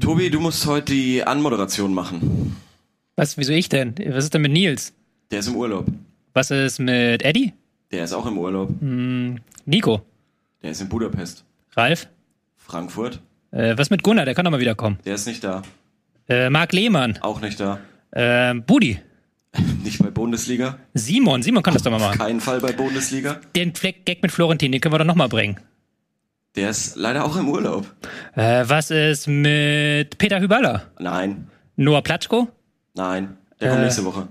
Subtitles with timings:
[0.00, 2.56] Tobi, du musst heute die Anmoderation machen.
[3.16, 3.94] Was, wieso ich denn?
[4.08, 4.94] Was ist denn mit Nils?
[5.30, 5.86] Der ist im Urlaub.
[6.34, 7.52] Was ist mit Eddie?
[7.90, 8.70] Der ist auch im Urlaub.
[8.80, 10.02] Hm, Nico?
[10.62, 11.44] Der ist in Budapest.
[11.76, 12.08] Ralf?
[12.56, 13.20] Frankfurt.
[13.50, 14.24] Äh, was mit Gunnar?
[14.24, 14.98] Der kann doch mal wiederkommen.
[15.04, 15.62] Der ist nicht da.
[16.28, 17.18] Äh, Marc Lehmann?
[17.20, 17.80] Auch nicht da.
[18.12, 18.98] Äh, Budi?
[19.84, 20.78] Nicht bei Bundesliga.
[20.94, 21.42] Simon?
[21.42, 22.16] Simon kann das doch mal machen.
[22.16, 23.38] Kein Fall bei Bundesliga.
[23.54, 25.58] Den Fleck Gag mit Florentin, den können wir doch nochmal bringen.
[26.56, 27.86] Der ist leider auch im Urlaub.
[28.34, 30.82] Äh, was ist mit Peter Hüballer?
[30.98, 31.48] Nein.
[31.76, 32.48] Noah Platschko?
[32.94, 33.36] Nein.
[33.60, 33.84] Der kommt Äh.
[33.84, 34.28] nächste Woche.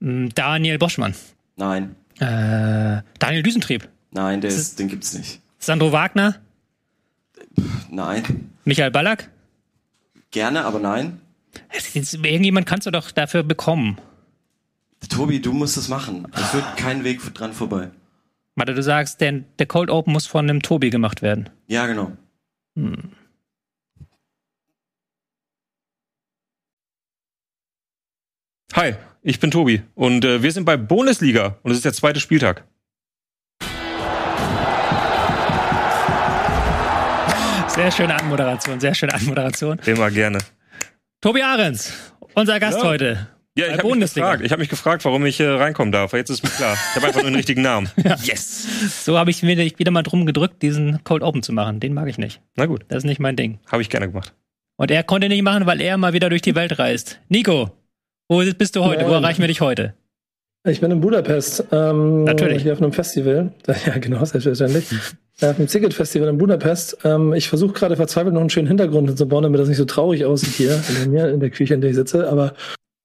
[0.00, 1.14] Daniel Boschmann?
[1.56, 1.96] Nein.
[2.20, 3.88] Äh, Daniel Düsentrieb?
[4.12, 5.40] Nein, der Das ist, den gibt's nicht.
[5.58, 6.36] Sandro Wagner?
[7.90, 8.50] Nein.
[8.64, 9.28] Michael Ballack?
[10.30, 11.20] Gerne, aber nein.
[11.92, 13.98] Jetzt- Irgendjemand kannst du doch dafür bekommen.
[15.08, 16.26] Tobi, du musst es machen.
[16.34, 17.90] Es führt kein Weg dran vorbei.
[18.56, 21.50] Warte, du sagst, der, der Cold Open muss von einem Tobi gemacht werden.
[21.66, 22.12] Ja, genau.
[28.74, 32.18] Hi, ich bin Tobi und äh, wir sind bei Bundesliga und es ist der zweite
[32.20, 32.64] Spieltag.
[37.68, 39.78] Sehr schöne Anmoderation, sehr schöne Anmoderation.
[39.86, 40.38] Immer gerne.
[41.20, 41.92] Tobi Ahrens,
[42.34, 42.84] unser Gast Ja.
[42.84, 43.28] heute.
[43.56, 44.26] Ja, ich habe mich, Bundesliga.
[44.26, 46.12] gefragt- ich hab mich gefragt, warum ich äh, reinkommen darf.
[46.12, 46.74] Jetzt ist mir klar.
[46.90, 47.88] Ich habe einfach nur den richtigen Namen.
[48.24, 49.04] Yes.
[49.04, 51.78] So habe ich mir wieder mal drum gedrückt, diesen Cold Open zu machen.
[51.78, 52.40] Den mag ich nicht.
[52.56, 53.60] Na gut, Das ist nicht mein Ding.
[53.70, 54.34] habe ich gerne gemacht.
[54.76, 57.20] Und er konnte nicht machen, weil er mal wieder durch die Welt reist.
[57.28, 57.70] Nico,
[58.28, 59.04] wo bist du heute?
[59.04, 59.22] Wo Moin.
[59.22, 59.94] erreichen wir dich heute?
[60.66, 61.64] Ich bin in Budapest.
[61.70, 62.62] Ähm, Natürlich.
[62.62, 63.52] Hier auf einem Festival.
[63.86, 64.86] Ja, genau, selbstverständlich.
[65.40, 66.96] Ja, auf dem Ticket-Festival in Budapest.
[67.04, 70.24] Ähm, ich versuche gerade verzweifelt noch einen schönen Hintergrund hinzubauen, damit das nicht so traurig
[70.24, 72.28] aussieht hier in mir, in der Küche, in der ich sitze.
[72.28, 72.54] Aber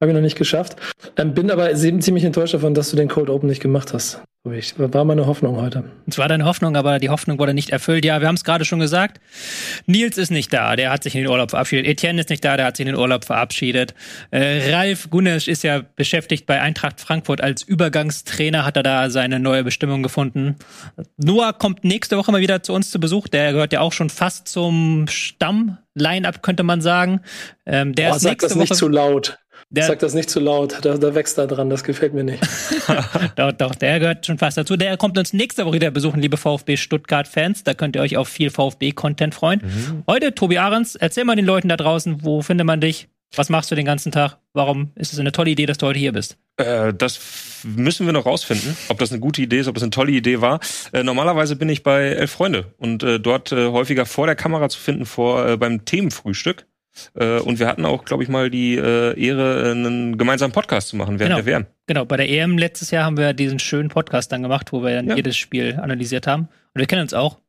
[0.02, 0.78] habe ich noch nicht geschafft.
[1.18, 4.22] Ähm, bin aber ziemlich enttäuscht davon, dass du den Cold Open nicht gemacht hast.
[4.46, 5.84] War meine Hoffnung heute.
[6.08, 8.06] Es war deine Hoffnung, aber die Hoffnung wurde nicht erfüllt.
[8.06, 9.20] Ja, wir haben es gerade schon gesagt.
[9.86, 11.86] Nils ist nicht da, der hat sich in den Urlaub verabschiedet.
[11.86, 13.94] Etienne ist nicht da, der hat sich in den Urlaub verabschiedet.
[14.32, 19.42] Äh, Ralf Gunesch ist ja beschäftigt bei Eintracht Frankfurt als Übergangstrainer, hat er da seine
[19.42, 20.56] neue Bestimmung gefunden.
[21.18, 23.28] Noah kommt nächste Woche mal wieder zu uns zu Besuch.
[23.28, 27.20] Der gehört ja auch schon fast zum Stamm-Line-Up, könnte man sagen.
[27.66, 28.80] Ähm, der Boah, ist sag nächste das nicht Woche.
[28.80, 29.38] zu laut.
[29.72, 30.78] Der, Sag das nicht zu laut.
[30.82, 31.70] Da, da wächst da dran.
[31.70, 32.44] Das gefällt mir nicht.
[33.36, 34.76] Doch, doch, der gehört schon fast dazu.
[34.76, 37.64] Der kommt uns nächste Woche wieder besuchen, liebe VfB Stuttgart-Fans.
[37.64, 40.04] Da könnt ihr euch auf viel VfB-Content freuen.
[40.08, 43.08] Heute, Tobi Ahrens, erzähl mal den Leuten da draußen, wo findet man dich?
[43.36, 44.38] Was machst du den ganzen Tag?
[44.54, 46.38] Warum ist es eine tolle Idee, dass du heute hier bist?
[46.58, 47.20] Äh, das
[47.64, 50.42] müssen wir noch rausfinden, ob das eine gute Idee ist, ob das eine tolle Idee
[50.42, 50.60] war.
[50.94, 54.68] Äh, normalerweise bin ich bei Elf Freunde und äh, dort äh, häufiger vor der Kamera
[54.70, 56.66] zu finden, vor äh, beim Themenfrühstück.
[57.16, 60.90] Äh, und wir hatten auch, glaube ich, mal die äh, Ehre, äh, einen gemeinsamen Podcast
[60.90, 61.46] zu machen während Genau.
[61.46, 61.66] der WM.
[61.88, 64.96] Genau, bei der EM letztes Jahr haben wir diesen schönen Podcast dann gemacht, wo wir
[64.96, 65.16] dann Ja.
[65.16, 66.44] jedes Spiel analysiert haben.
[66.74, 67.40] Und wir kennen uns auch.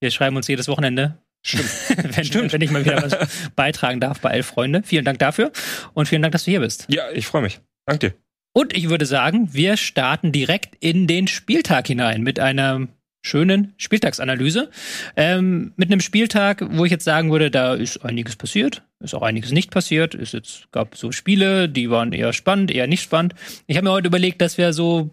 [0.00, 1.18] Wir schreiben uns jedes Wochenende.
[1.42, 1.68] Stimmt.
[2.16, 2.52] wenn, Stimmt.
[2.52, 4.82] wenn ich mal wieder was beitragen darf bei Elf Freunde.
[4.84, 5.52] Vielen Dank dafür
[5.92, 6.86] und vielen Dank, dass du hier bist.
[6.88, 7.60] Ja, ich freue mich.
[7.86, 8.14] Dank dir.
[8.56, 12.86] Und ich würde sagen, wir starten direkt in den Spieltag hinein mit einer
[13.24, 14.70] schönen Spieltagsanalyse.
[15.16, 19.22] Ähm, mit einem Spieltag, wo ich jetzt sagen würde, da ist einiges passiert, ist auch
[19.22, 20.14] einiges nicht passiert.
[20.14, 23.34] Es jetzt gab so Spiele, die waren eher spannend, eher nicht spannend.
[23.66, 25.10] Ich habe mir heute überlegt, dass wir so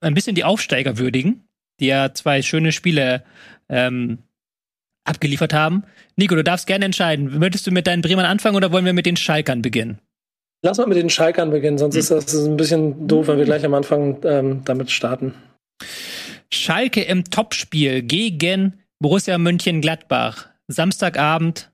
[0.00, 1.48] ein bisschen die Aufsteiger würdigen,
[1.80, 3.24] die ja zwei schöne Spiele
[3.68, 4.18] ähm,
[5.04, 5.82] abgeliefert haben.
[6.14, 7.38] Nico, du darfst gerne entscheiden.
[7.38, 9.98] Möchtest du mit deinen Bremern anfangen oder wollen wir mit den Schalkern beginnen?
[10.62, 13.64] Lass mal mit den Schalkern beginnen, sonst ist das ein bisschen doof, wenn wir gleich
[13.64, 15.34] am Anfang ähm, damit starten.
[16.50, 20.48] Schalke im Topspiel gegen Borussia Mönchengladbach.
[20.68, 21.70] Samstagabend.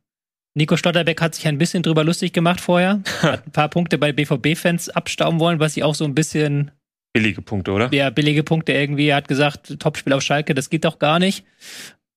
[0.55, 3.03] Nico Stotterbeck hat sich ein bisschen drüber lustig gemacht vorher.
[3.22, 6.71] Hat ein paar Punkte bei BVB-Fans abstauben wollen, was ich auch so ein bisschen,
[7.15, 7.93] Billige Punkte, oder?
[7.93, 9.09] ja, billige Punkte irgendwie.
[9.09, 11.44] Er hat gesagt, Topspiel auf Schalke, das geht doch gar nicht.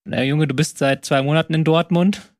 [0.05, 2.33] Na Junge, du bist seit zwei Monaten in Dortmund.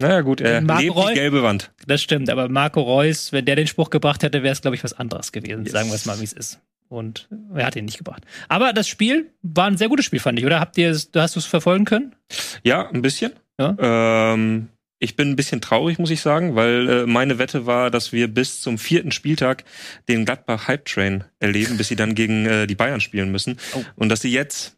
[0.00, 1.08] Naja, gut, er Marco lebt Reus?
[1.08, 1.72] die gelbe Wand.
[1.86, 4.84] Das stimmt, aber Marco Reus, wenn der den Spruch gebracht hätte, wäre es, glaube ich,
[4.84, 5.64] was anderes gewesen.
[5.64, 5.72] Yes.
[5.72, 6.60] Sagen wir es mal, wie es ist.
[6.88, 8.22] Und er hat ihn nicht gebracht.
[8.48, 10.58] Aber das Spiel war ein sehr gutes Spiel, fand ich, oder?
[10.60, 12.14] Habt ihr, es- hast du es verfolgen können?
[12.62, 13.32] Ja, ein bisschen.
[13.60, 13.76] Ja.
[13.78, 18.12] Ähm, ich bin ein bisschen traurig, muss ich sagen, weil äh, meine Wette war, dass
[18.12, 19.64] wir bis zum vierten Spieltag
[20.08, 23.58] den Gladbach Hype Train erleben, bis sie dann gegen äh, die Bayern spielen müssen.
[23.74, 23.84] Oh.
[23.96, 24.77] Und dass sie jetzt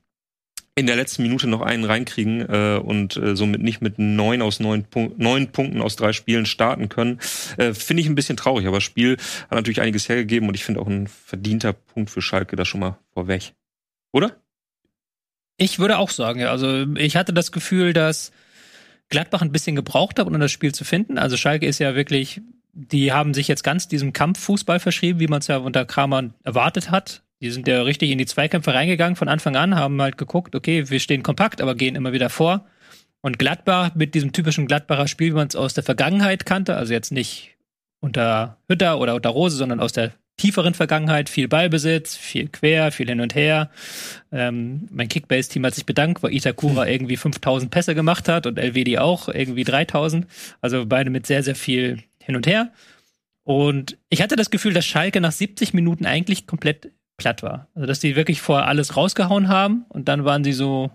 [0.81, 4.59] in der letzten Minute noch einen reinkriegen äh, und äh, somit nicht mit neun aus
[4.59, 7.21] neun, Punk neun Punkten aus drei Spielen starten können,
[7.59, 8.67] äh, finde ich ein bisschen traurig.
[8.67, 12.23] Aber das Spiel hat natürlich einiges hergegeben und ich finde auch ein verdienter Punkt für
[12.23, 13.53] Schalke da schon mal vorweg.
[14.13, 14.37] Oder?
[15.57, 16.51] Ich würde auch sagen, ja.
[16.51, 18.33] Also ich hatte das Gefühl, dass
[19.11, 21.19] Gladbach ein bisschen gebraucht hat, um das Spiel zu finden.
[21.19, 22.41] Also Schalke ist ja wirklich,
[22.73, 26.91] die haben sich jetzt ganz diesem Kampffußball verschrieben, wie man es ja unter Kramer erwartet
[26.91, 27.23] hat.
[27.41, 30.91] Die sind ja richtig in die Zweikämpfe reingegangen von Anfang an, haben halt geguckt, okay,
[30.91, 32.67] wir stehen kompakt, aber gehen immer wieder vor.
[33.23, 36.93] Und Gladbach mit diesem typischen Gladbacher Spiel, wie man es aus der Vergangenheit kannte, also
[36.93, 37.57] jetzt nicht
[38.01, 43.09] unter Hütter oder unter Rose, sondern aus der tieferen Vergangenheit, viel Ballbesitz, viel quer, viel
[43.09, 43.71] hin und her.
[44.33, 48.99] Ähm, mein Kickbase-Team hat sich bedankt, weil Itakura irgendwie 5000 Pässe gemacht hat und LWD
[48.99, 50.27] auch irgendwie 3000.
[50.63, 52.73] Also beide mit sehr, sehr viel hin und her.
[53.45, 56.91] Und ich hatte das Gefühl, dass Schalke nach 70 Minuten eigentlich komplett
[57.21, 57.69] platt war.
[57.75, 60.91] Also, dass die wirklich vorher alles rausgehauen haben und dann waren sie so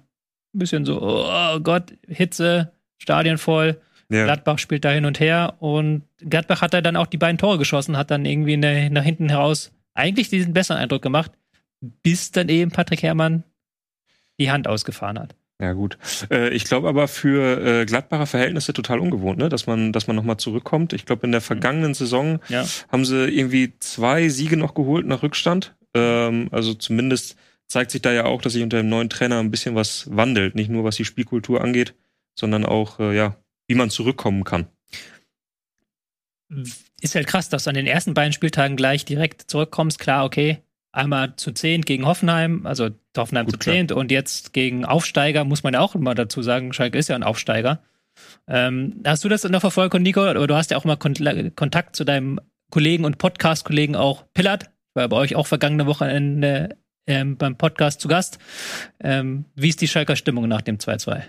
[0.54, 3.80] ein bisschen so, oh Gott, Hitze, Stadion voll.
[4.10, 4.26] Ja.
[4.26, 7.58] Gladbach spielt da hin und her und Gladbach hat da dann auch die beiden Tore
[7.58, 11.32] geschossen, hat dann irgendwie der, nach hinten heraus eigentlich diesen besseren Eindruck gemacht,
[12.04, 13.44] bis dann eben Patrick Herrmann
[14.40, 15.36] die Hand ausgefahren hat.
[15.60, 15.98] Ja gut.
[16.30, 19.50] Äh, ich glaube aber für äh, Gladbacher Verhältnisse total ungewohnt, ne?
[19.50, 20.92] dass man, dass man nochmal zurückkommt.
[20.92, 22.66] Ich glaube, in der vergangenen Saison ja.
[22.92, 25.74] haben sie irgendwie zwei Siege noch geholt nach Rückstand.
[25.96, 27.36] Ähm, also zumindest
[27.68, 30.56] zeigt sich da ja auch, dass sich unter dem neuen Trainer ein bisschen was wandelt.
[30.56, 31.96] Nicht nur was die Spielkultur angeht,
[32.36, 33.38] sondern auch, äh, ja,
[33.68, 34.68] wie man zurückkommen kann.
[37.02, 39.98] Ist halt krass, dass du an den ersten beiden Spieltagen gleich direkt zurückkommst.
[39.98, 40.60] Klar, okay,
[40.92, 45.64] einmal zu zehn gegen Hoffenheim, also Hoffenheim Gut, zu zehn und jetzt gegen Aufsteiger, muss
[45.64, 47.82] man ja auch immer dazu sagen, Schalke ist ja ein Aufsteiger.
[48.48, 50.22] Ähm, hast du das noch verfolgt, Nico?
[50.22, 52.40] Oder du hast ja auch mal Kontakt zu deinem
[52.72, 56.78] Kollegen und Podcast-Kollegen auch Pillard, war bei euch auch vergangene Wochenende
[57.08, 58.40] ähm, beim Podcast zu Gast.
[59.00, 61.24] Ähm, wie ist die Schalker Stimmung nach dem 2-2?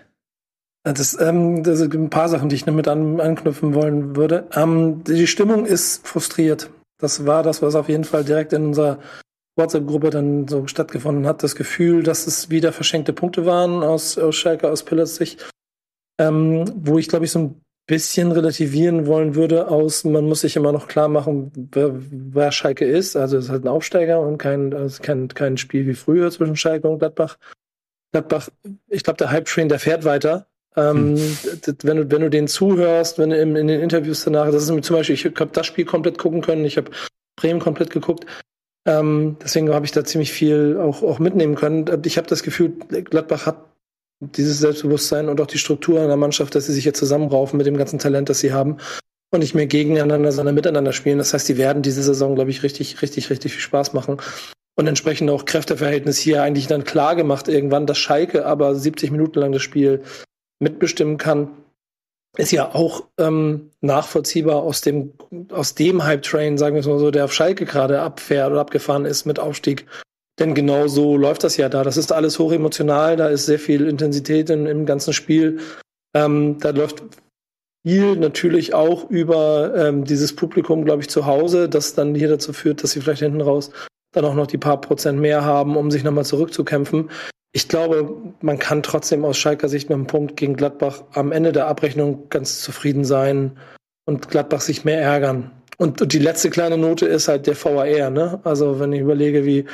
[0.84, 4.48] Das, ähm, das sind ein paar Sachen, die ich damit an, anknüpfen wollen würde.
[4.54, 6.70] Ähm, die Stimmung ist frustriert.
[6.98, 9.00] Das war das, was auf jeden Fall direkt in unserer
[9.56, 11.42] WhatsApp-Gruppe dann so stattgefunden hat.
[11.42, 15.50] Das Gefühl, dass es wieder verschenkte Punkte waren aus, aus Schalke, aus Pillars Sicht.
[16.18, 20.56] Ähm, wo ich, glaube ich, so ein bisschen relativieren wollen würde aus, man muss sich
[20.56, 23.16] immer noch klar machen, wer, wer Schalke ist.
[23.16, 26.56] Also es ist halt ein Aufsteiger und kein, also kein, kein Spiel wie früher zwischen
[26.56, 27.38] Schalke und Gladbach.
[28.12, 28.48] Gladbach,
[28.88, 30.46] ich glaube, der Hype-Train, der fährt weiter.
[30.76, 31.76] Ähm, hm.
[31.82, 34.84] wenn, du, wenn du denen zuhörst, wenn du in, in den Interviews danach, das ist
[34.84, 36.90] zum Beispiel, ich habe das Spiel komplett gucken können, ich habe
[37.36, 38.26] Bremen komplett geguckt.
[38.84, 41.86] Ähm, deswegen habe ich da ziemlich viel auch, auch mitnehmen können.
[42.04, 43.75] Ich habe das Gefühl, Gladbach hat
[44.20, 47.66] dieses Selbstbewusstsein und auch die Struktur in der Mannschaft, dass sie sich jetzt zusammenraufen mit
[47.66, 48.78] dem ganzen Talent, das sie haben
[49.32, 51.18] und nicht mehr gegeneinander, sondern miteinander spielen.
[51.18, 54.18] Das heißt, die werden diese Saison, glaube ich, richtig, richtig, richtig viel Spaß machen.
[54.78, 59.40] Und entsprechend auch Kräfteverhältnis hier eigentlich dann klar gemacht irgendwann, dass Schalke aber 70 Minuten
[59.40, 60.02] lang das Spiel
[60.58, 61.50] mitbestimmen kann,
[62.36, 65.14] ist ja auch ähm, nachvollziehbar aus dem,
[65.50, 69.06] aus dem Hype-Train, sagen wir es mal so, der auf Schalke gerade abfährt oder abgefahren
[69.06, 69.86] ist mit Aufstieg
[70.38, 71.82] denn genau so läuft das ja da.
[71.82, 75.60] Das ist alles hochemotional, da ist sehr viel Intensität in, im ganzen Spiel.
[76.14, 77.02] Ähm, da läuft
[77.86, 82.52] viel natürlich auch über ähm, dieses Publikum, glaube ich, zu Hause, das dann hier dazu
[82.52, 83.70] führt, dass sie vielleicht hinten raus
[84.12, 87.10] dann auch noch die paar Prozent mehr haben, um sich nochmal zurückzukämpfen.
[87.52, 91.52] Ich glaube, man kann trotzdem aus Schalker Sicht mit dem Punkt gegen Gladbach am Ende
[91.52, 93.58] der Abrechnung ganz zufrieden sein
[94.06, 95.50] und Gladbach sich mehr ärgern.
[95.78, 98.40] Und, und die letzte kleine Note ist halt der VAR, ne?
[98.44, 99.66] Also wenn ich überlege, wie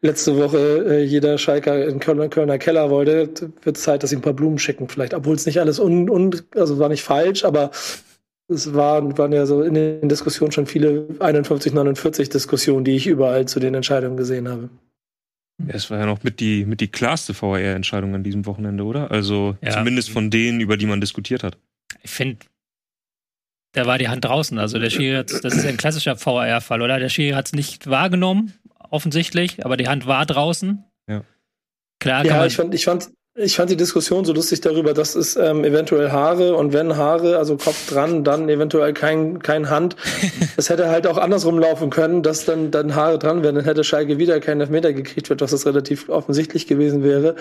[0.00, 4.16] letzte Woche äh, jeder Schalker in Kölner, Kölner Keller wollte, wird es Zeit, dass sie
[4.16, 5.14] ein paar Blumen schicken vielleicht.
[5.14, 7.70] Obwohl es nicht alles un, un, also war nicht falsch, aber
[8.48, 13.06] es waren, waren ja so in den Diskussionen schon viele 51, 49 Diskussionen, die ich
[13.06, 14.70] überall zu den Entscheidungen gesehen habe.
[15.66, 19.10] Es war ja noch mit die, mit die klarste VR-Entscheidung an diesem Wochenende, oder?
[19.10, 19.70] Also ja.
[19.70, 21.58] zumindest von denen, über die man diskutiert hat.
[22.02, 22.38] Ich finde,
[23.72, 24.56] da war die Hand draußen.
[24.58, 27.00] Also der Schiri hat, das ist ein klassischer VR-Fall, oder?
[27.00, 28.54] Der Schiri hat es nicht wahrgenommen
[28.90, 30.84] offensichtlich, aber die Hand war draußen.
[31.08, 31.22] Ja.
[32.00, 35.36] Klar, ja, ich fand, ich fand, ich fand die Diskussion so lustig darüber, dass es
[35.36, 39.96] ähm, eventuell Haare und wenn Haare, also Kopf dran, dann eventuell kein, kein Hand.
[40.56, 43.84] Es hätte halt auch andersrum laufen können, dass dann, dann Haare dran wären, dann hätte
[43.84, 47.36] Schalke wieder keinen Elfmeter gekriegt, was das relativ offensichtlich gewesen wäre.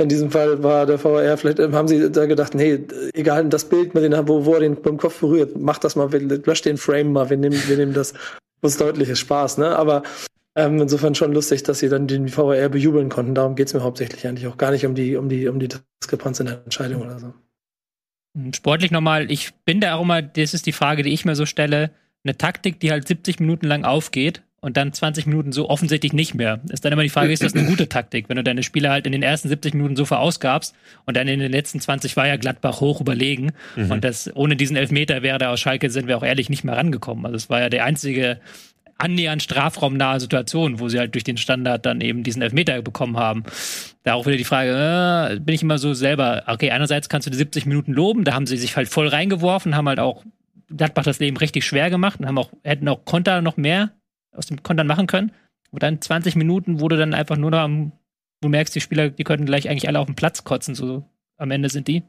[0.00, 2.80] In diesem Fall war der VR, vielleicht ähm, haben sie da gedacht, nee,
[3.14, 6.08] egal, das Bild, mit den, wo, wo er den beim Kopf berührt, mach das mal,
[6.12, 8.14] lösch den Frame mal, wir nehmen, wir nehmen das,
[8.60, 9.76] was deutliches Spaß, ne?
[9.76, 10.02] Aber
[10.58, 13.34] ähm, insofern schon lustig, dass sie dann den VAR bejubeln konnten.
[13.34, 15.68] Darum geht es mir hauptsächlich eigentlich auch gar nicht um die, um die, um die
[16.02, 17.32] Diskrepanz in der Entscheidung oder so.
[18.36, 21.36] Hm, sportlich nochmal, ich bin da auch immer, das ist die Frage, die ich mir
[21.36, 21.92] so stelle,
[22.24, 26.34] eine Taktik, die halt 70 Minuten lang aufgeht und dann 20 Minuten so offensichtlich nicht
[26.34, 26.60] mehr.
[26.70, 29.06] Ist dann immer die Frage, ist das eine gute Taktik, wenn du deine Spieler halt
[29.06, 30.74] in den ersten 70 Minuten so verausgabst
[31.06, 33.92] und dann in den letzten 20 war ja Gladbach hoch überlegen mhm.
[33.92, 36.76] und das ohne diesen Elfmeter wäre da aus Schalke, sind wir auch ehrlich nicht mehr
[36.76, 37.24] rangekommen.
[37.26, 38.40] Also es war ja der einzige
[38.98, 43.44] annähernd strafraumnahe Situation, wo sie halt durch den Standard dann eben diesen Elfmeter bekommen haben.
[44.02, 47.30] Da auch wieder die Frage, äh, bin ich immer so selber, okay, einerseits kannst du
[47.30, 50.24] die 70 Minuten loben, da haben sie sich halt voll reingeworfen, haben halt auch
[50.76, 53.92] Gladbach das Leben richtig schwer gemacht und haben auch, hätten auch Konter noch mehr
[54.32, 55.32] aus dem Kontern machen können.
[55.70, 57.92] Und dann 20 Minuten, du dann einfach nur noch am,
[58.40, 61.04] du merkst, die Spieler, die könnten gleich eigentlich alle auf den Platz kotzen, so
[61.36, 62.02] am Ende sind die.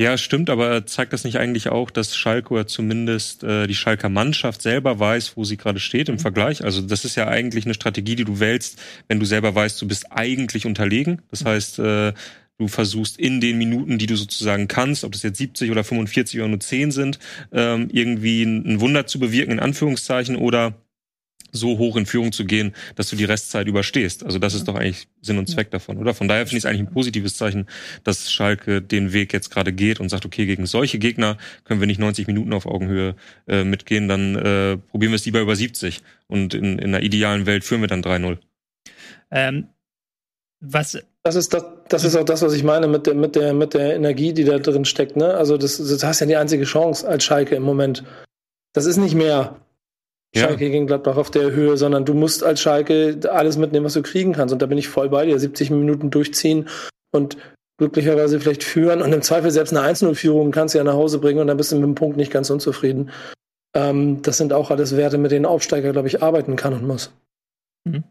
[0.00, 4.08] Ja, stimmt, aber zeigt das nicht eigentlich auch, dass Schalke oder zumindest äh, die Schalker
[4.08, 6.20] Mannschaft selber weiß, wo sie gerade steht im mhm.
[6.20, 6.62] Vergleich?
[6.62, 9.88] Also das ist ja eigentlich eine Strategie, die du wählst, wenn du selber weißt, du
[9.88, 11.22] bist eigentlich unterlegen.
[11.32, 11.48] Das mhm.
[11.48, 12.12] heißt, äh,
[12.58, 16.38] du versuchst in den Minuten, die du sozusagen kannst, ob das jetzt 70 oder 45
[16.38, 17.18] oder nur 10 sind,
[17.52, 20.74] ähm, irgendwie ein Wunder zu bewirken, in Anführungszeichen, oder
[21.52, 24.24] so hoch in Führung zu gehen, dass du die Restzeit überstehst.
[24.24, 26.14] Also das ist doch eigentlich Sinn und Zweck davon, oder?
[26.14, 27.66] Von daher finde ich es eigentlich ein positives Zeichen,
[28.04, 31.86] dass Schalke den Weg jetzt gerade geht und sagt, okay, gegen solche Gegner können wir
[31.86, 33.14] nicht 90 Minuten auf Augenhöhe
[33.46, 37.46] äh, mitgehen, dann äh, probieren wir es lieber über 70 und in, in einer idealen
[37.46, 38.38] Welt führen wir dann 3-0.
[39.30, 39.68] Ähm,
[40.60, 43.52] was das ist das, das ist auch das, was ich meine mit der, mit der,
[43.52, 45.16] mit der Energie, die da drin steckt.
[45.16, 45.34] Ne?
[45.34, 48.02] Also das, das hast ja die einzige Chance als Schalke im Moment.
[48.72, 49.56] Das ist nicht mehr
[50.36, 50.70] Schalke ja.
[50.70, 54.32] gegen Gladbach auf der Höhe, sondern du musst als Schalke alles mitnehmen, was du kriegen
[54.32, 54.52] kannst.
[54.52, 55.38] Und da bin ich voll bei dir.
[55.38, 56.68] 70 Minuten durchziehen
[57.12, 57.38] und
[57.78, 61.38] glücklicherweise vielleicht führen und im Zweifel selbst eine 1-0-Führung kannst du ja nach Hause bringen
[61.38, 63.10] und dann bist du mit dem Punkt nicht ganz unzufrieden.
[63.74, 67.12] Ähm, das sind auch alles Werte, mit denen Aufsteiger, glaube ich, arbeiten kann und muss.
[67.84, 68.04] Mhm.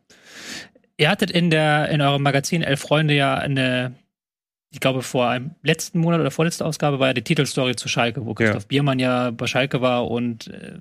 [0.98, 3.94] Ihr hattet in der in eurem Magazin Elf Freunde ja eine,
[4.72, 8.26] ich glaube vor einem letzten Monat oder vorletzte Ausgabe war ja die Titelstory zu Schalke,
[8.26, 8.68] wo Christoph ja.
[8.68, 10.80] Biermann ja bei Schalke war und äh,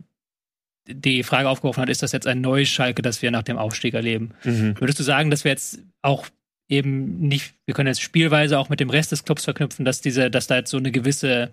[0.88, 3.94] die Frage aufgeworfen hat, ist das jetzt ein neues Schalke, das wir nach dem Aufstieg
[3.94, 4.32] erleben?
[4.44, 4.74] Mhm.
[4.78, 6.26] Würdest du sagen, dass wir jetzt auch
[6.68, 10.30] eben nicht, wir können jetzt spielweise auch mit dem Rest des Clubs verknüpfen, dass diese,
[10.30, 11.52] dass da jetzt so eine gewisse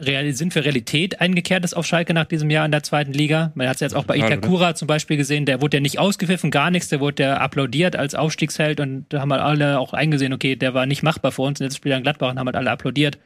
[0.00, 3.52] Real, sind für Realität eingekehrt ist auf Schalke nach diesem Jahr in der zweiten Liga.
[3.54, 6.50] Man hat es jetzt auch bei Itakura zum Beispiel gesehen, der wurde ja nicht ausgepfiffen,
[6.50, 10.32] gar nichts, der wurde ja applaudiert als Aufstiegsheld und da haben halt alle auch eingesehen,
[10.32, 12.46] okay, der war nicht machbar vor uns und jetzt spielt er in Gladbach und haben
[12.46, 13.18] halt alle applaudiert.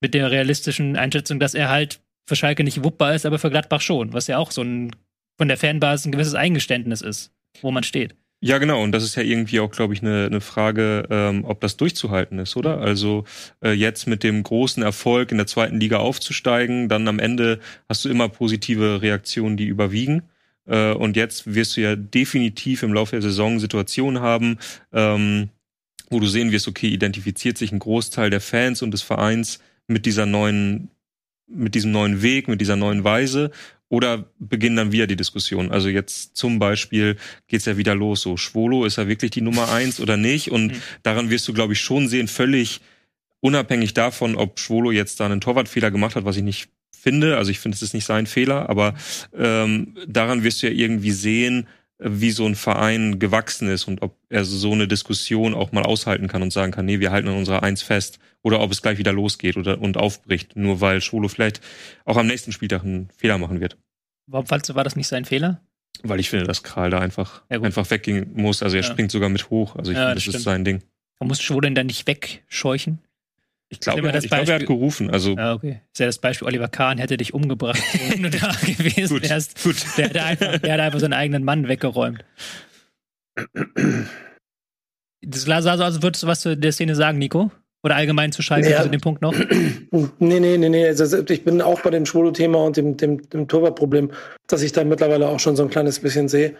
[0.00, 3.80] Mit der realistischen Einschätzung, dass er halt für Schalke nicht wuppbar ist, aber für Gladbach
[3.80, 4.90] schon, was ja auch so ein
[5.38, 8.14] von der Fanbasis ein gewisses Eingeständnis ist, wo man steht.
[8.42, 8.82] Ja, genau.
[8.82, 12.38] Und das ist ja irgendwie auch, glaube ich, eine, eine Frage, ähm, ob das durchzuhalten
[12.38, 12.78] ist, oder?
[12.78, 13.24] Also
[13.62, 18.04] äh, jetzt mit dem großen Erfolg in der zweiten Liga aufzusteigen, dann am Ende hast
[18.04, 20.22] du immer positive Reaktionen, die überwiegen.
[20.66, 24.58] Äh, und jetzt wirst du ja definitiv im Laufe der Saison Situationen haben,
[24.92, 25.50] ähm,
[26.08, 30.06] wo du sehen wirst, okay, identifiziert sich ein Großteil der Fans und des Vereins mit
[30.06, 30.88] dieser neuen
[31.50, 33.50] mit diesem neuen Weg, mit dieser neuen Weise
[33.88, 35.70] oder beginnen dann wieder die Diskussion?
[35.70, 37.16] Also jetzt zum Beispiel
[37.48, 38.22] geht's ja wieder los.
[38.22, 40.50] So, Schwolo, ist er wirklich die Nummer eins oder nicht?
[40.50, 40.82] Und mhm.
[41.02, 42.80] daran wirst du, glaube ich, schon sehen, völlig
[43.40, 47.36] unabhängig davon, ob Schwolo jetzt da einen Torwartfehler gemacht hat, was ich nicht finde.
[47.36, 48.94] Also ich finde, es ist nicht sein Fehler, aber
[49.36, 51.66] ähm, daran wirst du ja irgendwie sehen,
[52.02, 56.28] wie so ein Verein gewachsen ist und ob er so eine Diskussion auch mal aushalten
[56.28, 58.98] kann und sagen kann, nee, wir halten an unserer Eins fest oder ob es gleich
[58.98, 61.60] wieder losgeht oder und aufbricht, nur weil Schwolo vielleicht
[62.06, 63.76] auch am nächsten Spieltag einen Fehler machen wird.
[64.26, 65.60] Warum fandst du, war das nicht sein Fehler?
[66.02, 68.62] Weil ich finde, dass Kral da einfach, ja, einfach weggehen muss.
[68.62, 68.88] Also er ja.
[68.88, 69.76] springt sogar mit hoch.
[69.76, 70.82] Also ich ja, finde, das, das ist sein Ding.
[71.18, 73.00] Man muss Schwolo denn dann nicht wegscheuchen?
[73.72, 75.10] Ich glaube, er, ich glaub, er hat gerufen.
[75.10, 75.80] Also ja, okay.
[75.92, 79.62] Ist ja das Beispiel, Oliver Kahn hätte dich umgebracht, wenn du da gewesen gut, wärst.
[79.62, 79.76] Gut.
[79.96, 82.24] Der, hätte einfach, der hat einfach seinen eigenen Mann weggeräumt.
[85.22, 87.52] Das sah so aus, als würdest du was zu der Szene sagen, Nico?
[87.82, 88.78] Oder allgemein zu Schalke, ja.
[88.78, 89.34] also den Punkt noch?
[90.18, 90.86] Nee, nee, nee, nee.
[90.86, 94.10] Also ich bin auch bei dem Schwolo-Thema und dem, dem, dem Torwartproblem,
[94.46, 96.56] dass ich da mittlerweile auch schon so ein kleines bisschen sehe.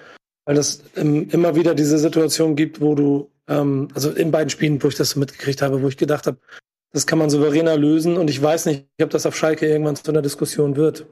[0.46, 4.82] Weil es ähm, immer wieder diese Situation gibt, wo du, ähm, also in beiden Spielen,
[4.82, 6.38] wo ich das so mitgekriegt habe, wo ich gedacht habe,
[6.92, 10.10] das kann man souveräner lösen und ich weiß nicht, ob das auf Schalke irgendwann zu
[10.10, 11.06] einer Diskussion wird.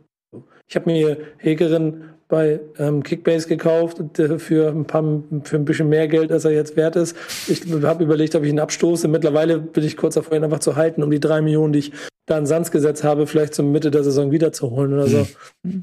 [0.66, 5.02] Ich habe mir Hegerin bei ähm, Kickbase gekauft äh, für ein paar
[5.44, 7.16] für ein bisschen mehr Geld, als er jetzt wert ist.
[7.48, 9.08] Ich habe überlegt, ob ich ihn abstoße.
[9.08, 11.92] Mittlerweile bin ich kurz davor, ihn einfach zu halten, um die drei Millionen, die ich
[12.26, 15.26] da in Sands gesetzt habe, vielleicht zur Mitte der Saison wiederzuholen oder so.
[15.62, 15.82] Mhm.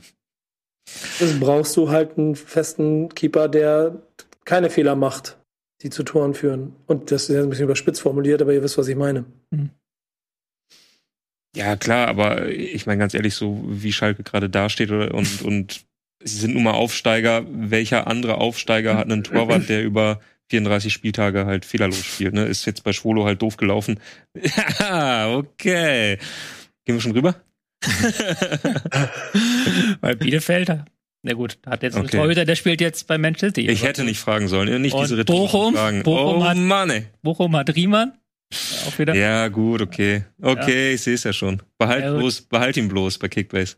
[1.20, 4.04] Das brauchst du halt einen festen Keeper, der
[4.46, 5.40] keine Fehler macht,
[5.82, 6.76] die zu Toren führen.
[6.86, 9.26] Und das ist ein bisschen überspitzt formuliert, aber ihr wisst, was ich meine.
[9.50, 9.72] Mhm.
[11.56, 15.86] Ja, klar, aber ich meine ganz ehrlich, so wie Schalke gerade dasteht und, und
[16.24, 17.46] sie sind nun mal Aufsteiger.
[17.50, 20.20] Welcher andere Aufsteiger hat einen Torwart, der über
[20.50, 22.34] 34 Spieltage halt fehlerlos spielt?
[22.34, 22.46] Ne?
[22.46, 24.00] Ist jetzt bei Schwolo halt doof gelaufen.
[24.80, 26.18] Ja, okay.
[26.86, 27.36] Gehen wir schon rüber?
[30.02, 30.86] Weil Bielefelder.
[31.28, 32.02] Na gut, hat jetzt okay.
[32.02, 33.68] einen Torhüter, der spielt jetzt bei Manchester City.
[33.68, 36.04] Ich hätte nicht fragen sollen, nicht und diese Bochum, Fragen.
[36.04, 37.08] Bochum, oh, hat, Mann.
[37.24, 38.14] Bochum hat Riemann.
[38.88, 39.16] Auch wieder.
[39.16, 40.24] Ja, gut, okay.
[40.42, 40.94] Okay, ja.
[40.96, 41.62] ich sehe es ja schon.
[41.78, 43.78] Behalt, ja, bloß, behalt ihn bloß bei Kickbase.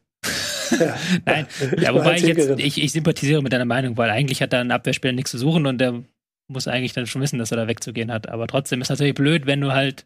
[1.25, 1.47] Nein,
[1.79, 4.71] ja, wobei ich jetzt, ich, ich sympathisiere mit deiner Meinung, weil eigentlich hat da ein
[4.71, 6.03] Abwehrspieler nichts zu suchen und der
[6.47, 8.29] muss eigentlich dann schon wissen, dass er da wegzugehen hat.
[8.29, 10.05] Aber trotzdem ist natürlich blöd, wenn du halt.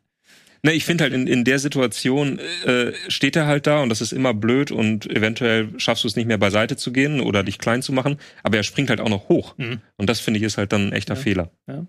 [0.64, 4.00] Ne, ich finde halt in, in der Situation äh, steht er halt da und das
[4.00, 7.58] ist immer blöd und eventuell schaffst du es nicht mehr beiseite zu gehen oder dich
[7.58, 9.58] klein zu machen, aber er springt halt auch noch hoch.
[9.58, 9.82] Mhm.
[9.98, 11.20] Und das finde ich ist halt dann ein echter ja.
[11.20, 11.52] Fehler.
[11.68, 11.86] Ja.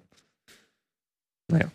[1.50, 1.70] Naja.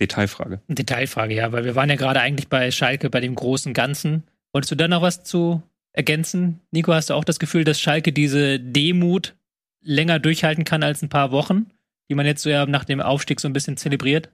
[0.00, 0.60] Detailfrage.
[0.68, 4.24] Detailfrage, ja, weil wir waren ja gerade eigentlich bei Schalke, bei dem großen Ganzen.
[4.52, 6.60] Wolltest du da noch was zu ergänzen?
[6.70, 9.36] Nico, hast du auch das Gefühl, dass Schalke diese Demut
[9.82, 11.70] länger durchhalten kann als ein paar Wochen,
[12.08, 14.30] die man jetzt so ja nach dem Aufstieg so ein bisschen zelebriert?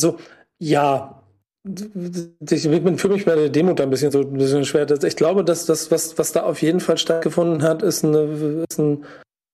[0.00, 0.18] So,
[0.58, 1.22] ja.
[1.64, 4.86] Ich bin für mich bei der Demo da ein bisschen so ein bisschen schwer.
[5.02, 8.78] Ich glaube, dass das, was, was da auf jeden Fall stattgefunden hat, ist, eine, ist
[8.78, 9.04] ein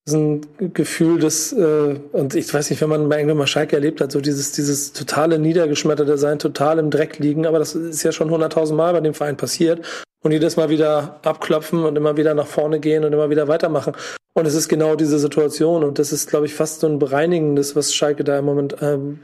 [0.06, 0.42] ist ein
[0.74, 4.20] Gefühl, das, äh, und ich weiß nicht, wenn man irgendwann mal Schalke erlebt hat, so
[4.20, 8.76] dieses, dieses totale niedergeschmetterte Sein, total im Dreck liegen, aber das ist ja schon hunderttausend
[8.76, 9.80] Mal bei dem Verein passiert
[10.22, 13.94] und jedes Mal wieder abklopfen und immer wieder nach vorne gehen und immer wieder weitermachen.
[14.34, 17.74] Und es ist genau diese Situation und das ist, glaube ich, fast so ein bereinigendes,
[17.74, 19.20] was Schalke da im Moment, ähm,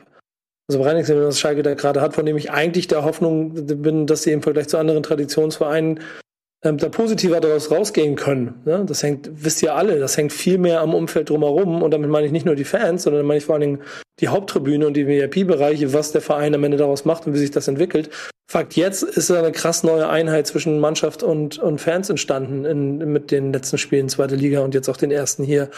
[0.67, 4.23] also bereinigendes, was Schalke da gerade hat, von dem ich eigentlich der Hoffnung bin, dass
[4.23, 6.01] sie im Vergleich zu anderen Traditionsvereinen
[6.63, 8.61] ähm, da positiver daraus rausgehen können.
[8.65, 8.85] Ne?
[8.87, 11.83] Das hängt, wisst ihr alle, das hängt viel mehr am Umfeld drumherum.
[11.83, 13.83] Und damit meine ich nicht nur die Fans, sondern meine ich vor allen Dingen
[14.21, 17.51] die Haupttribüne und die VIP-Bereiche, was der Verein am Ende daraus macht und wie sich
[17.51, 18.11] das entwickelt.
[18.51, 23.31] Fakt jetzt ist eine krass neue Einheit zwischen Mannschaft und, und Fans entstanden in, mit
[23.31, 25.71] den letzten Spielen zweite Liga und jetzt auch den ersten hier.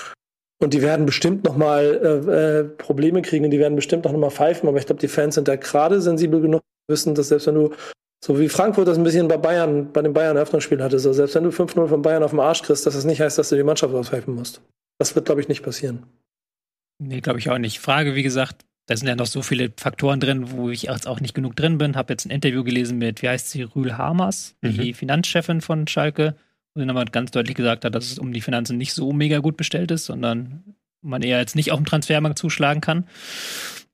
[0.60, 4.18] Und die werden bestimmt noch mal äh, äh, Probleme kriegen die werden bestimmt auch noch
[4.18, 4.68] mal pfeifen.
[4.68, 7.72] Aber ich glaube, die Fans sind da gerade sensibel genug, wissen, dass selbst wenn du
[8.24, 10.98] so wie Frankfurt das ein bisschen bei Bayern, bei dem Bayern-Eröffnungsspiel hatte.
[11.00, 13.36] So, selbst wenn du 5-0 von Bayern auf dem Arsch kriegst, dass das nicht heißt,
[13.36, 14.60] dass du die Mannschaft auspfeifen musst.
[14.98, 16.04] Das wird, glaube ich, nicht passieren.
[16.98, 17.80] Nee, glaube ich auch nicht.
[17.80, 21.18] Frage, wie gesagt, da sind ja noch so viele Faktoren drin, wo ich jetzt auch
[21.18, 21.96] nicht genug drin bin.
[21.96, 24.78] Habe jetzt ein Interview gelesen mit, wie heißt sie, Rühl Hamers, mhm.
[24.78, 26.36] die Finanzchefin von Schalke,
[26.74, 29.38] wo sie nochmal ganz deutlich gesagt hat, dass es um die Finanzen nicht so mega
[29.38, 33.08] gut bestellt ist, sondern man eher jetzt nicht auf dem Transfermarkt zuschlagen kann.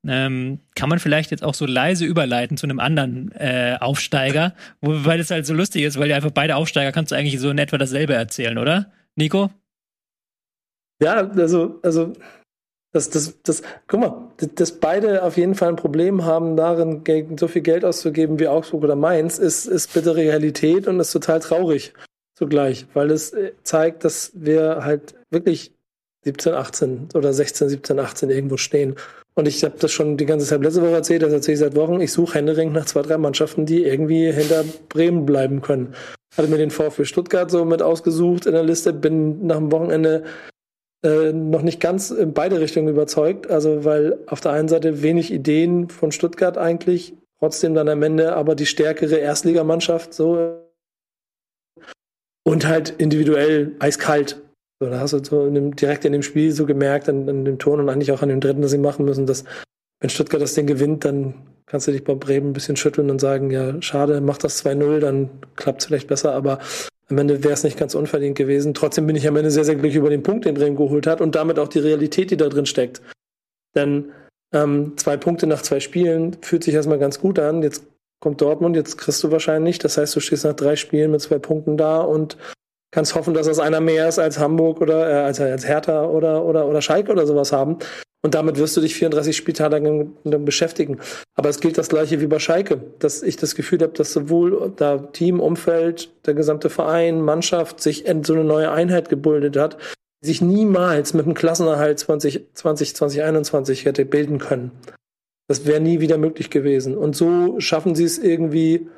[0.07, 5.05] Ähm, kann man vielleicht jetzt auch so leise überleiten zu einem anderen äh, Aufsteiger, wo,
[5.05, 7.51] weil es halt so lustig ist, weil ja einfach beide Aufsteiger kannst du eigentlich so
[7.51, 8.93] in etwa dasselbe erzählen, oder?
[9.17, 9.51] Nico?
[11.03, 12.13] Ja, also, also
[12.93, 17.03] das, das, das, guck mal, dass beide auf jeden Fall ein Problem haben, darin
[17.39, 21.41] so viel Geld auszugeben wie Augsburg oder Mainz, ist, ist bitte Realität und ist total
[21.41, 21.93] traurig
[22.35, 25.73] zugleich, weil es äh, zeigt, dass wir halt wirklich
[26.25, 28.97] 17, 18 oder 16, 17, 18 irgendwo stehen.
[29.39, 31.77] Und ich habe das schon die ganze Zeit letzte Woche erzählt, das erzähle ich seit
[31.77, 32.01] Wochen.
[32.01, 35.95] Ich suche Händering nach zwei, drei Mannschaften, die irgendwie hinter Bremen bleiben können.
[36.37, 40.25] Hatte mir den VfB Stuttgart so mit ausgesucht in der Liste, bin nach dem Wochenende
[41.05, 43.49] äh, noch nicht ganz in beide Richtungen überzeugt.
[43.49, 48.35] Also, weil auf der einen Seite wenig Ideen von Stuttgart eigentlich, trotzdem dann am Ende
[48.35, 50.65] aber die stärkere Erstligamannschaft so
[52.43, 54.43] und halt individuell eiskalt
[54.81, 57.45] so, da hast du so in dem, direkt in dem Spiel so gemerkt, an, an,
[57.45, 59.45] dem Ton und eigentlich auch an dem dritten, dass sie machen müssen, dass
[60.01, 61.35] wenn Stuttgart das Ding gewinnt, dann
[61.67, 65.01] kannst du dich bei Bremen ein bisschen schütteln und sagen, ja, schade, mach das 2-0,
[65.01, 66.61] dann klappt es vielleicht besser, aber
[67.09, 68.75] am Ende wäre es nicht ganz unverdient gewesen.
[68.75, 71.21] Trotzdem bin ich am Ende sehr, sehr glücklich über den Punkt, den Bremen geholt hat
[71.21, 73.01] und damit auch die Realität, die da drin steckt.
[73.75, 74.13] Denn
[74.53, 77.63] ähm, zwei Punkte nach zwei Spielen fühlt sich erstmal ganz gut an.
[77.63, 77.85] Jetzt
[78.21, 79.79] kommt Dortmund, jetzt kriegst du wahrscheinlich.
[79.79, 82.37] Das heißt, du stehst nach drei Spielen mit zwei Punkten da und
[82.91, 86.45] kannst hoffen, dass das einer mehr ist als Hamburg oder äh, als, als Hertha oder,
[86.45, 87.79] oder, oder Schalke oder sowas haben.
[88.21, 90.99] Und damit wirst du dich 34 Spieltage lang beschäftigen.
[91.37, 94.73] Aber es gilt das gleiche wie bei Schalke, dass ich das Gefühl habe, dass sowohl
[94.75, 99.79] da Team, Umfeld, der gesamte Verein, Mannschaft sich in so eine neue Einheit gebildet hat,
[100.23, 104.73] die sich niemals mit dem Klassenerhalt 2020, 2021 hätte bilden können.
[105.47, 106.97] Das wäre nie wieder möglich gewesen.
[106.97, 108.89] Und so schaffen sie es irgendwie,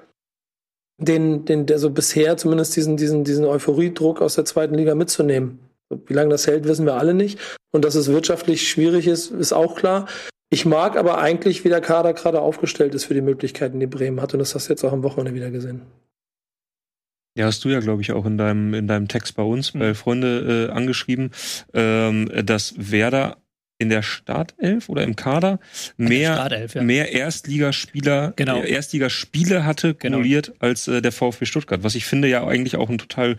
[1.00, 5.58] den, den, der so bisher zumindest diesen, diesen, diesen Euphoriedruck aus der zweiten Liga mitzunehmen.
[6.06, 7.38] Wie lange das hält, wissen wir alle nicht.
[7.72, 10.06] Und dass es wirtschaftlich schwierig ist, ist auch klar.
[10.50, 14.20] Ich mag aber eigentlich, wie der Kader gerade aufgestellt ist für die Möglichkeiten, die Bremen
[14.20, 14.34] hat.
[14.34, 15.82] Und das hast du jetzt auch am Wochenende wieder gesehen.
[17.36, 19.90] Ja, hast du ja, glaube ich, auch in deinem, in deinem Text bei uns, bei
[19.90, 19.94] mhm.
[19.94, 21.30] Freunde äh, angeschrieben,
[21.72, 23.38] ähm, dass Werder
[23.80, 25.58] in der Startelf oder im Kader
[25.96, 26.82] mehr, ja.
[26.82, 28.60] mehr Erstligaspieler, genau.
[28.62, 30.18] Äh, Erstligaspiele hatte genau.
[30.18, 33.36] kumuliert als äh, der VfB Stuttgart, was ich finde ja eigentlich auch ein total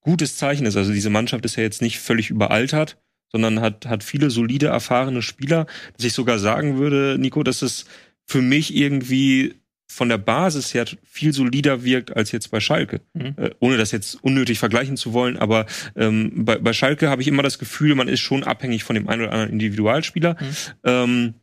[0.00, 0.76] gutes Zeichen ist.
[0.76, 2.98] Also diese Mannschaft ist ja jetzt nicht völlig überaltert,
[3.30, 7.86] sondern hat, hat viele solide, erfahrene Spieler, dass ich sogar sagen würde, Nico, dass es
[8.26, 9.54] für mich irgendwie
[9.86, 13.00] von der Basis her viel solider wirkt als jetzt bei Schalke.
[13.12, 13.34] Mhm.
[13.36, 15.66] Äh, ohne das jetzt unnötig vergleichen zu wollen, aber
[15.96, 19.08] ähm, bei, bei Schalke habe ich immer das Gefühl, man ist schon abhängig von dem
[19.08, 20.36] einen oder anderen Individualspieler.
[20.40, 20.56] Mhm.
[20.84, 21.34] Ähm,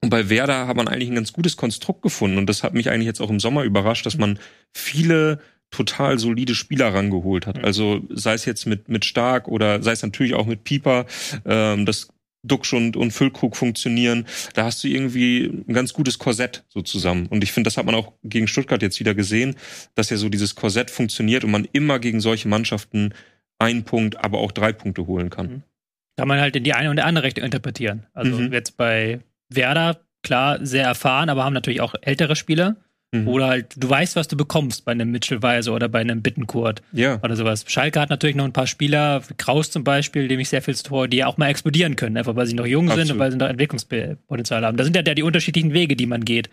[0.00, 2.90] und bei Werder hat man eigentlich ein ganz gutes Konstrukt gefunden und das hat mich
[2.90, 4.38] eigentlich jetzt auch im Sommer überrascht, dass man
[4.72, 5.38] viele
[5.70, 7.58] total solide Spieler rangeholt hat.
[7.58, 7.64] Mhm.
[7.64, 11.06] Also sei es jetzt mit mit Stark oder sei es natürlich auch mit Pieper.
[11.44, 12.08] Ähm, das
[12.42, 14.26] Duxch und, und Füllkrug funktionieren.
[14.54, 17.26] Da hast du irgendwie ein ganz gutes Korsett so zusammen.
[17.28, 19.54] Und ich finde, das hat man auch gegen Stuttgart jetzt wieder gesehen,
[19.94, 23.14] dass ja so dieses Korsett funktioniert und man immer gegen solche Mannschaften
[23.58, 25.46] einen Punkt, aber auch drei Punkte holen kann.
[25.46, 25.62] Mhm.
[26.18, 28.06] kann man halt in die eine oder andere Richtung interpretieren.
[28.12, 28.52] Also Mhm.
[28.52, 32.76] jetzt bei Werder, klar, sehr erfahren, aber haben natürlich auch ältere Spieler.
[33.14, 33.28] Mhm.
[33.28, 36.80] Oder halt, du weißt, was du bekommst bei einem Mitchell Weiser oder bei einem Bittenkurt
[36.92, 37.18] Ja.
[37.22, 37.62] oder sowas.
[37.68, 41.08] Schalke hat natürlich noch ein paar Spieler, Kraus zum Beispiel, dem ich sehr viel Tor,
[41.08, 43.12] die ja auch mal explodieren können, einfach weil sie noch jung sind Absolut.
[43.12, 44.78] und weil sie noch Entwicklungspotenzial haben.
[44.78, 46.48] Das sind ja der- die unterschiedlichen Wege, die man geht.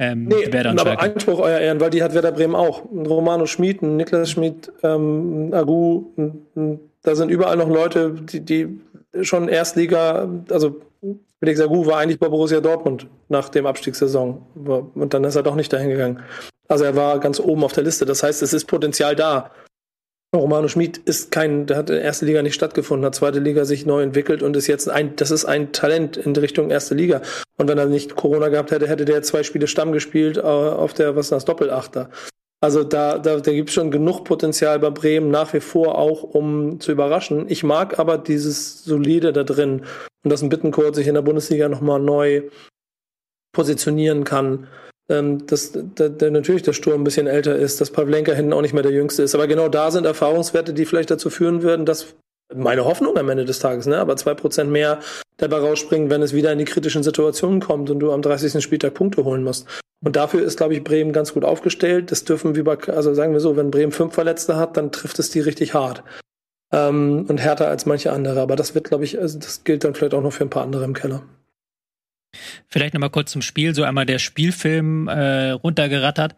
[0.00, 1.14] Ähm, Nee, Werder und aber Schalke.
[1.14, 2.84] Einspruch, euer Ehren, weil die hat Werder Bremen auch.
[2.90, 6.06] Romano Schmid, ein Niklas Schmid, ähm, ein Agu,
[7.04, 8.66] da sind überall noch Leute, die, die
[9.22, 10.80] schon Erstliga, also
[11.40, 14.46] Felix Agu war eigentlich bei Borussia Dortmund nach dem Abstiegssaison.
[14.94, 16.22] Und dann ist er doch nicht dahin gegangen.
[16.68, 18.04] Also er war ganz oben auf der Liste.
[18.04, 19.50] Das heißt, es ist Potenzial da.
[20.34, 23.64] Romano Schmid ist kein, der hat in der ersten Liga nicht stattgefunden, hat zweite Liga
[23.64, 27.20] sich neu entwickelt und ist jetzt ein, das ist ein Talent in Richtung erste Liga.
[27.56, 30.94] Und wenn er nicht Corona gehabt hätte, hätte der zwei Spiele Stamm gespielt äh, auf
[30.94, 32.10] der, was ist das, Doppelachter.
[32.62, 36.22] Also da, da, da gibt es schon genug Potenzial bei Bremen nach wie vor auch,
[36.22, 37.46] um zu überraschen.
[37.48, 39.82] Ich mag aber dieses Solide da drin
[40.22, 42.42] und dass ein Bittencourt sich in der Bundesliga nochmal neu
[43.52, 44.68] positionieren kann.
[45.08, 48.62] Ähm, dass der, der natürlich der Sturm ein bisschen älter ist, dass Pavlenka hinten auch
[48.62, 49.34] nicht mehr der Jüngste ist.
[49.34, 52.14] Aber genau da sind Erfahrungswerte, die vielleicht dazu führen würden, dass
[52.54, 55.00] meine Hoffnung am Ende des Tages, ne, aber zwei Prozent mehr
[55.42, 58.62] dabei rausspringen, wenn es wieder in die kritischen Situationen kommt und du am 30.
[58.62, 59.66] Spieltag Punkte holen musst.
[60.02, 62.10] Und dafür ist, glaube ich, Bremen ganz gut aufgestellt.
[62.10, 65.30] Das dürfen wir also sagen wir so, wenn Bremen fünf Verletzte hat, dann trifft es
[65.30, 66.02] die richtig hart.
[66.72, 68.40] Ähm, und härter als manche andere.
[68.40, 70.62] Aber das wird, glaube ich, also das gilt dann vielleicht auch noch für ein paar
[70.62, 71.22] andere im Keller.
[72.68, 76.34] Vielleicht nochmal kurz zum Spiel, so einmal der Spielfilm äh, runtergerattert.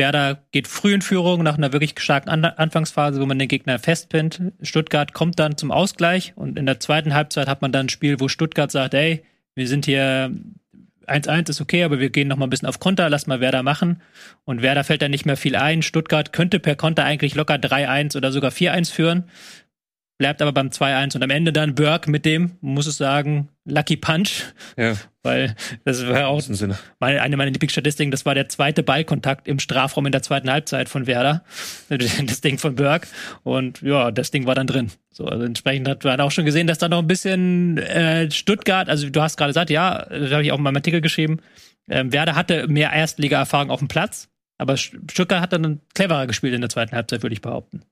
[0.00, 3.78] Werder geht früh in Führung nach einer wirklich starken An Anfangsphase, wo man den Gegner
[3.78, 4.40] festpinnt.
[4.62, 8.18] Stuttgart kommt dann zum Ausgleich und in der zweiten Halbzeit hat man dann ein Spiel,
[8.18, 9.22] wo Stuttgart sagt, ey,
[9.54, 10.32] wir sind hier
[11.06, 13.62] 1-1 ist okay, aber wir gehen noch mal ein bisschen auf Konter, lass mal Werder
[13.62, 14.00] machen.
[14.44, 15.82] Und Werder fällt dann nicht mehr viel ein.
[15.82, 19.24] Stuttgart könnte per Konter eigentlich locker 3-1 oder sogar 4-1 führen.
[20.20, 23.96] Bleibt aber beim 2-1 und am Ende dann Burke mit dem, muss es sagen, Lucky
[23.96, 25.56] Punch, Ja, weil
[25.86, 26.42] das war auch
[26.98, 30.90] meine, eine meiner Lieblingsstatistiken, das war der zweite Ballkontakt im Strafraum in der zweiten Halbzeit
[30.90, 31.42] von Werder.
[31.88, 33.08] Das Ding von Burke.
[33.44, 34.90] Und ja, das Ding war dann drin.
[35.10, 38.90] So, also entsprechend hat man auch schon gesehen, dass da noch ein bisschen äh, Stuttgart,
[38.90, 41.40] also du hast gerade gesagt, ja, das habe ich auch in meinem Artikel geschrieben,
[41.88, 44.28] ähm, Werder hatte mehr Erstliga-Erfahrung auf dem Platz,
[44.58, 47.84] aber Stuttgart hat dann cleverer gespielt in der zweiten Halbzeit, würde ich behaupten.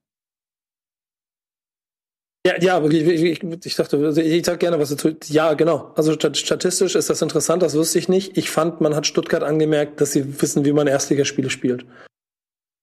[2.46, 5.10] Ja, ja, ich, ich, dachte, ich sag gerne was dazu.
[5.26, 5.92] Ja, genau.
[5.96, 8.38] Also statistisch ist das interessant, das wusste ich nicht.
[8.38, 11.84] Ich fand, man hat Stuttgart angemerkt, dass sie wissen, wie man Erstligaspiele spielt.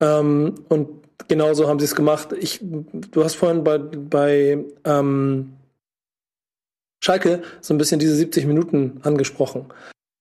[0.01, 0.89] Ähm, und
[1.27, 2.33] genauso haben sie es gemacht.
[2.39, 5.53] Ich, du hast vorhin bei, bei ähm,
[7.03, 9.67] Schalke so ein bisschen diese 70 Minuten angesprochen.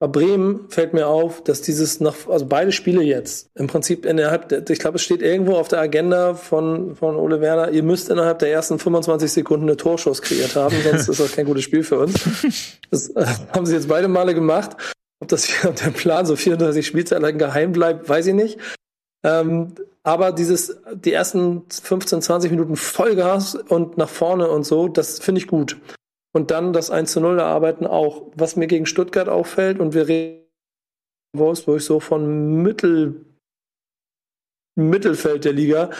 [0.01, 4.49] Bei Bremen fällt mir auf, dass dieses noch, also beide Spiele jetzt, im Prinzip innerhalb,
[4.49, 8.11] der, ich glaube, es steht irgendwo auf der Agenda von, von Ole Werner, ihr müsst
[8.11, 11.85] innerhalb der ersten 25 Sekunden eine Torschuss kreiert haben, sonst ist das kein gutes Spiel
[11.85, 12.15] für uns.
[12.91, 14.77] Das äh, haben sie jetzt beide Male gemacht.
[15.21, 18.59] Ob das hier der Plan so 34 Spielzeit lang geheim bleibt, weiß ich nicht.
[19.25, 25.19] Ähm, aber dieses, die ersten 15, 20 Minuten Vollgas und nach vorne und so, das
[25.19, 25.77] finde ich gut
[26.35, 28.27] und dann das 1 zu 0 erarbeiten auch.
[28.35, 30.45] Was mir gegen Stuttgart auffällt, und wir reden
[31.37, 33.25] Wolfsburg so von Mittel,
[34.77, 35.91] Mittelfeld der Liga,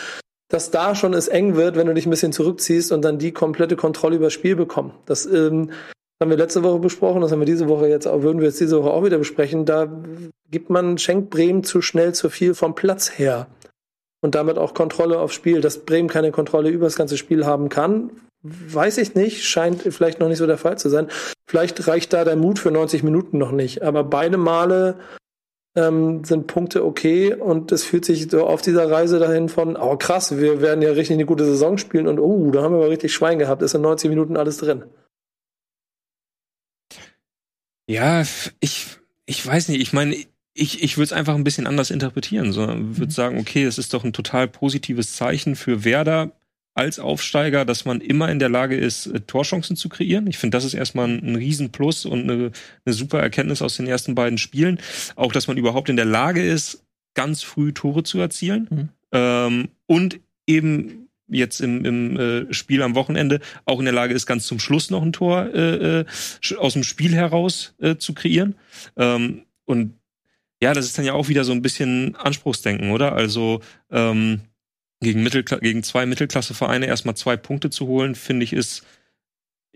[0.49, 3.33] dass da schon es eng wird, wenn du dich ein bisschen zurückziehst und dann die
[3.33, 4.93] komplette Kontrolle über das Spiel bekommen.
[5.07, 5.71] Das ähm,
[6.21, 8.79] haben wir letzte Woche besprochen, das haben wir diese Woche jetzt würden wir jetzt diese
[8.83, 9.65] Woche auch wieder besprechen.
[9.65, 9.89] Da
[10.51, 13.47] gibt man, schenkt Bremen zu schnell zu viel vom Platz her.
[14.21, 15.61] Und damit auch Kontrolle aufs Spiel.
[15.61, 18.11] Dass Bremen keine Kontrolle über das ganze Spiel haben kann,
[18.45, 21.09] weiß ich nicht, scheint vielleicht noch nicht so der Fall zu sein.
[21.49, 23.83] Vielleicht reicht da der Mut für 90 Minuten noch nicht.
[23.83, 24.99] Aber beide Male
[25.75, 29.97] ähm, sind Punkte okay und es fühlt sich so auf dieser Reise dahin von, oh
[29.97, 32.91] krass, wir werden ja richtig eine gute Saison spielen und oh, da haben wir aber
[32.91, 34.85] richtig Schwein gehabt, ist in 90 Minuten alles drin.
[37.87, 38.23] Ja,
[38.61, 40.15] ich, ich weiß nicht, ich meine,
[40.55, 42.53] ich, ich würde es einfach ein bisschen anders interpretieren.
[42.53, 46.33] So, würde sagen, okay, es ist doch ein total positives Zeichen für Werder
[46.75, 50.27] als Aufsteiger, dass man immer in der Lage ist, äh, Torchancen zu kreieren.
[50.27, 52.51] Ich finde, das ist erstmal ein, Riesenplus und eine,
[52.85, 54.81] eine super Erkenntnis aus den ersten beiden Spielen.
[55.15, 56.85] Auch, dass man überhaupt in der Lage ist,
[57.15, 58.69] ganz früh Tore zu erzielen.
[58.71, 58.89] Mhm.
[59.13, 64.27] Ähm, und eben jetzt im, im äh, Spiel am Wochenende auch in der Lage ist,
[64.27, 66.05] ganz zum Schluss noch ein Tor äh, äh,
[66.59, 68.57] aus dem Spiel heraus äh, zu kreieren.
[68.97, 69.95] Ähm, und
[70.61, 73.15] ja, das ist dann ja auch wieder so ein bisschen Anspruchsdenken, oder?
[73.15, 73.61] Also
[73.91, 74.43] ähm,
[75.05, 78.85] gegen, Mittelkla gegen zwei Mittelklassevereine erstmal zwei Punkte zu holen, finde ich, ist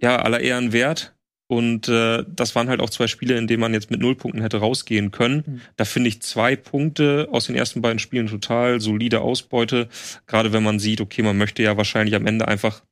[0.01, 1.15] ja aller Ehren wert.
[1.51, 4.43] Und äh, das waren halt auch zwei Spiele, in denen man jetzt mit null Punkten
[4.43, 5.45] hätte rausgehen können.
[5.47, 5.61] Mhm.
[5.77, 9.89] Da finde ich zwei Punkte aus den ersten beiden Spielen total solide Ausbeute.
[10.27, 12.83] Gerade wenn man sieht, okay, man möchte ja wahrscheinlich am Ende einfach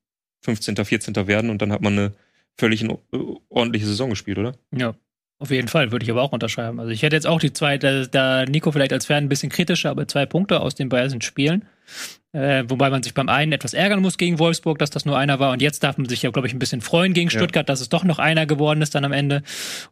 [0.44, 1.14] 15., 14.
[1.26, 2.12] werden und dann hat man eine,
[2.58, 2.96] völlig äh,
[3.48, 4.54] ordentliche Saison gespielt, oder?
[4.74, 4.94] Ja,
[5.38, 6.80] auf jeden Fall, würde ich aber auch unterschreiben.
[6.80, 9.50] Also ich hätte jetzt auch die zwei, da, da Nico vielleicht als Fan ein bisschen
[9.50, 11.66] kritischer, aber zwei Punkte aus den beiden Spielen.
[12.32, 15.38] Äh, wobei man sich beim einen etwas ärgern muss gegen Wolfsburg, dass das nur einer
[15.38, 15.52] war.
[15.52, 17.72] Und jetzt darf man sich ja, glaube ich, ein bisschen freuen gegen Stuttgart, ja.
[17.72, 19.42] dass es doch noch einer geworden ist dann am Ende.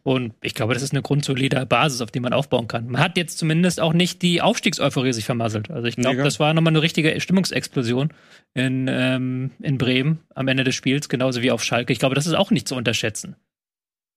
[0.02, 2.88] Und ich glaube, das ist eine grundsolide Basis, auf die man aufbauen kann.
[2.88, 5.70] Man hat jetzt zumindest auch nicht die Aufstiegseuphorie sich vermasselt.
[5.70, 8.12] Also ich glaube, das war nochmal eine richtige Stimmungsexplosion
[8.54, 11.92] in, ähm, in Bremen am Ende des Spiels, genauso wie auf Schalke.
[11.92, 13.36] Ich glaube, das ist auch nicht zu unterschätzen.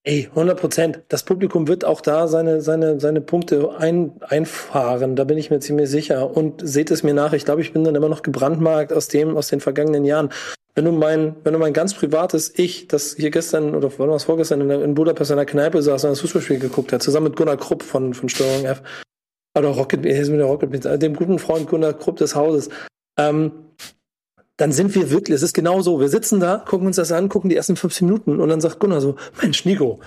[0.07, 1.01] Ey, 100 Prozent.
[1.09, 5.17] Das Publikum wird auch da seine, seine, seine Punkte ein, einfahren.
[5.17, 6.33] Da bin ich mir ziemlich sicher.
[6.33, 7.33] Und seht es mir nach.
[7.33, 10.29] Ich glaube, ich bin dann immer noch gebrandmarkt aus dem, aus den vergangenen Jahren.
[10.75, 14.15] Wenn du mein, wenn du mein ganz privates Ich, das hier gestern oder wann war
[14.15, 17.25] es vorgestern in, in Budapest in der Kneipe saß und das Fußballspiel geguckt hat, zusammen
[17.25, 18.81] mit Gunnar Krupp von, von Steuerung F.
[19.57, 22.69] Oder Rocket, mit der Rocket, dem guten Freund Gunnar Krupp des Hauses.
[23.19, 23.51] Ähm,
[24.57, 27.29] dann sind wir wirklich, es ist genau so, wir sitzen da, gucken uns das an,
[27.29, 29.99] gucken die ersten 15 Minuten und dann sagt Gunnar so, Mensch, Nico,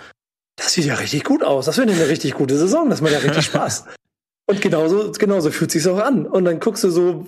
[0.56, 3.18] das sieht ja richtig gut aus, das wird eine richtig gute Saison, das macht ja
[3.18, 3.84] richtig Spaß.
[4.50, 6.26] und genauso, genauso fühlt sich's auch an.
[6.26, 7.26] Und dann guckst du so,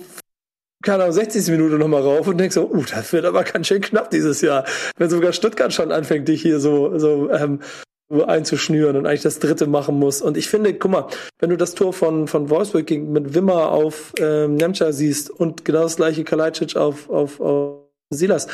[0.83, 1.47] keine Ahnung, 60.
[1.47, 4.65] Minute nochmal rauf und denkst so, uh, das wird aber ganz schön knapp dieses Jahr.
[4.97, 7.61] Wenn sogar Stuttgart schon anfängt, dich hier so, so ähm,
[8.09, 10.21] einzuschnüren und eigentlich das dritte machen muss.
[10.21, 11.07] Und ich finde, guck mal,
[11.39, 15.65] wenn du das Tor von, von Wolfsburg gegen, mit Wimmer auf ähm, Nemca siehst und
[15.65, 18.47] genau das gleiche Kalajdzic auf, auf, auf Silas,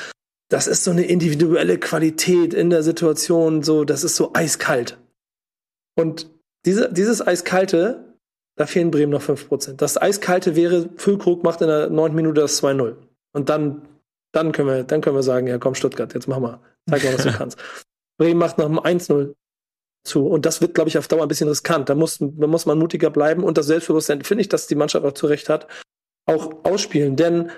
[0.49, 4.97] das ist so eine individuelle Qualität in der Situation, so, das ist so eiskalt.
[5.95, 6.29] Und
[6.65, 8.15] diese, dieses Eiskalte,
[8.57, 9.73] da fehlen Bremen noch 5%.
[9.73, 12.95] Das Eiskalte wäre, Füllkrug macht in der neunten Minute das 2-0.
[13.33, 13.83] Und dann,
[14.33, 16.59] dann können wir, dann können wir sagen, ja komm, Stuttgart, jetzt mach mal.
[16.89, 17.57] Zeig mal, was du kannst.
[18.19, 19.33] Bremen macht nach dem 1-0
[20.03, 20.27] zu.
[20.27, 21.89] Und das wird, glaube ich, auf Dauer ein bisschen riskant.
[21.89, 25.05] Da muss, da muss man mutiger bleiben und das Selbstbewusstsein, finde ich, dass die Mannschaft
[25.05, 25.67] auch zurecht hat,
[26.27, 27.15] auch ausspielen.
[27.15, 27.49] Denn,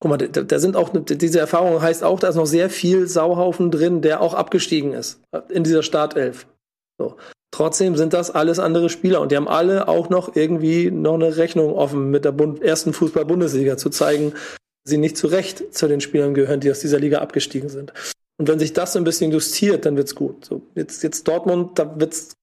[0.00, 3.06] guck mal, da, da sind auch, diese Erfahrung heißt auch, da ist noch sehr viel
[3.06, 6.46] Sauhaufen drin, der auch abgestiegen ist in dieser Startelf.
[6.98, 7.16] So.
[7.54, 11.36] Trotzdem sind das alles andere Spieler und die haben alle auch noch irgendwie noch eine
[11.36, 14.32] Rechnung offen mit der Bund ersten Fußball-Bundesliga zu zeigen,
[14.84, 17.92] sie nicht zu Recht zu den Spielern gehören, die aus dieser Liga abgestiegen sind.
[18.38, 20.44] Und wenn sich das so ein bisschen justiert, dann wird's gut.
[20.44, 22.36] So, jetzt, jetzt Dortmund, da wird's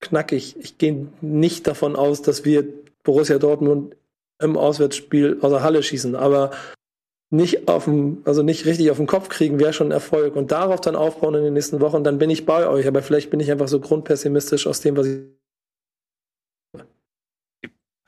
[0.00, 0.56] knackig.
[0.58, 2.66] Ich gehe nicht davon aus, dass wir
[3.02, 3.96] Borussia Dortmund
[4.42, 6.50] im Auswärtsspiel aus der Halle schießen, aber
[7.30, 10.36] nicht auf dem, also nicht richtig auf den Kopf kriegen, wäre schon ein Erfolg.
[10.36, 12.86] Und darauf dann aufbauen in den nächsten Wochen, dann bin ich bei euch.
[12.86, 15.20] Aber vielleicht bin ich einfach so grundpessimistisch aus dem, was ich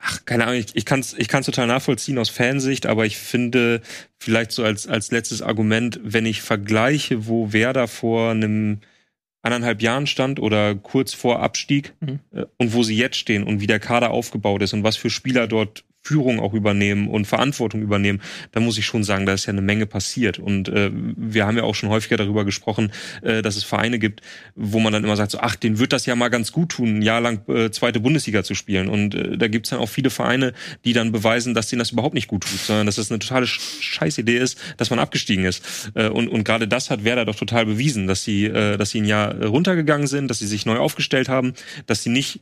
[0.07, 3.17] ach, keine Ahnung, ich, ich kann es ich kann's total nachvollziehen aus Fansicht, aber ich
[3.17, 3.81] finde
[4.19, 8.79] vielleicht so als, als letztes Argument, wenn ich vergleiche, wo Werder vor einem
[9.41, 12.19] anderthalb Jahren stand oder kurz vor Abstieg mhm.
[12.31, 15.09] äh, und wo sie jetzt stehen und wie der Kader aufgebaut ist und was für
[15.09, 19.45] Spieler dort Führung auch übernehmen und Verantwortung übernehmen, da muss ich schon sagen, da ist
[19.45, 20.39] ja eine Menge passiert.
[20.39, 22.91] Und äh, wir haben ja auch schon häufiger darüber gesprochen,
[23.21, 24.21] äh, dass es Vereine gibt,
[24.55, 26.99] wo man dann immer sagt, so, ach, denen wird das ja mal ganz gut tun,
[26.99, 28.87] ein Jahr lang äh, zweite Bundesliga zu spielen.
[28.87, 30.53] Und äh, da gibt's dann auch viele Vereine,
[30.85, 33.47] die dann beweisen, dass denen das überhaupt nicht gut tut, sondern dass das eine totale
[33.47, 35.91] Scheißidee ist, dass man abgestiegen ist.
[35.93, 39.01] Äh, und und gerade das hat Werder doch total bewiesen, dass sie, äh, dass sie
[39.01, 41.53] ein Jahr runtergegangen sind, dass sie sich neu aufgestellt haben,
[41.87, 42.41] dass sie nicht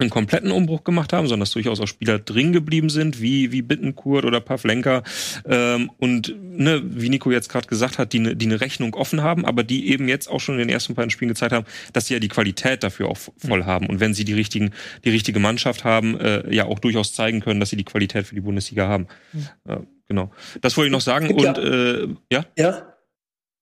[0.00, 3.62] einen kompletten Umbruch gemacht haben, sondern dass durchaus auch Spieler drin geblieben sind, wie, wie
[3.62, 5.02] Bittenkurt oder Pavlenka.
[5.46, 9.44] Ähm, und ne, wie Nico jetzt gerade gesagt hat, die, die eine Rechnung offen haben,
[9.44, 12.14] aber die eben jetzt auch schon in den ersten beiden Spielen gezeigt haben, dass sie
[12.14, 13.86] ja die Qualität dafür auch voll haben.
[13.86, 14.70] Und wenn sie die richtigen,
[15.04, 18.34] die richtige Mannschaft haben, äh, ja auch durchaus zeigen können, dass sie die Qualität für
[18.34, 19.06] die Bundesliga haben.
[19.32, 19.48] Mhm.
[19.68, 19.76] Äh,
[20.08, 20.30] genau.
[20.60, 21.30] Das wollte ich noch sagen.
[21.30, 22.44] Und äh, ja?
[22.56, 22.89] Ja,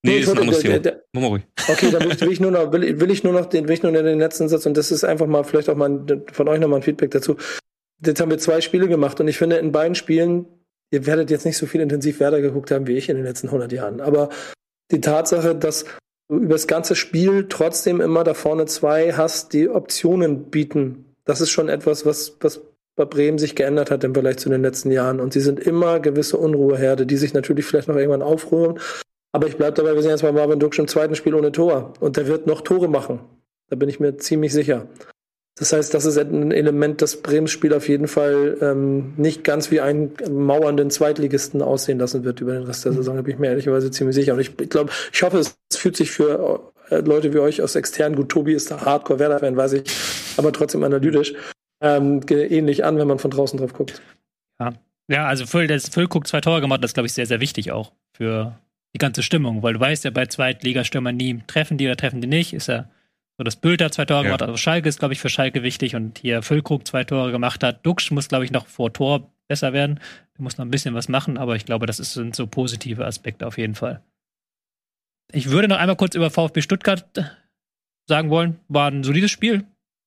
[0.03, 0.81] Nee, ist ein anderes Thema.
[1.13, 1.43] Mach mal ruhig.
[1.69, 3.93] Okay, dann will ich nur noch, will, will ich nur noch den, will ich nur
[3.93, 6.81] noch den letzten Satz und das ist einfach mal vielleicht auch mal von euch nochmal
[6.81, 7.37] ein Feedback dazu.
[8.05, 10.47] Jetzt haben wir zwei Spiele gemacht und ich finde in beiden Spielen,
[10.93, 13.49] ihr werdet jetzt nicht so viel intensiv Werder geguckt haben wie ich in den letzten
[13.49, 14.29] 100 Jahren, aber
[14.93, 15.85] die Tatsache, dass
[16.29, 21.41] du über das ganze Spiel trotzdem immer da vorne zwei hast, die Optionen bieten, das
[21.41, 22.63] ist schon etwas, was, was
[22.97, 25.21] bei Bremen sich geändert hat im Vergleich zu den letzten Jahren.
[25.21, 28.81] Und sie sind immer gewisse Unruheherde, die sich natürlich vielleicht noch irgendwann aufrühren,
[29.33, 31.93] aber ich bleibe dabei, wir sind jetzt bei Marvin Duksch im zweiten Spiel ohne Tor.
[32.01, 33.21] Und der wird noch Tore machen.
[33.69, 34.87] Da bin ich mir ziemlich sicher.
[35.59, 39.71] Das heißt, das ist ein Element, das Brems Spiel auf jeden Fall ähm, nicht ganz
[39.71, 43.17] wie einen mauernden Zweitligisten aussehen lassen wird über den Rest der Saison.
[43.17, 44.35] Da bin ich mir ehrlicherweise ziemlich sicher.
[44.35, 47.75] Und ich, ich glaube, ich hoffe, es fühlt sich für äh, Leute wie euch aus
[47.75, 49.83] extern, gut, Tobi ist da Hardcore-Werder-Fan, weiß ich,
[50.37, 51.35] aber trotzdem analytisch,
[51.81, 54.01] ähm, ähnlich an, wenn man von draußen drauf guckt.
[54.61, 54.73] Ja,
[55.09, 57.73] ja also Füll, das Füll guckt zwei Tore gemacht, das glaube ich sehr, sehr wichtig
[57.73, 58.59] auch für
[58.95, 62.27] die ganze Stimmung, weil du weißt ja bei Zweitligastürmern nie, treffen die oder treffen die
[62.27, 62.89] nicht, ist ja
[63.39, 64.25] so, dass Bild da zwei Tore ja.
[64.25, 67.31] gemacht hat, also Schalke ist, glaube ich, für Schalke wichtig und hier Füllkrug zwei Tore
[67.31, 67.87] gemacht hat.
[67.87, 70.01] Duxch muss, glaube ich, noch vor Tor besser werden.
[70.37, 73.07] Der muss noch ein bisschen was machen, aber ich glaube, das ist, sind so positive
[73.07, 74.03] Aspekte auf jeden Fall.
[75.31, 77.07] Ich würde noch einmal kurz über VfB Stuttgart
[78.07, 78.59] sagen wollen.
[78.69, 79.65] War ein solides Spiel.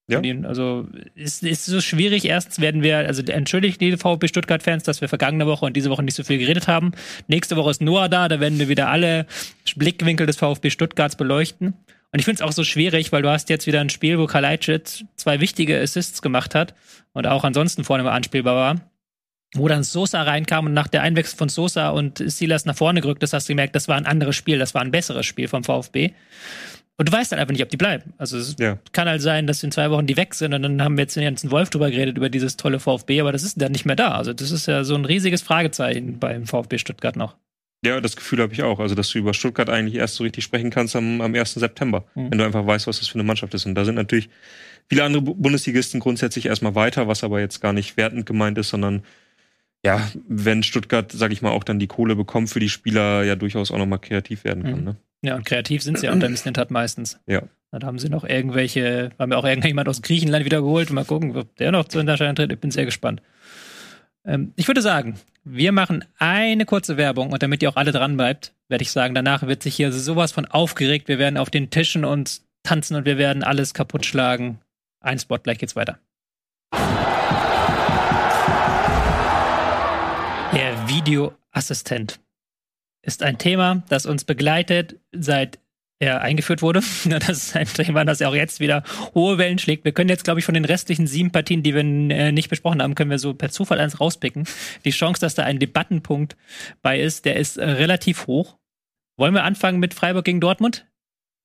[0.07, 0.21] Ja.
[0.43, 2.25] Also ist, ist so schwierig.
[2.25, 6.03] Erstens werden wir, also entschuldigt die VfB Stuttgart-Fans, dass wir vergangene Woche und diese Woche
[6.03, 6.91] nicht so viel geredet haben.
[7.27, 9.25] Nächste Woche ist Noah da, da werden wir wieder alle
[9.75, 11.75] Blickwinkel des VfB Stuttgarts beleuchten.
[12.13, 14.25] Und ich finde es auch so schwierig, weil du hast jetzt wieder ein Spiel, wo
[14.25, 16.75] Kalajdzic zwei wichtige Assists gemacht hat
[17.13, 18.81] und auch ansonsten vorne mal anspielbar war.
[19.53, 23.21] Wo dann Sosa reinkam und nach der Einwechslung von Sosa und Silas nach vorne gerückt
[23.23, 25.63] ist, hast du gemerkt, das war ein anderes Spiel, das war ein besseres Spiel vom
[25.63, 26.11] VfB.
[27.01, 28.13] Und du weißt dann einfach nicht, ob die bleiben.
[28.19, 28.77] Also es Ja.
[28.91, 31.15] kann halt sein, dass in zwei Wochen die weg sind und dann haben wir jetzt
[31.15, 33.95] den ganzen Wolf drüber geredet, über dieses tolle VfB, aber das ist dann nicht mehr
[33.95, 34.09] da.
[34.11, 37.35] Also das ist ja so ein riesiges Fragezeichen beim VfB Stuttgart noch.
[37.83, 38.79] Ja, das Gefühl habe ich auch.
[38.79, 41.55] Also, dass du über Stuttgart eigentlich erst so richtig sprechen kannst am, am 1.
[41.59, 42.29] September, Mhm.
[42.29, 43.65] wenn du einfach weißt, was das für eine Mannschaft ist.
[43.65, 44.29] Und da sind natürlich
[44.87, 48.69] viele andere Bu- Bundesligisten grundsätzlich erstmal weiter, was aber jetzt gar nicht wertend gemeint ist,
[48.69, 49.01] sondern
[49.83, 53.35] ja, wenn Stuttgart, sag ich mal, auch dann die Kohle bekommt für die Spieler, ja
[53.35, 54.79] durchaus auch nochmal kreativ werden kann.
[54.81, 54.85] Mhm.
[54.85, 54.95] Ne?
[55.21, 57.19] Ja, und kreativ sind sie ja unter Mislintat meistens.
[57.27, 57.43] Ja.
[57.71, 60.89] Dann haben sie noch irgendwelche, haben wir auch irgendjemand aus Griechenland wiedergeholt.
[60.91, 62.51] Mal gucken, ob der noch zu Unterscheidung tritt.
[62.51, 63.21] Ich bin sehr gespannt.
[64.25, 68.17] Ähm, ich würde sagen, wir machen eine kurze Werbung und damit ihr auch alle dran
[68.17, 71.07] bleibt, werde ich sagen, danach wird sich hier sowas von aufgeregt.
[71.07, 74.59] Wir werden auf den Tischen uns tanzen und wir werden alles kaputt schlagen.
[74.99, 75.97] Ein Spot, gleich geht's weiter.
[80.53, 82.19] Der Videoassistent
[83.01, 85.59] ist ein Thema, das uns begleitet, seit
[86.01, 86.81] er eingeführt wurde.
[87.05, 88.83] Das ist ein Thema, das ja auch jetzt wieder
[89.13, 89.85] hohe Wellen schlägt.
[89.85, 92.81] Wir können jetzt, glaube ich, von den restlichen sieben Partien, die wir äh, nicht besprochen
[92.81, 94.47] haben, können wir so per Zufall eins rauspicken.
[94.83, 96.35] Die Chance, dass da ein Debattenpunkt
[96.81, 98.57] bei ist, der ist äh, relativ hoch.
[99.17, 100.87] Wollen wir anfangen mit Freiburg gegen Dortmund?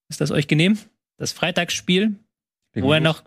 [0.09, 0.79] Ist das euch genehm?
[1.17, 2.15] Das Freitagsspiel,
[2.73, 3.23] wo er noch,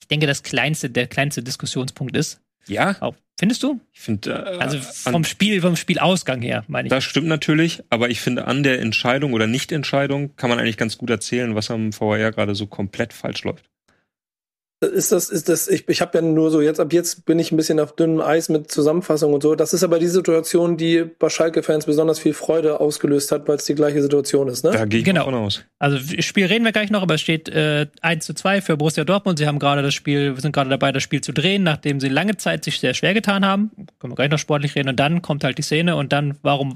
[0.00, 2.43] ich denke, das kleinste, der kleinste Diskussionspunkt ist.
[2.66, 3.80] Ja, Auch, findest du?
[3.92, 4.30] ich finde.
[4.30, 6.90] Äh, Also an- vom Spiel, vom Spielausgang her, meine ich.
[6.90, 10.96] Das stimmt natürlich, aber ich finde, an der Entscheidung oder Nichtentscheidung kann man eigentlich ganz
[10.98, 13.64] gut erzählen, was am VAR gerade so komplett falsch läuft.
[14.80, 17.50] Ist das, ist das, ich, ich habe ja nur so, jetzt ab jetzt bin ich
[17.52, 19.54] ein bisschen auf dünnem Eis mit Zusammenfassung und so.
[19.54, 23.64] Das ist aber die Situation, die bei Schalke-Fans besonders viel Freude ausgelöst hat, weil es
[23.64, 24.72] die gleiche Situation ist, ne?
[24.72, 25.20] Da gehe ich Genau.
[25.20, 25.64] mal von aus.
[25.78, 29.04] Also Spiel reden wir gleich noch, aber es steht äh, 1 zu 2 für Borussia
[29.04, 29.38] Dortmund.
[29.38, 32.36] Sie haben gerade das Spiel, sind gerade dabei, das Spiel zu drehen, nachdem sie lange
[32.36, 33.70] Zeit sich sehr schwer getan haben.
[34.00, 34.90] Können wir gleich noch sportlich reden.
[34.90, 36.74] Und dann kommt halt die Szene und dann, warum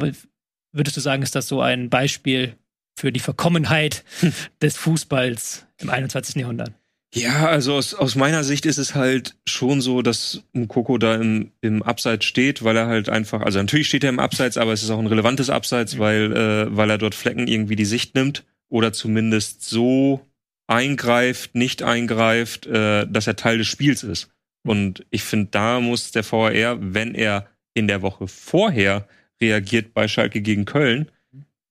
[0.72, 2.54] würdest du sagen, ist das so ein Beispiel
[2.98, 4.02] für die Verkommenheit
[4.62, 6.36] des Fußballs im 21.
[6.36, 6.72] Jahrhundert?
[7.14, 11.52] Ja, also aus, aus meiner Sicht ist es halt schon so, dass Mukoko da im,
[11.62, 14.82] im Abseits steht, weil er halt einfach, also natürlich steht er im Abseits, aber es
[14.82, 18.44] ist auch ein relevantes Abseits, weil, äh, weil er dort Flecken irgendwie die Sicht nimmt
[18.68, 20.20] oder zumindest so
[20.66, 24.28] eingreift, nicht eingreift, äh, dass er Teil des Spiels ist.
[24.66, 29.08] Und ich finde, da muss der VAR, wenn er in der Woche vorher
[29.40, 31.10] reagiert bei Schalke gegen Köln,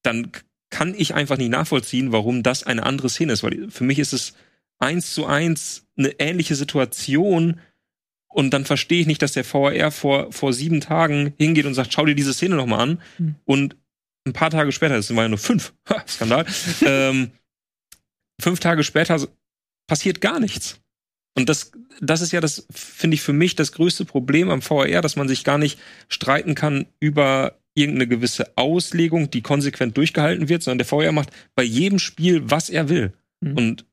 [0.02, 3.44] dann k- kann ich einfach nicht nachvollziehen, warum das eine andere Szene ist.
[3.44, 4.34] Weil für mich ist es
[4.80, 7.60] eins zu eins eine ähnliche Situation.
[8.28, 11.94] Und dann verstehe ich nicht, dass der VAR vor, vor sieben Tagen hingeht und sagt,
[11.94, 13.02] schau dir diese Szene nochmal an.
[13.18, 13.36] Hm.
[13.46, 13.76] Und
[14.28, 15.74] ein paar Tage später, das waren ja nur fünf,
[16.08, 16.46] Skandal,
[16.86, 17.32] ähm,
[18.40, 19.28] fünf Tage später
[19.88, 20.80] passiert gar nichts.
[21.36, 25.02] Und das, das ist ja das, finde ich, für mich das größte Problem am VAR,
[25.02, 30.64] dass man sich gar nicht streiten kann über irgendeine gewisse Auslegung, die konsequent durchgehalten wird,
[30.64, 33.14] sondern der VAR macht bei jedem Spiel, was er will.
[33.40, 33.58] Mhm.
[33.58, 33.86] Und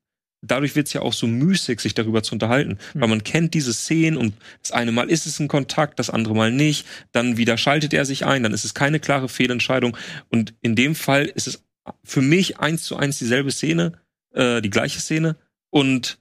[0.47, 3.01] dadurch wird es ja auch so müßig, sich darüber zu unterhalten, Mhm.
[3.01, 6.35] weil man kennt diese Szenen und das eine Mal ist es ein Kontakt, das andere
[6.35, 9.97] Mal nicht, dann wieder schaltet er sich ein, dann ist es keine klare Fehlentscheidung
[10.31, 11.65] und in dem Fall ist es
[12.03, 13.93] für mich eins zu eins dieselbe Szene,
[14.33, 15.37] äh, die gleiche Szene
[15.71, 16.19] und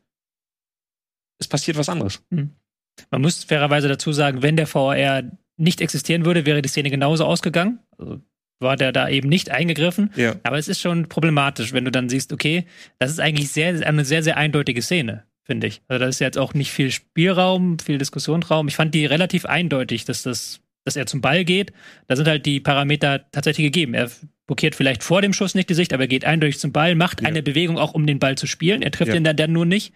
[1.39, 2.21] es passiert was anderes.
[2.29, 5.23] Man muss fairerweise dazu sagen, wenn der VAR
[5.57, 7.79] nicht existieren würde, wäre die Szene genauso ausgegangen.
[7.97, 8.21] Also
[8.63, 10.11] war der da eben nicht eingegriffen.
[10.15, 10.35] Ja.
[10.43, 12.65] Aber es ist schon problematisch, wenn du dann siehst, okay,
[12.99, 15.81] das ist eigentlich sehr, eine sehr, sehr eindeutige Szene, finde ich.
[15.87, 18.67] Also da ist jetzt auch nicht viel Spielraum, viel Diskussionsraum.
[18.67, 21.71] Ich fand die relativ eindeutig, dass das, dass er zum Ball geht.
[22.07, 23.93] Da sind halt die Parameter tatsächlich gegeben.
[23.93, 24.09] Er
[24.47, 27.21] blockiert vielleicht vor dem Schuss nicht die Sicht, aber er geht eindeutig zum Ball, macht
[27.21, 27.27] Ja.
[27.27, 28.81] eine Bewegung auch, um den Ball zu spielen.
[28.81, 29.15] Er trifft Ja.
[29.15, 29.93] ihn dann, dann nur nicht.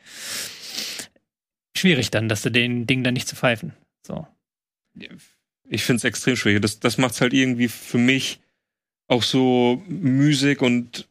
[1.75, 3.73] Schwierig dann, dass du den Ding dann nicht zu pfeifen.
[4.05, 4.25] So.
[5.69, 6.61] Ich finde es extrem schwierig.
[6.61, 8.39] Das, das macht es halt irgendwie für mich
[9.07, 11.07] auch so müßig und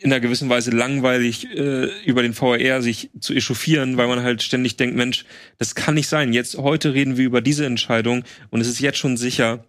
[0.00, 4.42] in einer gewissen Weise langweilig, äh, über den VAR sich zu echauffieren, weil man halt
[4.42, 5.24] ständig denkt, Mensch,
[5.58, 6.32] das kann nicht sein.
[6.32, 9.64] Jetzt, heute reden wir über diese Entscheidung und es ist jetzt schon sicher,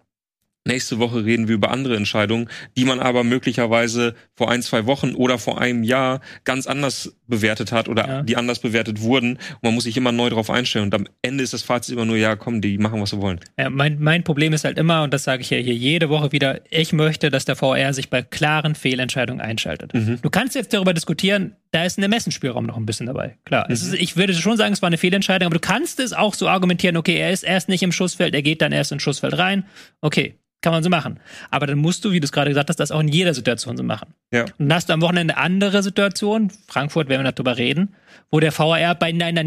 [0.66, 5.14] Nächste Woche reden wir über andere Entscheidungen, die man aber möglicherweise vor ein, zwei Wochen
[5.14, 8.22] oder vor einem Jahr ganz anders bewertet hat oder Ja.
[8.22, 9.32] die anders bewertet wurden.
[9.32, 10.86] Und man muss sich immer neu darauf einstellen.
[10.86, 13.40] Und am Ende ist das Fazit immer nur, ja, komm, die machen, was sie wollen.
[13.58, 16.32] Ja, mein, mein Problem ist halt immer, und das sage ich ja hier jede Woche
[16.32, 19.92] wieder, ich möchte, dass der VR sich bei klaren Fehlentscheidungen einschaltet.
[19.92, 20.18] Mhm.
[20.22, 23.36] Du kannst jetzt darüber diskutieren, da ist ein Ermessensspielraum noch ein bisschen dabei.
[23.44, 23.72] Klar, Mhm.
[23.74, 26.48] ist, ich würde schon sagen, es war eine Fehlentscheidung, aber du kannst es auch so
[26.48, 29.64] argumentieren, okay, er ist erst nicht im Schussfeld, er geht dann erst ins Schussfeld rein.
[30.00, 31.20] Okay, kann man so machen.
[31.50, 33.76] Aber dann musst du, wie du es gerade gesagt hast, das auch in jeder Situation
[33.76, 34.14] so machen.
[34.32, 34.44] Ja.
[34.44, 37.94] Und dann hast du am Wochenende andere Situationen, Frankfurt werden wir darüber reden,
[38.30, 39.44] wo der VR bei einer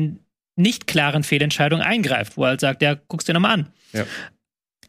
[0.55, 3.67] nicht klaren Fehlentscheidung eingreift, wo er halt sagt, ja, guck's dir nochmal an.
[3.93, 4.05] Ja.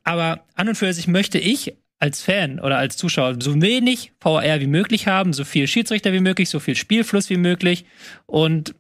[0.05, 4.61] Aber an und für sich möchte ich als Fan oder als Zuschauer so wenig VR
[4.61, 7.87] wie möglich haben, so viel Schiedsrichter wie möglich, so viel Spielfluss wie möglich
[8.27, 8.75] und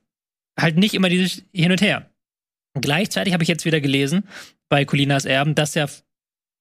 [0.60, 2.10] halt nicht immer dieses Hin und Her.
[2.74, 4.24] Gleichzeitig habe ich jetzt wieder gelesen
[4.68, 5.86] bei Colinas Erben, dass ja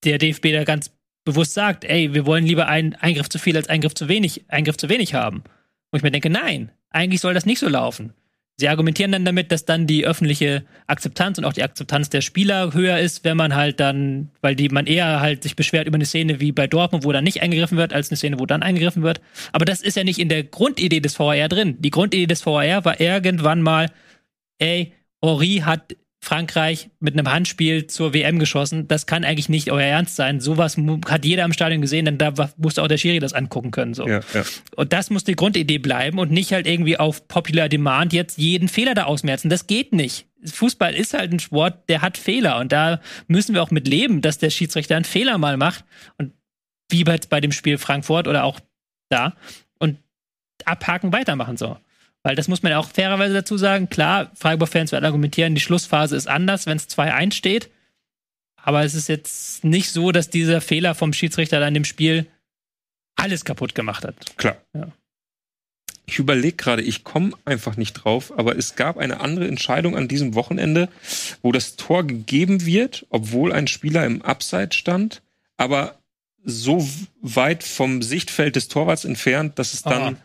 [0.03, 0.91] der DFB da ganz
[1.25, 4.77] bewusst sagt, ey, wir wollen lieber einen Eingriff zu viel als Eingriff zu wenig, Eingriff
[4.77, 5.43] zu wenig haben.
[5.91, 8.13] Wo ich mir denke, nein, eigentlich soll das nicht so laufen.
[8.59, 12.73] Sie argumentieren dann damit, dass dann die öffentliche Akzeptanz und auch die Akzeptanz der Spieler
[12.73, 16.07] höher ist, wenn man halt dann, weil die man eher halt sich beschwert über eine
[16.07, 19.03] Szene wie bei Dortmund, wo dann nicht eingegriffen wird, als eine Szene, wo dann eingegriffen
[19.03, 19.21] wird.
[19.51, 21.75] Aber das ist ja nicht in der Grundidee des VR drin.
[21.79, 23.91] Die Grundidee des VR war irgendwann mal,
[24.57, 28.87] ey, Ori hat Frankreich mit einem Handspiel zur WM geschossen.
[28.87, 30.39] Das kann eigentlich nicht euer Ernst sein.
[30.39, 30.75] Sowas
[31.07, 33.93] hat jeder im Stadion gesehen, denn da musste auch der Schiri das angucken können.
[33.93, 34.07] So.
[34.07, 34.43] Ja, ja.
[34.75, 38.67] Und das muss die Grundidee bleiben und nicht halt irgendwie auf Popular Demand jetzt jeden
[38.67, 39.49] Fehler da ausmerzen.
[39.49, 40.25] Das geht nicht.
[40.43, 44.21] Fußball ist halt ein Sport, der hat Fehler und da müssen wir auch mit leben,
[44.21, 45.85] dass der Schiedsrichter einen Fehler mal macht
[46.17, 46.33] und
[46.89, 48.59] wie bei, bei dem Spiel Frankfurt oder auch
[49.09, 49.35] da
[49.79, 49.97] und
[50.65, 51.77] abhaken, weitermachen so.
[52.27, 53.87] Weil das muss man ja auch fairerweise dazu sagen.
[53.87, 57.69] Klar, Freiburg-Fans werden argumentieren, die Schlussphase ist anders, wenn es 2-1 steht.
[58.57, 62.27] Aber es ist jetzt nicht so, dass dieser Fehler vom Schiedsrichter dann im Spiel
[63.15, 64.35] alles kaputt gemacht hat.
[64.35, 64.57] Klar.
[64.73, 64.91] Ja.
[66.05, 70.09] Ich überlege gerade, ich komme einfach nicht drauf, aber es gab eine andere Entscheidung an
[70.09, 70.89] diesem Wochenende,
[71.41, 75.21] wo das Tor gegeben wird, obwohl ein Spieler im Upside stand,
[75.55, 75.97] aber
[76.43, 76.85] so
[77.21, 80.17] weit vom Sichtfeld des Torwarts entfernt, dass es dann.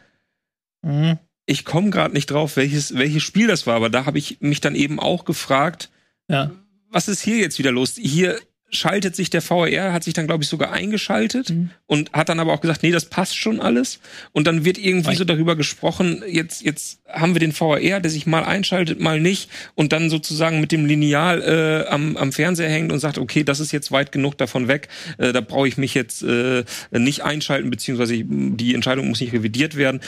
[0.83, 1.21] Mhm.
[1.47, 4.61] Ich komme gerade nicht drauf, welches, welches Spiel das war, aber da habe ich mich
[4.61, 5.91] dann eben auch gefragt,
[6.29, 6.51] Ja.
[6.91, 7.95] was ist hier jetzt wieder los?
[7.97, 8.39] Hier
[8.75, 11.71] schaltet sich der VR, hat sich dann, glaube ich, sogar eingeschaltet Mhm.
[11.85, 13.99] und hat dann aber auch gesagt, nee, das passt schon alles.
[14.33, 18.11] Und dann wird irgendwie Weil- so darüber gesprochen, jetzt, jetzt haben wir den VR, der
[18.11, 22.71] sich mal einschaltet, mal nicht und dann sozusagen mit dem Lineal äh, am, am Fernseher
[22.71, 24.89] hängt und sagt, okay, das ist jetzt weit genug davon weg,
[25.19, 29.77] äh, da brauche ich mich jetzt äh, nicht einschalten, beziehungsweise die Entscheidung muss nicht revidiert
[29.77, 30.01] werden.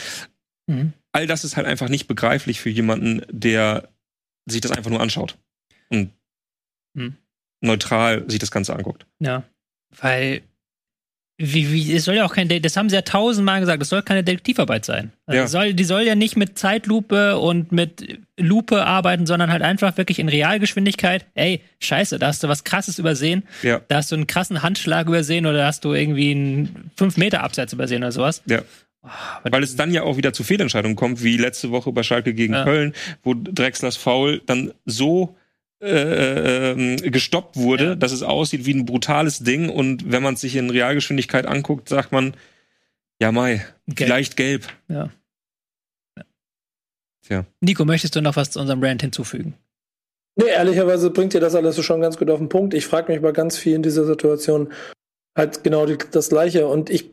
[0.65, 0.93] Mhm.
[1.15, 3.87] All das ist halt einfach nicht begreiflich für jemanden, der
[4.49, 5.37] sich das einfach nur anschaut
[5.89, 6.11] und
[6.93, 7.15] Mhm.
[7.61, 9.05] neutral sich das Ganze anguckt.
[9.19, 9.43] Ja.
[10.01, 10.41] Weil,
[11.37, 14.01] wie, wie, es soll ja auch kein, das haben sie ja tausendmal gesagt, es soll
[14.03, 15.11] keine Detektivarbeit sein.
[15.25, 15.47] Also Ja.
[15.47, 20.19] soll, die soll ja nicht mit Zeitlupe und mit Lupe arbeiten, sondern halt einfach wirklich
[20.19, 21.25] in Realgeschwindigkeit.
[21.33, 23.43] Ey, scheiße, da hast du was krasses übersehen.
[23.63, 23.81] Ja.
[23.87, 27.71] Da hast du einen krassen Handschlag übersehen oder hast du irgendwie einen 5 Meter Abseits
[27.73, 28.41] übersehen oder sowas.
[28.45, 28.61] Ja.
[29.43, 32.53] Weil es dann ja auch wieder zu Fehlentscheidungen kommt, wie letzte Woche bei Schalke gegen
[32.53, 32.63] Ja.
[32.63, 32.93] Köln,
[33.23, 35.35] wo Drexlers Foul dann so
[35.81, 37.95] äh, ähm, gestoppt wurde, Ja.
[37.95, 39.69] dass es aussieht wie ein brutales Ding.
[39.69, 42.33] Und wenn man es sich in Realgeschwindigkeit anguckt, sagt man,
[43.21, 43.97] ja, Mai, Gelb.
[43.97, 44.67] vielleicht gelb.
[44.87, 45.09] Ja.
[46.17, 46.23] Ja.
[47.27, 47.45] Tja.
[47.61, 49.55] Nico, möchtest du noch was zu unserem Rant hinzufügen?
[50.37, 52.73] Nee, ehrlicherweise bringt ihr das alles schon ganz gut auf den Punkt.
[52.73, 54.71] Ich frage mich bei ganz viel in dieser Situation
[55.37, 56.67] halt genau die, das Gleiche.
[56.67, 57.09] Und ich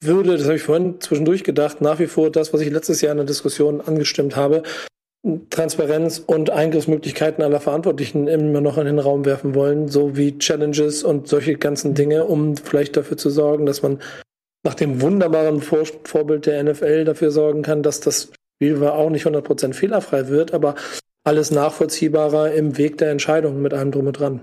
[0.00, 3.12] würde, das habe ich vorhin zwischendurch gedacht, nach wie vor das, was ich letztes Jahr
[3.12, 4.62] in der Diskussion angestimmt habe,
[5.50, 11.02] Transparenz und Eingriffsmöglichkeiten aller Verantwortlichen immer noch in den Raum werfen wollen, so wie Challenges
[11.02, 14.00] und solche ganzen Dinge, um vielleicht dafür zu sorgen, dass man
[14.64, 19.26] nach dem wunderbaren Vor Vorbild der NFL dafür sorgen kann, dass das Spiel auch nicht
[19.26, 20.76] 100% fehlerfrei wird, aber
[21.24, 24.40] alles nachvollziehbarer im Weg der Entscheidung mit allem drum und dran.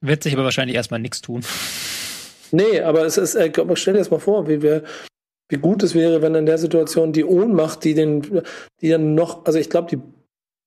[0.00, 1.42] Wird sich aber wahrscheinlich erstmal nichts tun.
[2.52, 4.84] Nee, aber es ist, äh, stell dir das mal vor, wie wir,
[5.48, 8.42] wie gut es wäre, wenn in der Situation die Ohnmacht, die den,
[8.80, 9.98] die dann noch, also ich glaube, die,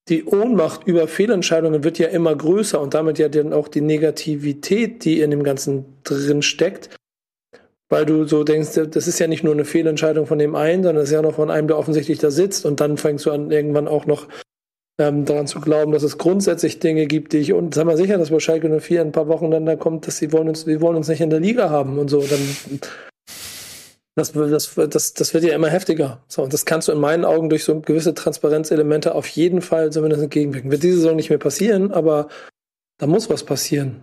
[0.09, 5.05] die Ohnmacht über Fehlentscheidungen wird ja immer größer und damit ja dann auch die Negativität,
[5.05, 6.89] die in dem Ganzen drin steckt,
[7.89, 11.03] weil du so denkst, das ist ja nicht nur eine Fehlentscheidung von dem einen, sondern
[11.03, 13.51] es ist ja noch von einem, der offensichtlich da sitzt und dann fängst du an,
[13.51, 14.27] irgendwann auch noch
[15.01, 18.17] ähm, daran zu glauben, dass es grundsätzlich Dinge gibt, die ich, und sei mal sicher,
[18.17, 20.67] dass bei Schalke 04 in ein paar Wochen dann da kommt, dass sie wollen uns,
[20.67, 22.39] wir wollen uns nicht in der Liga haben und so, dann,
[24.15, 26.21] das, das, das, das wird ja immer heftiger.
[26.27, 29.91] So, und das kannst du in meinen Augen durch so gewisse Transparenzelemente auf jeden Fall
[29.91, 30.71] zumindest entgegenwirken.
[30.71, 32.27] Wird diese Saison nicht mehr passieren, aber
[33.01, 34.01] Da muss was passieren.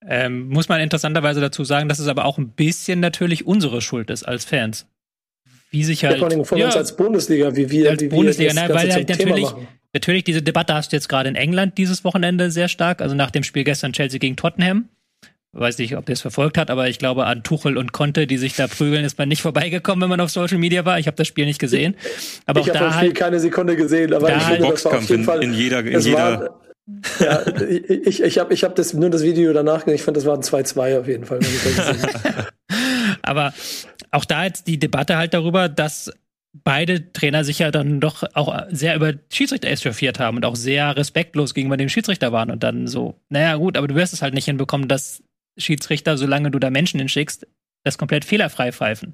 [0.00, 4.08] Ähm, muss man interessanterweise dazu sagen, dass es aber auch ein bisschen natürlich unsere Schuld
[4.08, 4.86] ist als Fans.
[5.70, 6.14] Wie sich halt.
[6.14, 8.92] Ja, vor allem von uns als Bundesliga, wie wir, als wie Bundesliga, wir nein, weil
[8.92, 9.48] halt natürlich,
[9.92, 13.30] natürlich diese Debatte hast du jetzt gerade in England dieses Wochenende sehr stark, also nach
[13.30, 14.88] dem Spiel gestern Chelsea gegen Tottenham.
[15.52, 18.36] Weiß nicht, ob der es verfolgt hat, aber ich glaube, an Tuchel und Conte, die
[18.36, 20.98] sich da prügeln, ist man nicht vorbeigekommen, wenn man auf Social Media war.
[20.98, 21.96] Ich habe das Spiel nicht gesehen.
[22.46, 24.72] Aber ich auch da das Spiel halt, keine Sekunde gesehen, aber da ich halt finde,
[24.72, 25.42] das war auf jeden in, Fall.
[25.42, 26.60] in jeder, in es jeder war,
[27.20, 29.96] ja, ich, ich habe ich hab das, nur das Video danach gesehen.
[29.96, 31.38] Ich fand, das war ein 2-2 auf jeden Fall.
[31.40, 32.46] Wenn ich das gesehen habe.
[33.22, 33.52] aber
[34.10, 36.10] auch da jetzt die Debatte halt darüber, dass
[36.64, 40.96] beide Trainer sich ja dann doch auch sehr über Schiedsrichter echauffiert haben und auch sehr
[40.96, 44.34] respektlos gegenüber dem Schiedsrichter waren und dann so, naja gut, aber du wirst es halt
[44.34, 45.22] nicht hinbekommen, dass
[45.58, 47.46] Schiedsrichter, solange du da Menschen hinschickst,
[47.84, 49.10] das komplett fehlerfrei pfeifen.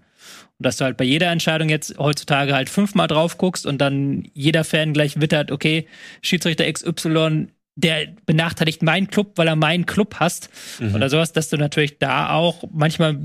[0.58, 4.28] Und dass du halt bei jeder Entscheidung jetzt heutzutage halt fünfmal drauf guckst und dann
[4.32, 5.86] jeder Fan gleich wittert, okay,
[6.22, 10.48] Schiedsrichter XY, der benachteiligt meinen Club, weil er meinen Club hasst
[10.80, 10.94] Mhm.
[10.94, 13.18] oder sowas, dass du natürlich da auch manchmal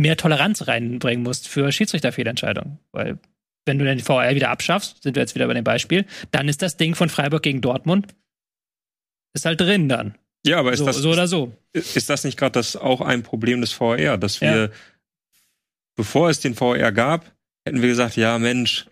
[0.00, 2.78] mehr Toleranz reinbringen musst für Schiedsrichterfehlentscheidungen.
[2.92, 3.18] Weil
[3.66, 6.62] wenn du den VAR wieder abschaffst, sind wir jetzt wieder bei dem Beispiel, dann ist
[6.62, 8.14] das Ding von Freiburg gegen Dortmund
[9.34, 10.16] ist halt drin dann.
[10.46, 11.52] Ja, aber ist So, das, so oder so.
[11.72, 14.68] ist das nicht gerade das auch ein Problem des VR, dass wir, Ja.
[15.96, 17.30] bevor es den VR gab,
[17.68, 18.86] hätten wir gesagt, ja Mensch,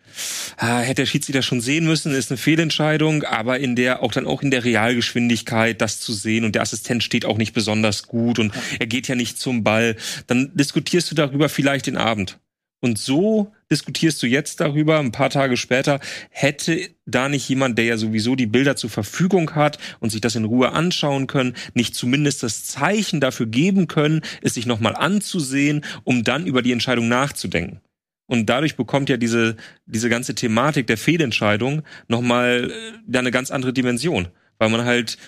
[0.57, 4.27] ah, hätte der Schiedsrichter schon sehen müssen, ist eine Fehlentscheidung, aber in der auch dann
[4.27, 8.39] auch in der Realgeschwindigkeit das zu sehen und der Assistent steht auch nicht besonders gut
[8.39, 9.97] und er geht ja nicht zum Ball,
[10.27, 12.39] dann diskutierst du darüber vielleicht den Abend.
[12.81, 15.99] Und so diskutierst du jetzt darüber, ein paar Tage später,
[16.29, 20.37] hätte da nicht jemand, der ja sowieso die Bilder zur Verfügung hat und sich das
[20.37, 25.85] in Ruhe anschauen können, nicht zumindest das Zeichen dafür geben können, es sich nochmal anzusehen,
[26.05, 27.81] um dann über die Entscheidung nachzudenken.
[28.27, 29.57] Und dadurch bekommt ja diese,
[29.87, 32.73] diese ganze Thematik der Fehlentscheidung nochmal
[33.13, 35.19] äh, eine ganz andere Dimension, weil man halt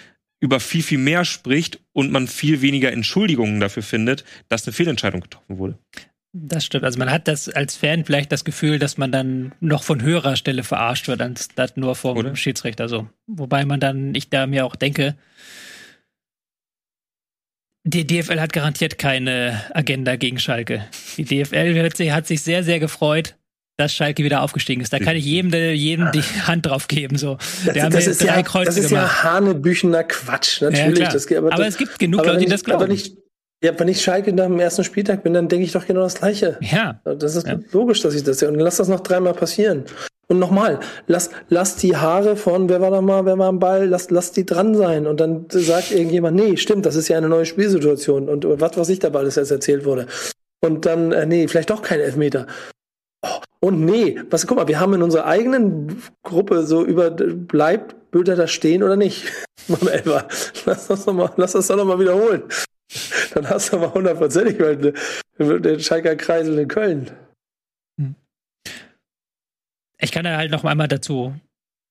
[0.40, 5.20] über viel, viel mehr spricht und man viel weniger Entschuldigungen dafür findet, dass eine Fehlentscheidung
[5.20, 5.78] getroffen wurde.
[6.32, 6.84] Das stimmt.
[6.84, 10.36] Also man hat das als Fan vielleicht das Gefühl, dass man dann noch von höherer
[10.36, 12.36] Stelle verarscht wird, anstatt nur vom Oder?
[12.36, 13.08] Schiedsrichter so.
[13.26, 15.16] Wobei man dann, ich da mir auch denke,
[17.88, 20.84] die DFL hat garantiert keine Agenda gegen Schalke.
[21.16, 23.36] Die DFL hat sich, sehr, sehr gefreut,
[23.76, 24.92] dass Schalke wieder aufgestiegen ist.
[24.92, 27.16] Da kann ich jedem, jedem die Hand drauf geben.
[27.16, 27.36] So.
[27.64, 30.98] Das, hier ist ja, das ist ja hanebüchener Quatsch, Ja, natürlich.
[30.98, 31.12] klar.
[31.12, 32.82] das, geht- aber, es gibt genug aber Leute, die das glauben.
[32.82, 33.16] Aber nicht,
[33.62, 36.14] ja, wenn ich Schalke nach dem ersten Spieltag bin, dann denke ich doch genau das
[36.16, 36.58] Gleiche.
[36.60, 37.58] ja, Das ist Ja.
[37.72, 38.48] logisch, dass ich das sehe.
[38.48, 39.84] Und lass das noch dreimal passieren.
[40.30, 43.86] Und nochmal, lass, lass die Haare von, wer war da mal, wer war am Ball,
[43.88, 45.06] lass, lass die dran sein.
[45.06, 48.28] Und dann sagt irgendjemand, nee, stimmt, das ist ja eine neue Spielsituation.
[48.28, 50.06] Und, und was weiß ich dabei alles jetzt erzählt wurde.
[50.64, 52.46] Und dann, äh, nee, vielleicht doch kein Elfmeter.
[53.26, 58.10] Oh, und nee, was, guck mal, wir haben in unserer eigenen Gruppe so über, bleibt
[58.10, 59.24] Bülter da stehen oder nicht?
[59.68, 60.28] Beim Elfer.
[60.66, 62.42] Lass das doch mal, lass das doch noch mal wiederholen.
[63.34, 67.10] Dann hast du aber hundertprozentig weil den Schalker Kreisel in Köln.
[70.00, 71.34] ich kann da halt noch einmal dazu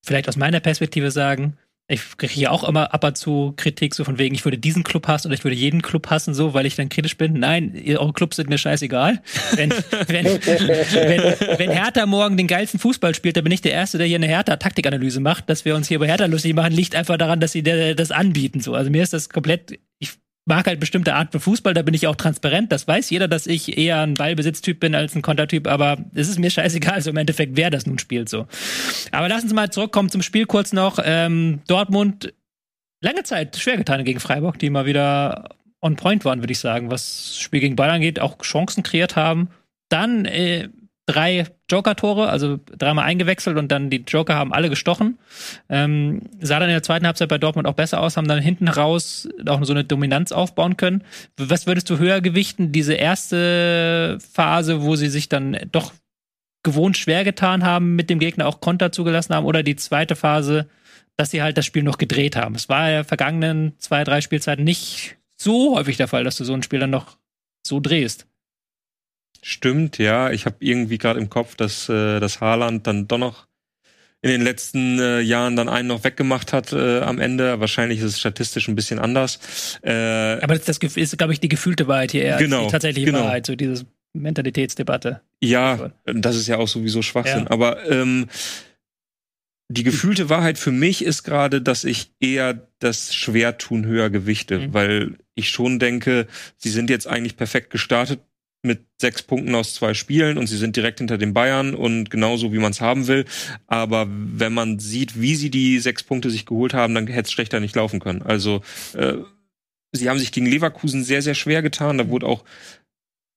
[0.05, 1.57] vielleicht aus meiner Perspektive sagen,
[1.89, 4.83] ich kriege hier auch immer ab und zu Kritik, so von wegen, ich würde diesen
[4.83, 7.39] Club hassen oder ich würde jeden Club hassen, so, weil ich dann kritisch bin.
[7.39, 9.21] Nein, eure Clubs sind mir scheißegal.
[9.55, 9.69] Wenn,
[10.07, 14.07] wenn, wenn, wenn Hertha morgen den geilsten Fußball spielt, dann bin ich der Erste, der
[14.07, 15.49] hier eine Hertha-Taktikanalyse macht.
[15.49, 18.59] Dass wir uns hier bei Hertha lustig machen, liegt einfach daran, dass sie das anbieten.
[18.59, 18.73] So.
[18.73, 20.11] Also mir ist das komplett, ich
[20.47, 22.71] mag halt bestimmte Art von Fußball, da bin ich auch transparent.
[22.71, 26.39] Das weiß jeder, dass ich eher ein Ballbesitztyp bin als ein Kontertyp, aber es ist
[26.39, 28.29] mir scheißegal, also im Endeffekt, wer das nun spielt.
[28.29, 28.47] so.
[29.11, 30.99] Aber lass uns mal zurückkommen zum Spiel kurz noch.
[31.03, 32.33] Ähm, Dortmund
[33.01, 35.49] lange Zeit schwer getan gegen Freiburg, die mal wieder
[35.81, 39.49] on point waren, würde ich sagen, was Spiel gegen Bayern angeht, auch Chancen kreiert haben.
[39.89, 40.69] Dann äh,
[41.07, 45.17] drei Joker-Tore, also dreimal eingewechselt und dann die Joker haben alle gestochen.
[45.69, 48.67] Ähm, sah dann in der zweiten Halbzeit bei Dortmund auch besser aus, haben dann hinten
[48.67, 51.03] raus auch so eine Dominanz aufbauen können.
[51.37, 52.73] Was würdest du höher gewichten?
[52.73, 55.93] Diese erste Phase, wo sie sich dann doch
[56.63, 60.67] gewohnt schwer getan haben, mit dem Gegner auch Konter zugelassen haben, oder die zweite Phase,
[61.15, 62.55] dass sie halt das Spiel noch gedreht haben.
[62.55, 66.53] Es war ja vergangenen zwei, drei Spielzeiten nicht so häufig der Fall, dass du so
[66.53, 67.17] ein Spiel dann noch
[67.65, 68.27] so drehst.
[69.41, 70.31] Stimmt, ja.
[70.31, 73.47] Ich habe irgendwie gerade im Kopf, dass äh, das Haaland dann doch noch
[74.21, 77.59] in den letzten äh, Jahren dann einen noch weggemacht hat äh, am Ende.
[77.59, 79.39] Wahrscheinlich ist es statistisch ein bisschen anders.
[79.83, 79.91] Äh,
[80.41, 83.25] Aber das, das ist, glaube ich, die gefühlte Wahrheit hier eher Genau, die tatsächliche genau.
[83.25, 85.21] Wahrheit, so diese Mentalitätsdebatte.
[85.41, 87.43] ja, das ist ja auch sowieso Schwachsinn.
[87.45, 87.51] Ja.
[87.51, 88.27] Aber ähm,
[89.69, 94.73] die gefühlte Wahrheit für mich ist gerade, dass ich eher das Schwertun höher gewichte, Mhm.
[94.73, 96.25] weil ich schon denke,
[96.57, 98.21] sie sind jetzt eigentlich perfekt gestartet
[98.67, 102.53] mit sechs Punkten aus zwei Spielen und sie sind direkt hinter den Bayern und genauso
[102.53, 103.25] wie man es haben will.
[103.65, 107.31] Aber wenn man sieht, wie sie die sechs Punkte sich geholt haben, dann hätte es
[107.31, 108.21] schlechter nicht laufen können.
[108.21, 108.61] Also
[108.93, 109.15] äh,
[109.91, 111.97] sie haben sich gegen Leverkusen sehr, sehr schwer getan.
[111.97, 112.43] Da wurde auch,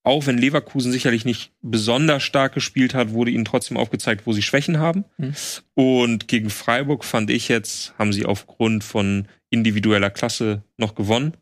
[0.03, 4.41] auch wenn Leverkusen sicherlich nicht besonders stark gespielt hat, wurde ihnen trotzdem aufgezeigt, wo sie
[4.41, 5.05] Schwächen haben.
[5.17, 5.33] Mhm.
[5.73, 11.35] Und gegen Freiburg fand ich jetzt, haben sie aufgrund von individueller Klasse noch gewonnen.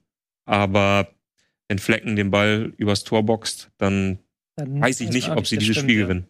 [0.45, 1.09] Aber
[1.69, 4.19] wenn Flecken den Ball übers Tor boxt, dann
[4.57, 6.03] Dann weiß ich nicht, ob sie dieses Spiel ja.
[6.03, 6.27] gewinnen.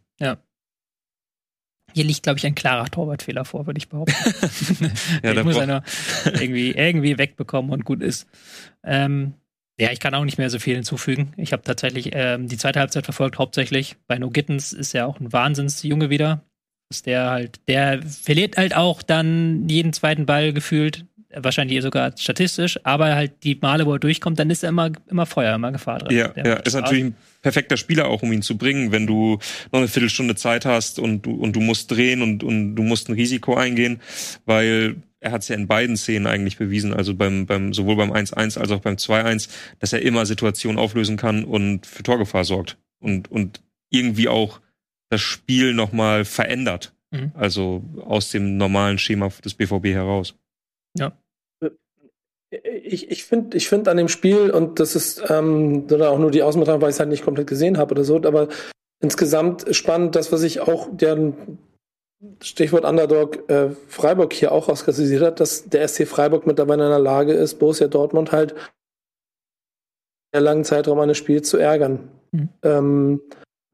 [1.93, 4.13] Hier liegt, glaube ich, ein klarer Torwartfehler vor, würde ich behaupten.
[5.23, 5.83] Ja, ich da muss einer
[6.25, 8.27] irgendwie, irgendwie wegbekommen und gut ist.
[8.83, 9.33] Ähm,
[9.79, 11.33] ja, ich kann auch nicht mehr so viel hinzufügen.
[11.37, 13.95] Ich habe tatsächlich ähm, die zweite Halbzeit verfolgt, hauptsächlich.
[14.07, 16.43] Bei No Gittens ist ja auch ein Wahnsinnsjunge wieder.
[16.91, 21.05] Ist der halt, der verliert halt auch dann jeden zweiten Ball gefühlt.
[21.31, 25.27] Wahrscheinlich sogar statistisch, aber halt die Male, wo er durchkommt, dann ist er immer, immer
[25.27, 26.17] Feuer, immer Gefahr drin.
[26.17, 29.37] Ja, ja, ist natürlich ein perfekter Spieler auch, um ihn zu bringen, wenn du
[29.71, 33.09] noch eine Viertelstunde Zeit hast und du, und du musst drehen und, und du musst
[33.09, 34.01] ein Risiko eingehen,
[34.45, 38.11] weil er hat es ja in beiden Szenen eigentlich bewiesen, also beim, beim, sowohl beim
[38.11, 39.49] 1-1 als auch beim 2-1,
[39.79, 44.61] dass er immer Situationen auflösen kann und für Torgefahr sorgt und, und irgendwie auch
[45.09, 46.93] das Spiel nochmal verändert.
[47.11, 47.31] Mhm.
[47.33, 50.35] Also aus dem normalen Schema des BVB heraus.
[52.51, 56.41] Ich, ich finde ich find an dem Spiel, und das ist ähm, auch nur die
[56.41, 58.47] Ausbetrachtung, weil ich es halt nicht komplett gesehen habe oder so, aber
[59.01, 61.33] insgesamt spannend, das, was ich auch, der
[62.41, 66.99] Stichwort Underdog äh, Freiburg hier auch rauskristallisiert hat, dass der SC Freiburg mittlerweile in der
[66.99, 68.55] Lage ist, Borussia Dortmund halt
[70.33, 72.09] einen langen Zeitraum eines Spiels zu ärgern.
[72.31, 72.49] Mhm.
[72.63, 73.21] Ähm,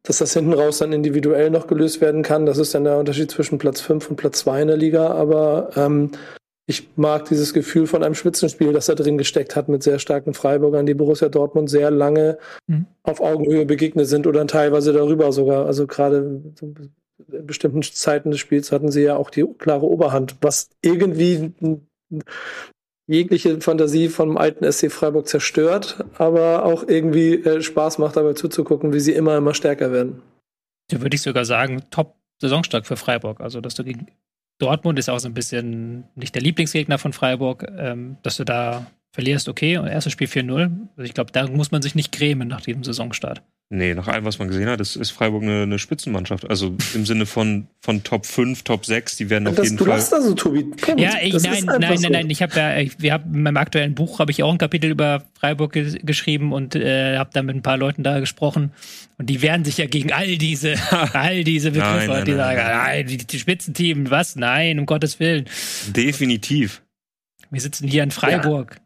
[0.04, 3.32] dass das hinten raus dann individuell noch gelöst werden kann, das ist dann der Unterschied
[3.32, 6.12] zwischen Platz 5 und Platz 2 in der Liga, aber ähm,
[6.68, 10.34] ich mag dieses Gefühl von einem Spitzenspiel, das da drin gesteckt hat mit sehr starken
[10.34, 12.88] Freiburgern, die Borussia Dortmund sehr lange Mhm.
[13.04, 15.68] auf Augenhöhe begegnet sind oder teilweise darüber sogar.
[15.68, 20.70] Also gerade in bestimmten Zeiten des Spiels hatten sie ja auch die klare Oberhand, was
[20.82, 21.54] irgendwie
[23.08, 28.94] jegliche Fantasie vom alten SC Freiburg zerstört, aber auch irgendwie äh, Spaß macht dabei zuzugucken,
[28.94, 30.22] wie sie immer, immer stärker werden.
[30.90, 33.40] Da würde ich sogar sagen, top Saisonstart für Freiburg.
[33.40, 34.08] Also, dass du gegen
[34.58, 38.86] Dortmund ist auch so ein bisschen nicht der Lieblingsgegner von Freiburg, ähm, dass du da
[39.16, 40.62] verlierst, okay, und erstes Spiel 4-0.
[40.96, 43.42] Also ich glaube, da muss man sich nicht grämen nach diesem Saisonstart.
[43.72, 46.48] Nee, nach allem, was man gesehen hat, ist, ist Freiburg eine, eine Spitzenmannschaft.
[46.48, 49.86] Also im Sinne von, von Top 5, Top 6, die werden auf Das, jeden du
[49.86, 49.96] Fall.
[49.98, 50.68] lachst da so, Tobi.
[50.80, 52.04] Komm, Ja, ich, nein, einfach nein, so.
[52.04, 52.30] nein, nein.
[52.30, 54.92] Ich habe ja, ich, wir haben in meinem aktuellen Buch habe ich auch ein Kapitel
[54.92, 58.72] über Freiburg ge geschrieben und äh, habe da mit ein paar Leuten da gesprochen
[59.18, 60.76] und die wehren sich ja gegen all diese,
[61.14, 62.78] all diese Begriffe, Nein, nein, die nein, sagen, nein.
[62.78, 64.36] nein, die, die Spitzenteam, was?
[64.36, 65.46] Nein, um Gottes Willen.
[65.88, 66.84] Definitiv.
[67.50, 68.76] Wir sitzen hier in Freiburg.
[68.76, 68.82] Ja,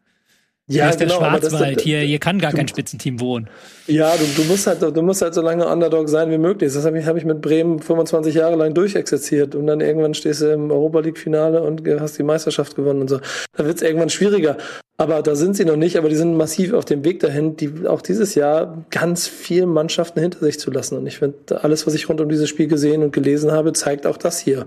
[0.69, 1.81] hier ist genau, der aber das- Schwarzwald.
[1.81, 3.49] hier, hier kann gar du- kein Spitzenteam wohnen.
[3.87, 6.71] Ja, du, du musst halt, du musst halt so lange Underdog sein wie möglich.
[6.73, 10.41] Das habe ich, hab ich mit Bremen 25 Jahre lang durchexerziert und dann irgendwann stehst
[10.41, 13.19] du im Europa League Finale und hast die Meisterschaft gewonnen und so.
[13.57, 14.57] Da wird es irgendwann schwieriger.
[14.97, 17.87] Aber da sind sie noch nicht, aber die sind massiv auf dem Weg dahin, die
[17.87, 20.97] auch dieses Jahr ganz viele Mannschaften hinter sich zu lassen.
[20.97, 24.05] Und ich finde, alles, was ich rund um dieses Spiel gesehen und gelesen habe, zeigt
[24.05, 24.65] auch das hier.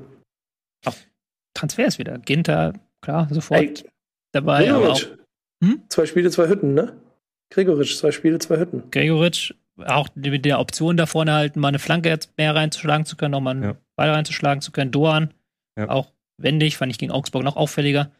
[1.54, 2.18] Transfers wieder.
[2.18, 2.72] Ginter,
[3.02, 3.74] klar, sofort Ey,
[4.32, 4.72] dabei.
[4.72, 5.00] Auch.
[5.62, 5.82] Hm?
[5.88, 6.92] Zwei Spiele, zwei Hütten, ne?
[7.50, 8.90] Gregoritsch, zwei Spiele, zwei Hütten.
[8.90, 9.52] Gregoritsch,
[9.84, 13.32] auch mit der Option da vorne halt mal eine Flanke jetzt mehr reinzuschlagen zu können,
[13.32, 13.76] nochmal einen Ja.
[13.96, 14.90] Ball reinzuschlagen zu können.
[14.90, 15.32] Doan,
[15.78, 15.88] Ja.
[15.90, 18.10] auch wendig, fand ich gegen Augsburg noch auffälliger.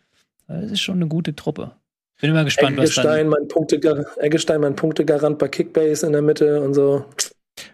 [0.49, 1.73] Das ist schon eine gute Truppe.
[2.21, 3.41] Bin immer gespannt, was Eggestein, dann.
[3.51, 7.05] mein Eggestein, mein Punktegarant bei Kickbase in der Mitte und so.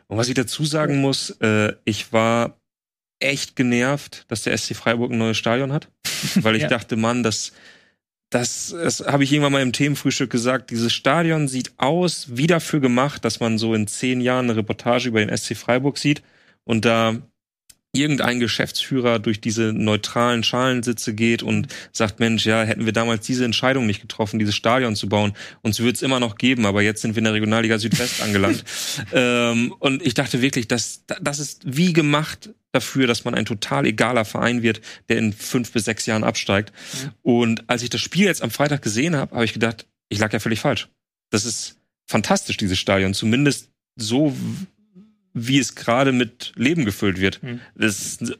[0.06, 2.56] Und was ich dazu sagen muss, äh, ich war
[3.20, 5.88] echt genervt, dass der SC Freiburg ein neues Stadion hat.
[6.36, 6.68] Weil ich Ja.
[6.68, 7.52] dachte, Mann, das,
[8.30, 10.70] das, das habe ich irgendwann mal im Themenfrühstück gesagt.
[10.70, 15.08] Dieses Stadion sieht aus, wie dafür gemacht, dass man so in zehn Jahren eine Reportage
[15.08, 16.22] über den SC Freiburg sieht
[16.64, 17.16] und da
[17.92, 23.44] irgendein Geschäftsführer durch diese neutralen Schalensitze geht und sagt, Mensch, ja, hätten wir damals diese
[23.44, 25.32] Entscheidung nicht getroffen, dieses Stadion zu bauen,
[25.62, 28.64] uns würde es immer noch geben, aber jetzt sind wir in der Regionalliga Südwest angelangt.
[29.12, 33.86] ähm, und ich dachte wirklich, das, das ist wie gemacht dafür, dass man ein total
[33.86, 36.72] egaler Verein wird, der in fünf bis sechs Jahren absteigt.
[37.22, 40.32] Und als ich das Spiel jetzt am Freitag gesehen habe, habe ich gedacht, ich lag
[40.32, 40.88] ja völlig falsch.
[41.30, 41.76] Das ist
[42.06, 43.14] fantastisch, dieses Stadion.
[43.14, 44.36] Zumindest so,
[45.46, 47.40] wie es gerade mit Leben gefüllt wird.
[47.42, 47.60] Hm.
[47.76, 48.36] Das ist eine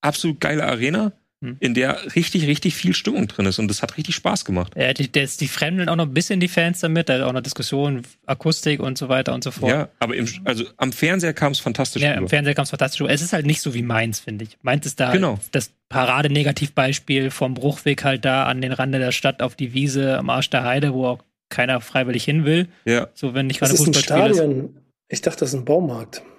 [0.00, 1.12] absolut geile Arena,
[1.42, 1.58] Hm.
[1.60, 3.58] in der richtig, richtig viel Stimmung drin ist.
[3.58, 4.72] Und das hat richtig Spaß gemacht.
[4.74, 7.32] Ja, die, das, die fremdeln auch noch ein bisschen die Fans damit, da ist auch
[7.34, 9.70] noch Diskussion, Akustik und so weiter und so fort.
[9.70, 12.22] Ja, aber im, also am Fernseher kam es fantastisch Ja, rüber.
[12.22, 13.02] im Fernseher kam es fantastisch.
[13.02, 13.12] rüber.
[13.12, 14.56] Es ist halt nicht so wie Mainz, finde ich.
[14.62, 15.38] Mainz ist da Genau.
[15.52, 20.30] das Parade-Negativbeispiel vom Bruchweg halt da an den Rande der Stadt auf die Wiese am
[20.30, 21.18] Arsch der Heide, wo auch
[21.50, 22.68] keiner freiwillig hin will.
[22.86, 24.70] Ja, So, wenn nicht gerade ist ein Fußballspiel ist.
[25.08, 26.22] Ich dachte, das ist ein Baumarkt.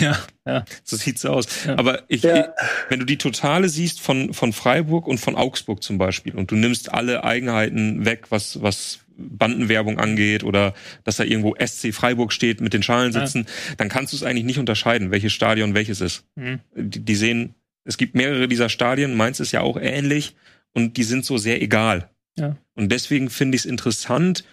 [0.00, 0.64] Ja, ja.
[0.82, 1.64] So sieht's aus.
[1.66, 1.78] Ja.
[1.78, 2.54] Aber ich, Ja.
[2.88, 6.56] wenn du die Totale siehst von, von Freiburg und von Augsburg zum Beispiel und du
[6.56, 10.74] nimmst alle Eigenheiten weg, was, was Bandenwerbung angeht oder
[11.04, 13.20] dass da irgendwo SC Freiburg steht mit den Schalen Ja.
[13.26, 16.24] sitzen, dann kannst du es eigentlich nicht unterscheiden, welches Stadion welches ist.
[16.38, 16.60] Hm.
[16.74, 20.34] Die, die sehen, es gibt mehrere dieser Stadien, meins ist ja auch ähnlich
[20.72, 22.10] und die sind so sehr egal.
[22.38, 22.56] Ja.
[22.74, 24.44] Und deswegen finde ich es interessant,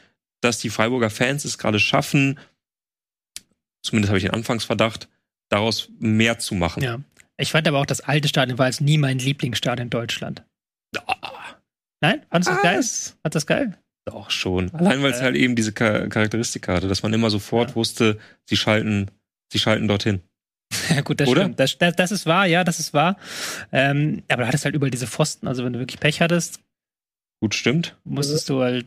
[0.41, 2.37] dass die Freiburger Fans es gerade schaffen,
[3.83, 5.07] zumindest habe ich den Anfangsverdacht,
[5.49, 6.83] daraus mehr zu machen.
[6.83, 6.99] ja.
[7.37, 10.43] Ich fand aber auch, das alte Stadion war jetzt nie mein Lieblingsstadion in Deutschland.
[12.01, 12.21] Nein?
[12.29, 12.77] Fandest du das geil?
[12.77, 13.09] Was?
[13.09, 13.77] Fandest du das geil?
[14.05, 14.71] Doch schon.
[14.73, 15.23] Allein weil es Äh.
[15.23, 17.75] halt eben diese Char Charakteristik hatte, dass man immer sofort Ja.
[17.75, 19.09] wusste, sie schalten,
[19.51, 20.21] sie schalten dorthin.
[20.89, 21.41] Ja, gut, das Oder?
[21.41, 21.59] stimmt.
[21.59, 23.17] Das, das, das ist wahr, ja, das ist wahr.
[23.71, 25.47] Ähm, aber du hattest halt überall diese Pfosten.
[25.47, 26.59] Also, wenn du wirklich Pech hattest,
[27.41, 27.95] Gut, stimmt.
[28.03, 28.85] musstest du halt.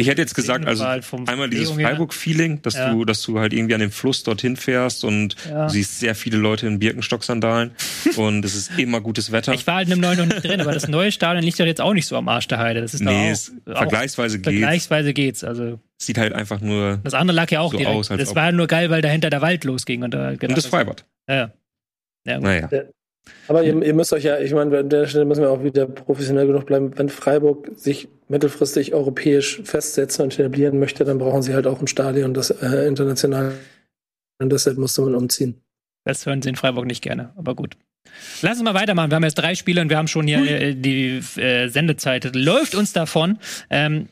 [0.00, 2.90] Ich hätte jetzt gesagt, also einmal dieses her- Freiburg-Feeling, dass Ja.
[2.92, 5.64] du, dass du halt irgendwie an dem Fluss dorthin fährst und Ja.
[5.66, 7.72] du siehst sehr viele Leute in Birkenstock-Sandalen
[8.16, 9.52] und es ist immer gutes Wetter.
[9.52, 11.66] Ich war halt in dem neuen noch nicht drin, aber das neue Stadion liegt doch
[11.66, 12.80] jetzt auch nicht so am Arsch der Heide.
[12.80, 14.44] Das ist nee, auch, es, auch vergleichsweise geht.
[14.44, 15.44] vergleichsweise geht's.
[15.44, 16.98] Also, Sieht halt einfach nur.
[17.04, 17.94] das andere lag ja auch So direkt.
[17.96, 20.02] aus, das war nur geil, weil dahinter der Wald losging.
[20.02, 21.04] Und, da, genau und das Freibad.
[21.28, 21.52] Ja, ja.
[22.26, 22.38] ja
[22.68, 22.86] gut.
[23.48, 25.86] Aber ihr, ihr müsst euch ja, ich meine, an der Stelle müssen wir auch wieder
[25.86, 26.96] professionell genug bleiben.
[26.96, 31.86] Wenn Freiburg sich mittelfristig europäisch festsetzen und etablieren möchte, dann brauchen sie halt auch ein
[31.86, 33.52] Stadion, das äh, international.
[34.40, 35.60] Und deshalb musste man umziehen.
[36.04, 37.76] Das hören sie in Freiburg nicht gerne, aber gut.
[38.42, 39.10] Lass uns mal weitermachen.
[39.10, 42.34] Wir haben jetzt drei Spiele und wir haben schon hier äh, die äh, Sendezeit.
[42.34, 43.38] Läuft uns davon.
[43.68, 44.08] Ähm,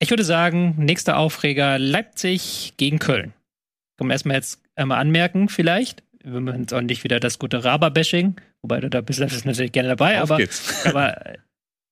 [0.00, 3.32] ich würde sagen, nächster Aufreger Leipzig gegen Köln.
[3.96, 6.02] Können wir erstmal jetzt einmal anmerken, vielleicht.
[6.24, 9.44] Wir müssen jetzt auch nicht wieder das gute Raber-Bashing, wobei du da bist das ist
[9.44, 10.86] natürlich gerne dabei, Auf aber, geht's.
[10.86, 11.38] aber äh,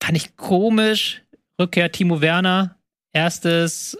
[0.03, 1.23] fand ich komisch.
[1.61, 2.79] Rückkehr Timo Werner,
[3.13, 3.99] erstes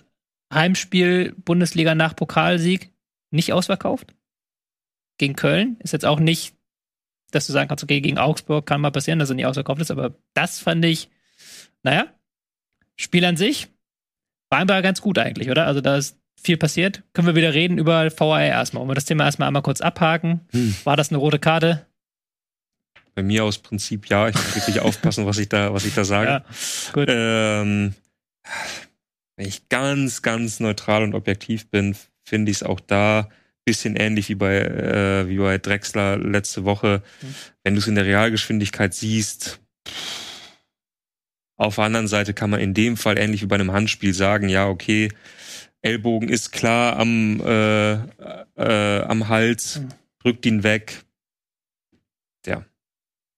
[0.53, 2.91] Heimspiel Bundesliga nach Pokalsieg,
[3.31, 4.15] nicht ausverkauft
[5.19, 5.77] gegen Köln.
[5.81, 6.57] Ist jetzt auch nicht,
[7.31, 9.91] dass du sagen kannst, okay, gegen Augsburg kann mal passieren, dass er nicht ausverkauft ist,
[9.91, 11.11] aber das fand ich,
[11.83, 12.07] naja,
[12.97, 13.69] Spiel an sich
[14.49, 15.67] war einfach ganz gut eigentlich, oder?
[15.67, 17.03] Also da ist viel passiert.
[17.13, 18.81] Können wir wieder reden über VAR erstmal.
[18.81, 20.41] Wollen wir das Thema erstmal einmal kurz abhaken?
[20.53, 20.75] Hm.
[20.85, 21.87] War das eine rote Karte?
[23.15, 24.29] Bei mir aus Prinzip ja.
[24.29, 26.31] Ich muss wirklich aufpassen, was ich da, was ich da sage.
[26.31, 26.45] Ja,
[26.93, 27.09] gut.
[27.09, 27.95] Ähm,
[29.37, 33.29] wenn ich ganz, ganz neutral und objektiv bin, finde ich es auch da
[33.65, 37.03] bisschen ähnlich wie bei, äh, wie bei Drexler letzte Woche.
[37.21, 37.35] Mhm.
[37.63, 39.61] Wenn du es in der Realgeschwindigkeit siehst,
[41.57, 44.49] auf der anderen Seite kann man in dem Fall ähnlich wie bei einem Handspiel sagen,
[44.49, 45.11] ja, okay,
[45.83, 47.93] Ellbogen ist klar am, äh,
[48.57, 49.89] äh, am Hals, Mhm.
[50.21, 51.05] drückt ihn weg.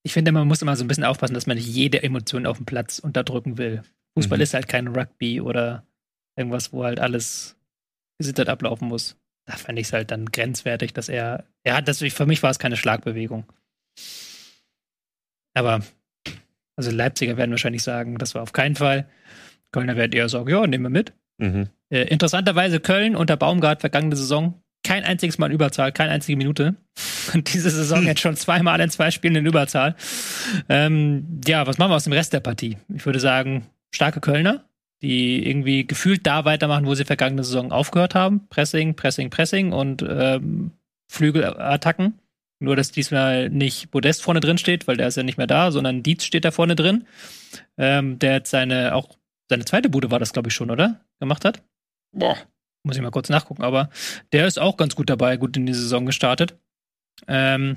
[0.07, 2.59] Ich finde, man muss immer so ein bisschen aufpassen, dass man nicht jede Emotion auf
[2.59, 3.83] dem Platz unterdrücken will.
[4.19, 4.43] Fußball Mhm.
[4.43, 5.87] ist halt kein Rugby oder
[6.37, 7.57] irgendwas, wo halt alles
[8.19, 9.17] gesittert ablaufen muss.
[9.47, 12.59] Da fand ich es halt dann grenzwertig, dass er, hat das, für mich war es
[12.59, 13.51] keine Schlagbewegung.
[15.55, 15.81] Aber,
[16.77, 19.09] also Leipziger werden wahrscheinlich sagen, das war auf keinen Fall.
[19.73, 21.15] Kölner werden eher sagen, ja, nehmen wir mit.
[21.39, 21.69] Mhm.
[21.91, 26.77] Äh, interessanterweise Köln unter Baumgart vergangene Saison kein einziges Mal in Überzahl, keine einzige Minute.
[27.35, 28.07] Und diese Saison Hm.
[28.07, 29.97] jetzt schon zweimal in zwei Spielen in Überzahl.
[30.69, 32.77] Ähm, ja, was machen wir aus dem Rest der Partie?
[32.95, 34.65] Ich würde sagen, starke Kölner,
[35.03, 38.47] die irgendwie gefühlt da weitermachen, wo sie vergangene Saison aufgehört haben.
[38.49, 40.73] Pressing, Pressing, Pressing und ähm,
[41.11, 42.19] Flügelattacken.
[42.61, 45.71] Nur, dass diesmal nicht Podest vorne drin steht, weil der ist ja nicht mehr da,
[45.73, 47.07] sondern Dietz steht da vorne drin.
[47.77, 49.09] Ähm, der jetzt seine, auch
[49.49, 51.01] seine zweite Bude war das, glaube ich, schon, oder?
[51.25, 51.63] Gemacht hat.
[52.13, 52.37] Boah.
[52.87, 53.89] Muss ich mal kurz nachgucken, aber
[54.33, 56.57] der ist auch ganz gut dabei, gut in die Saison gestartet.
[57.27, 57.77] Ähm,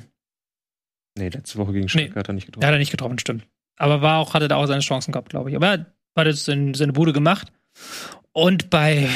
[1.18, 2.20] Nee, letzte Woche gegen Schalke Nee.
[2.20, 2.66] hat er nicht getroffen.
[2.68, 3.48] hat er nicht getroffen, stimmt.
[3.78, 5.56] Aber war auch, hatte da auch seine Chancen gehabt, glaube ich.
[5.56, 5.86] Aber er
[6.16, 7.52] hat jetzt seine, seine Bude gemacht.
[8.34, 9.10] Und bei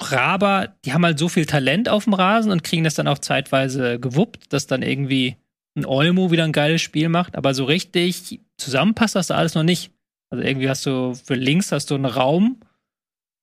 [0.00, 3.18] Raber, die haben halt so viel Talent auf dem Rasen und kriegen das dann auch
[3.18, 5.36] zeitweise gewuppt, dass dann irgendwie
[5.76, 7.36] ein Olmo wieder ein geiles Spiel macht.
[7.36, 9.92] Aber so richtig zusammenpasst das da alles noch nicht.
[10.30, 12.60] Also irgendwie hast du für links hast du einen Raum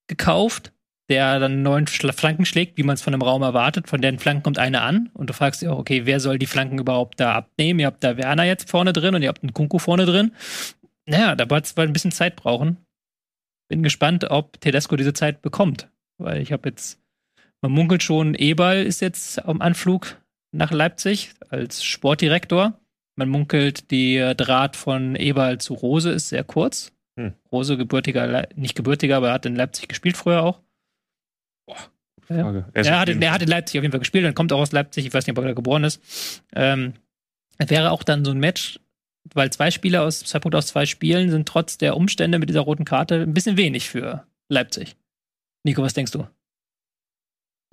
[0.08, 0.74] gekauft,
[1.10, 3.88] der dann neun Flanken schlägt, wie man es von einem Raum erwartet.
[3.88, 6.48] Von den Flanken kommt eine an und du fragst dich auch, okay, wer soll die
[6.48, 7.80] Flanken überhaupt da abnehmen?
[7.80, 10.32] Ihr habt da Werner jetzt vorne drin und ihr habt einen Kunku vorne drin.
[11.06, 12.78] Naja, da wird es ein bisschen Zeit brauchen.
[13.68, 15.90] Bin gespannt, ob Tedesco diese Zeit bekommt.
[16.18, 17.00] Weil ich habe jetzt,
[17.62, 20.20] man munkelt schon, Eberl ist jetzt am Anflug
[20.52, 22.80] nach Leipzig als Sportdirektor.
[23.16, 26.92] Man munkelt, der Draht von Eberl zu Rose ist sehr kurz.
[27.18, 27.34] Hm.
[27.52, 30.60] Rose gebürtiger, Le- nicht gebürtiger, aber er hat in Leipzig gespielt früher auch.
[32.22, 32.66] Frage.
[32.74, 34.72] Er Er hat, er hat in Leipzig auf jeden Fall gespielt und kommt auch aus
[34.72, 35.06] Leipzig.
[35.06, 36.42] Ich weiß nicht, ob er da geboren ist.
[36.56, 36.94] Ähm,
[37.58, 38.80] es wäre auch dann so ein Match,
[39.34, 42.62] weil zwei Spieler aus, zwei Punkte aus zwei Spielen sind trotz der Umstände mit dieser
[42.62, 44.96] roten Karte ein bisschen wenig für Leipzig.
[45.64, 46.28] Nico, was denkst du?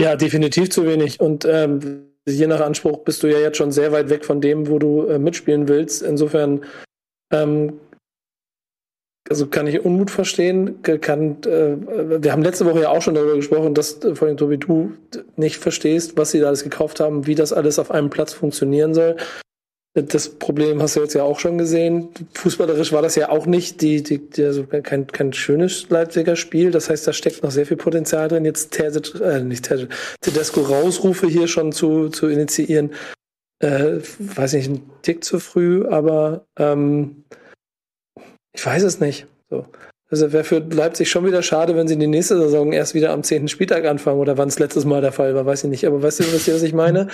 [0.00, 1.20] Ja, definitiv zu wenig.
[1.20, 4.68] Und ähm, je nach Anspruch bist du ja jetzt schon sehr weit weg von dem,
[4.68, 6.02] wo du äh, mitspielen willst.
[6.02, 6.64] Insofern
[7.32, 7.80] ähm,
[9.28, 10.82] also kann ich Unmut verstehen.
[10.82, 14.36] Kann, äh, wir haben letzte Woche ja auch schon darüber gesprochen, dass äh, vor allem
[14.36, 14.92] Tobi du
[15.36, 18.94] nicht verstehst, was sie da alles gekauft haben, wie das alles auf einem Platz funktionieren
[18.94, 19.16] soll.
[19.94, 22.08] Das Problem hast du jetzt ja auch schon gesehen.
[22.32, 26.70] Fußballerisch war das ja auch nicht die, die, die also kein, kein schönes Leipziger Spiel.
[26.70, 28.46] Das heißt, da steckt noch sehr viel Potenzial drin.
[28.46, 29.90] Jetzt Terzic, äh, nicht Terzic,
[30.22, 32.92] Tedesco Rausrufe hier schon zu, zu initiieren.
[33.58, 37.24] Äh, weiß nicht, ein Tick zu früh, aber ähm,
[38.54, 39.26] ich weiß es nicht.
[39.50, 39.66] So.
[40.10, 43.12] Also wäre für Leipzig schon wieder schade, wenn sie in die nächste Saison erst wieder
[43.12, 45.86] am zehnten Spieltag anfangen oder wann es letztes Mal der Fall war, weiß ich nicht.
[45.86, 47.08] Aber weißt du, was ich meine?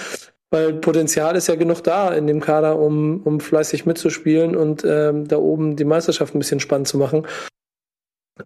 [0.51, 5.29] Weil Potenzial ist ja genug da in dem Kader, um, um fleißig mitzuspielen und ähm,
[5.29, 7.25] da oben die Meisterschaft ein bisschen spannend zu machen.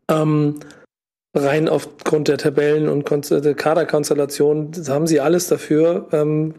[0.09, 0.61] Ähm,
[1.35, 6.09] rein aufgrund der Tabellen und der Kaderkonstellation haben sie alles dafür.
[6.13, 6.55] Ähm,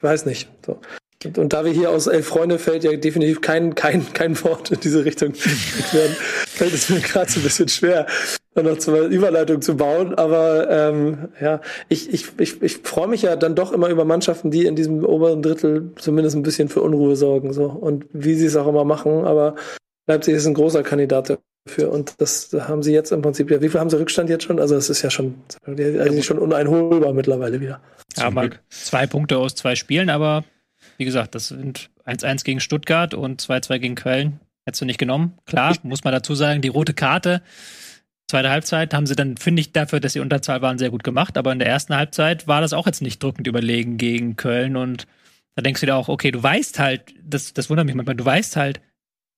[0.00, 0.50] weiß nicht.
[0.66, 0.78] So.
[1.24, 4.70] Und, und, da wir hier aus Elf Freunde fällt ja definitiv kein, kein, kein Wort
[4.70, 5.34] in diese Richtung
[5.92, 6.16] werden,
[6.46, 8.06] fällt es mir gerade so ein bisschen schwer,
[8.54, 10.14] dann noch zur Überleitung zu bauen.
[10.14, 11.60] Aber ähm, ja,
[11.90, 15.04] ich, ich, ich, ich freue mich ja dann doch immer über Mannschaften, die in diesem
[15.04, 17.52] oberen Drittel zumindest ein bisschen für Unruhe sorgen.
[17.52, 17.64] So.
[17.66, 19.26] Und wie sie es auch immer machen.
[19.26, 19.56] Aber
[20.06, 21.92] Leipzig ist ein großer Kandidat dafür.
[21.92, 24.58] Und das haben sie jetzt im Prinzip, ja, wie viel haben sie Rückstand jetzt schon?
[24.58, 25.34] Also es ist ja schon,
[25.66, 27.80] also schon uneinholbar mittlerweile wieder.
[28.16, 30.44] Ja, mal zwei Punkte aus zwei Spielen, aber
[31.00, 34.38] wie gesagt, das sind 1-1 gegen Stuttgart und 2-2 gegen Köln.
[34.66, 35.38] Hättest du nicht genommen.
[35.46, 37.40] Klar, muss man dazu sagen, die rote Karte,
[38.28, 41.38] zweite Halbzeit, haben sie dann, finde ich, dafür, dass sie Unterzahl waren, sehr gut gemacht.
[41.38, 44.76] Aber in der ersten Halbzeit war das auch jetzt nicht drückend überlegen gegen Köln.
[44.76, 45.06] Und
[45.54, 48.24] da denkst du dir auch, okay, du weißt halt, das, das wundert mich manchmal, du
[48.26, 48.82] weißt halt,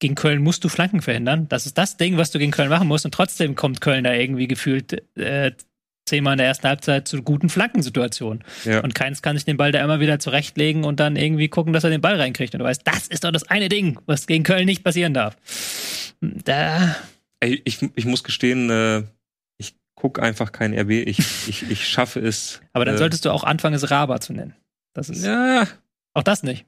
[0.00, 1.46] gegen Köln musst du Flanken verhindern.
[1.48, 3.04] Das ist das Ding, was du gegen Köln machen musst.
[3.04, 5.52] Und trotzdem kommt Köln da irgendwie gefühlt äh,
[6.05, 8.44] zehnmal in der ersten Halbzeit zu guten Flankensituationen.
[8.64, 8.80] Ja.
[8.80, 11.84] Und keins kann sich den Ball da immer wieder zurechtlegen und dann irgendwie gucken, dass
[11.84, 12.55] er den Ball reinkriegt.
[12.55, 15.36] Und du weißt, das ist doch das eine Ding, was gegen Köln nicht passieren darf.
[16.20, 16.96] Da.
[17.40, 19.03] Ey, ich, ich muss gestehen, äh,
[19.59, 20.90] ich gucke einfach kein RB.
[20.90, 22.61] Ich, ich, ich schaffe es.
[22.72, 24.55] Aber dann äh, solltest du auch anfangen, es Raba zu nennen.
[24.94, 25.24] Das ist.
[25.24, 25.66] Ja.
[26.14, 26.66] Auch das nicht.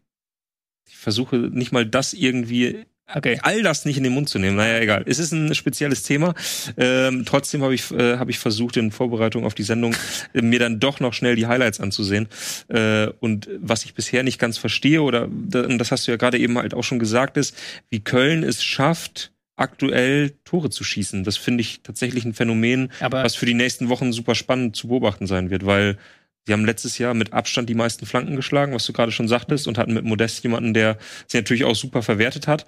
[0.89, 3.39] Ich versuche nicht mal das irgendwie Okay.
[3.43, 4.57] All das nicht in den Mund zu nehmen.
[4.57, 5.05] Naja, egal.
[5.07, 6.35] Es ist ein spezielles Thema.
[6.77, 9.95] Ähm, trotzdem habe ich, äh, hab ich versucht, in Vorbereitung auf die Sendung
[10.33, 12.29] äh, mir dann doch noch schnell die Highlights anzusehen.
[12.69, 16.57] Äh, und was ich bisher nicht ganz verstehe, oder das hast du ja gerade eben
[16.57, 17.57] halt auch schon gesagt, ist,
[17.91, 21.25] wie Köln es schafft, aktuell Tore zu schießen.
[21.25, 24.89] Das finde ich tatsächlich ein Phänomen, Aber was für die nächsten Wochen super spannend zu
[24.89, 25.99] beobachten sein wird, weil
[26.47, 29.67] Sie haben letztes Jahr mit Abstand die meisten Flanken geschlagen, was du gerade schon sagtest,
[29.67, 32.67] und hatten mit Modest jemanden, der sie natürlich auch super verwertet hat.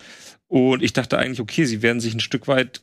[0.49, 2.83] Und ich dachte eigentlich, okay, sie werden sich ein Stück weit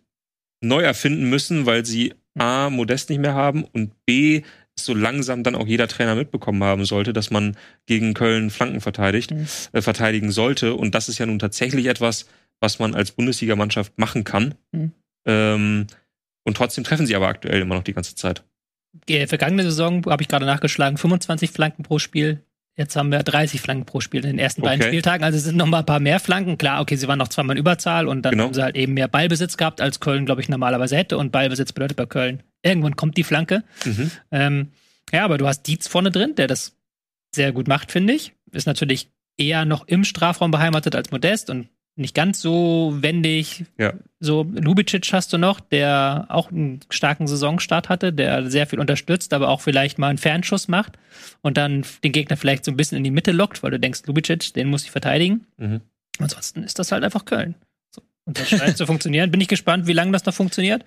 [0.61, 4.43] neu erfinden müssen, weil sie A, Modest nicht mehr haben und B,
[4.79, 9.31] so langsam dann auch jeder Trainer mitbekommen haben sollte, dass man gegen Köln Flanken verteidigt,
[9.31, 9.47] mhm.
[9.71, 10.73] äh, verteidigen sollte.
[10.73, 12.27] Und das ist ja nun tatsächlich etwas,
[12.59, 14.55] was man als Bundesligamannschaft machen kann.
[14.71, 14.91] Mhm.
[15.27, 15.87] Ähm,
[16.43, 18.43] und trotzdem treffen sie aber aktuell immer noch die ganze Zeit
[19.07, 22.43] die vergangene Saison habe ich gerade nachgeschlagen, 25 Flanken pro Spiel.
[22.75, 24.71] Jetzt haben wir 30 Flanken pro Spiel in den ersten okay.
[24.71, 25.23] beiden Spieltagen.
[25.23, 26.57] Also es sind noch mal ein paar mehr Flanken.
[26.57, 28.45] Klar, okay, sie waren noch zweimal in Überzahl und dann genau.
[28.45, 31.17] haben sie halt eben mehr Ballbesitz gehabt, als Köln, glaube ich, normalerweise hätte.
[31.17, 33.63] Und Ballbesitz bedeutet bei Köln, irgendwann kommt die Flanke.
[33.85, 34.11] Mhm.
[34.31, 34.71] Ähm,
[35.11, 36.75] ja, aber du hast Dietz vorne drin, der das
[37.35, 38.33] sehr gut macht, finde ich.
[38.51, 43.65] Ist natürlich eher noch im Strafraum beheimatet als Modest und nicht ganz so wendig.
[43.77, 43.93] Ja.
[44.19, 49.33] So Lubicic hast du noch, der auch einen starken Saisonstart hatte, der sehr viel unterstützt,
[49.33, 50.97] aber auch vielleicht mal einen Fernschuss macht
[51.41, 54.01] und dann den Gegner vielleicht so ein bisschen in die Mitte lockt, weil du denkst,
[54.05, 55.45] Lubicic, den muss ich verteidigen.
[55.57, 55.81] Mhm.
[56.19, 57.55] Ansonsten ist das halt einfach Köln.
[57.91, 58.01] So.
[58.25, 59.29] Und das scheint zu funktionieren.
[59.29, 60.83] Bin ich gespannt, wie lange das noch funktioniert.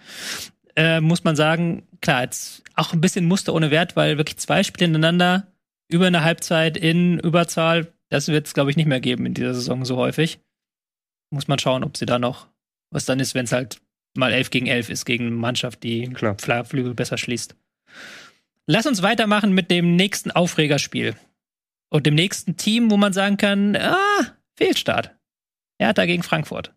[0.75, 4.63] Äh, muss man sagen, klar, jetzt auch ein bisschen Muster ohne Wert, weil wirklich zwei
[4.63, 5.47] Spiele ineinander
[5.89, 9.55] über eine Halbzeit in Überzahl, das wird es, glaube ich, nicht mehr geben in dieser
[9.55, 10.41] Saison so häufig
[11.37, 12.49] muss man schauen, ob sie da noch
[12.91, 13.81] was dann ist, wenn es halt
[14.17, 16.65] mal 11 gegen 11 ist gegen eine Mannschaft, die Klar.
[16.65, 17.55] Flügel besser schließt.
[18.67, 21.15] Lass uns weitermachen mit dem nächsten Aufregerspiel.
[21.89, 25.15] Und dem nächsten Team, wo man sagen kann, ah, Fehlstart.
[25.79, 26.75] Hertha gegen Frankfurt.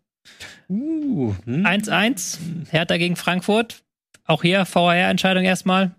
[0.68, 3.82] 1-1, uh, Hertha gegen Frankfurt.
[4.24, 5.96] Auch hier VAR-Entscheidung erstmal.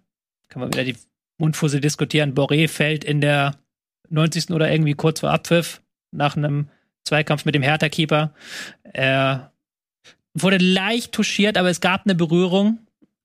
[0.47, 0.95] Kann man wieder die
[1.39, 2.35] Mundfusse diskutieren.
[2.35, 3.57] Boré fällt in der
[4.09, 4.51] 90.
[4.51, 5.81] oder irgendwie kurz vor Abpfiff
[6.11, 6.69] nach einem
[7.05, 8.33] Zweikampf mit dem Hertha-Keeper.
[8.83, 9.51] Er
[10.33, 12.79] wurde leicht touchiert, aber es gab eine Berührung.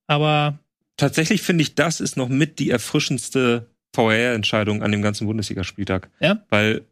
[0.07, 0.59] Aber
[0.97, 6.11] tatsächlich finde ich, das ist noch mit die erfrischendste VR-Entscheidung an dem ganzen Bundesligaspieltag.
[6.21, 6.45] Ja.
[6.51, 6.85] Weil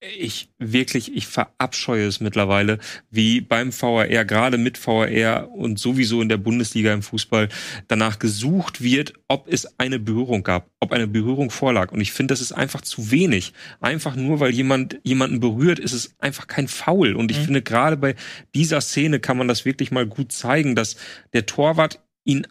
[0.00, 2.78] ich wirklich, ich verabscheue es mittlerweile,
[3.10, 7.50] wie beim VAR, gerade mit VAR und sowieso in der Bundesliga im Fußball,
[7.86, 11.92] danach gesucht wird, ob es eine Berührung gab, ob eine Berührung vorlag.
[11.92, 13.52] Und ich finde, das ist einfach zu wenig.
[13.80, 17.14] Einfach nur, weil jemand jemanden berührt, ist es einfach kein Foul.
[17.14, 17.44] Und ich mhm.
[17.44, 18.14] finde, gerade bei
[18.54, 20.96] dieser Szene kann man das wirklich mal gut zeigen, dass
[21.34, 22.46] der Torwart ihn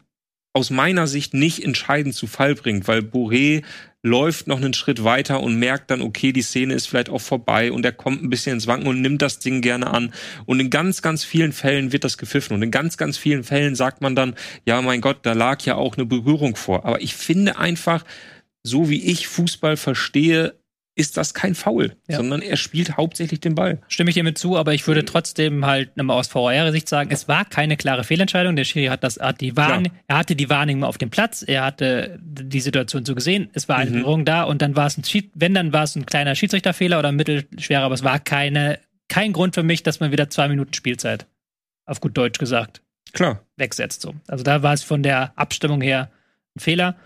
[0.54, 3.64] aus meiner Sicht nicht entscheidend zu Fall bringt, weil Boré
[4.02, 7.72] läuft noch einen Schritt weiter und merkt dann, okay, die Szene ist vielleicht auch vorbei
[7.72, 10.14] und er kommt ein bisschen ins Wanken und nimmt das Ding gerne an.
[10.46, 13.76] Und in ganz, ganz vielen Fällen wird das gepfiffen und in ganz, ganz vielen Fällen
[13.76, 14.36] sagt man dann,
[14.66, 16.86] ja, mein Gott, da lag ja auch eine Berührung vor.
[16.86, 18.06] Aber ich finde einfach,
[18.64, 20.59] so wie ich Fußball verstehe,
[21.00, 22.18] ist das kein Foul, ja.
[22.18, 23.80] sondern er spielt hauptsächlich den Ball.
[23.88, 27.46] Stimme ich hiermit zu, aber ich würde trotzdem halt nochmal aus VAR-Sicht sagen, es war
[27.46, 28.58] keine klare Fehlentscheidung.
[28.58, 31.64] Der Schiri hat das, hat die Warn, er hatte die Wahrnehmung auf dem Platz, er
[31.64, 33.94] hatte die Situation so gesehen, es war eine mhm.
[34.02, 37.00] Berührung da und dann war es ein Schied, wenn dann war es ein kleiner Schiedsrichterfehler
[37.00, 40.50] oder ein mittelschwerer, aber es war keine, kein Grund für mich, dass man wieder zwei
[40.50, 41.28] Minuten Spielzeit,
[41.86, 42.82] auf gut Deutsch gesagt,
[43.14, 44.02] klar wegsetzt.
[44.02, 44.16] So.
[44.28, 46.12] Also da war es von der Abstimmung her
[46.56, 46.98] ein Fehler.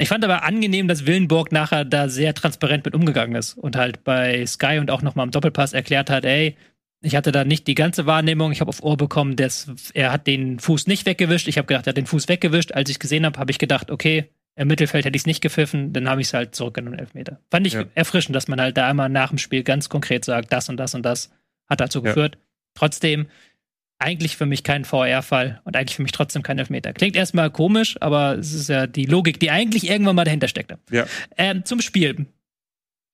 [0.00, 4.02] Ich fand aber angenehm, dass Willenburg nachher da sehr transparent mit umgegangen ist und halt
[4.02, 6.56] bei Sky und auch nochmal im Doppelpass erklärt hat, ey,
[7.02, 8.50] ich hatte da nicht die ganze Wahrnehmung.
[8.50, 11.48] Ich habe auf Ohr bekommen, dass er hat den Fuß nicht weggewischt.
[11.48, 12.72] Ich habe gedacht, er hat den Fuß weggewischt.
[12.72, 15.92] Als ich gesehen habe, habe ich gedacht, okay, im Mittelfeld hätte ich es nicht gepfiffen,
[15.92, 17.40] dann habe ich es halt zurückgenommen, Elfmeter.
[17.50, 17.84] Fand ich ja.
[17.94, 20.94] erfrischend, dass man halt da einmal nach dem Spiel ganz konkret sagt, das und das
[20.94, 21.30] und das
[21.68, 22.36] hat dazu geführt.
[22.36, 22.42] Ja.
[22.74, 23.28] Trotzdem,
[24.00, 26.92] eigentlich für mich kein VR-Fall und eigentlich für mich trotzdem kein Elfmeter.
[26.92, 30.78] Klingt erstmal komisch, aber es ist ja die Logik, die eigentlich irgendwann mal dahinter steckte.
[30.90, 31.06] Ja.
[31.36, 32.26] Ähm, zum Spiel.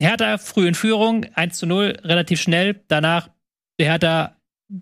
[0.01, 2.81] Hertha früh in Führung, 1 zu 0, relativ schnell.
[2.87, 3.29] Danach,
[3.81, 4.37] Hertha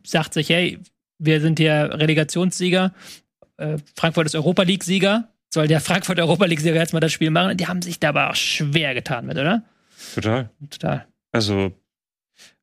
[0.04, 0.78] sagt sich, hey,
[1.18, 2.92] wir sind hier Relegationssieger.
[3.56, 5.28] Äh, Frankfurt ist Europa League-Sieger.
[5.52, 7.56] Soll der Frankfurt Europa League-Sieger jetzt mal das Spiel machen?
[7.56, 9.62] Die haben sich da aber auch schwer getan mit, oder?
[10.14, 10.50] Total.
[10.68, 11.06] Total.
[11.32, 11.72] Also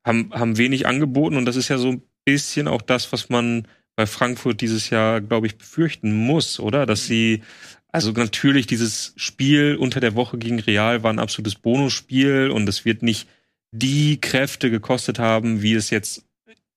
[0.04, 4.05] haben, haben wenig angeboten und das ist ja so bisschen auch das, was man bei
[4.05, 6.86] Frankfurt dieses Jahr, glaube ich, befürchten muss, oder?
[6.86, 7.43] Dass sie,
[7.89, 12.86] also natürlich dieses Spiel unter der Woche gegen Real war ein absolutes Bonusspiel und es
[12.86, 13.28] wird nicht
[13.72, 16.26] die Kräfte gekostet haben, wie es jetzt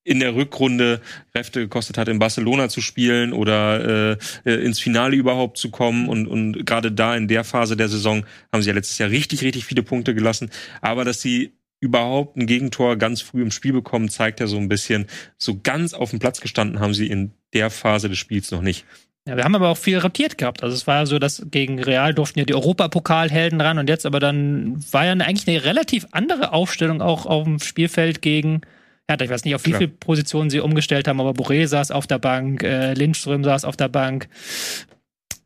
[0.04, 1.00] in der Rückrunde
[1.32, 6.08] Kräfte gekostet hat, in Barcelona zu spielen oder äh, äh ins Finale überhaupt zu kommen.
[6.08, 9.42] Und, und gerade da in der Phase der Saison haben sie ja letztes Jahr richtig,
[9.42, 10.50] richtig viele Punkte gelassen.
[10.82, 11.54] Aber dass sie
[11.84, 15.06] überhaupt ein Gegentor ganz früh im Spiel bekommen, zeigt ja so ein bisschen,
[15.36, 18.86] so ganz auf dem Platz gestanden haben sie in der Phase des Spiels noch nicht.
[19.28, 20.62] Ja, wir haben aber auch viel rotiert gehabt.
[20.62, 24.06] Also es war ja so, dass gegen Real durften ja die Europapokalhelden ran und jetzt
[24.06, 28.62] aber dann war ja eigentlich eine relativ andere Aufstellung auch auf dem Spielfeld gegen
[29.08, 32.06] ja, ich weiß nicht, auf wie viele Positionen sie umgestellt haben, aber Boré saß auf
[32.06, 34.28] der Bank, äh, Lindström saß auf der Bank.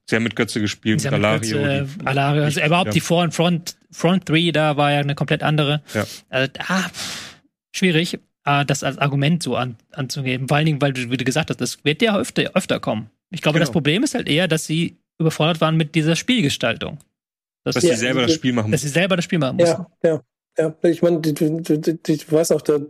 [0.09, 1.59] Sie haben mit Götze gespielt, mit Alario.
[1.59, 2.93] Götze, die, Alario, also überhaupt ja.
[2.93, 5.83] die Vor- und Front, Front Three, da war ja eine komplett andere.
[5.93, 6.07] Ja.
[6.31, 6.85] Also, ah,
[7.73, 10.49] schwierig, ah, das als Argument so an, anzugeben.
[10.49, 13.11] Vor allen Dingen, weil du, wie du gesagt hast, das wird ja öfter, öfter kommen.
[13.31, 13.67] Ich glaube, genau.
[13.67, 16.99] das Problem ist halt eher, dass sie überfordert waren mit dieser Spielgestaltung.
[17.65, 18.73] Dass, dass sie selber das Spiel machen mussten.
[18.73, 19.85] Dass sie selber das Spiel machen mussten.
[20.03, 20.23] Ja,
[20.57, 20.75] ja.
[20.83, 20.91] ja.
[20.91, 22.81] Ich meine, du weißt auch, der,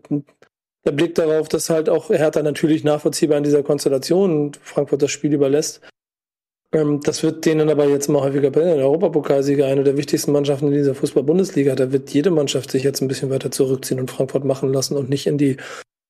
[0.85, 5.33] der Blick darauf, dass halt auch Hertha natürlich nachvollziehbar in dieser Konstellation Frankfurt das Spiel
[5.33, 5.81] überlässt.
[6.73, 8.77] Ähm, das wird denen aber jetzt mal häufiger passieren.
[8.77, 13.01] Der Europapokalsieger, eine der wichtigsten Mannschaften in dieser Fußball-Bundesliga, da wird jede Mannschaft sich jetzt
[13.01, 15.57] ein bisschen weiter zurückziehen und Frankfurt machen lassen und nicht in die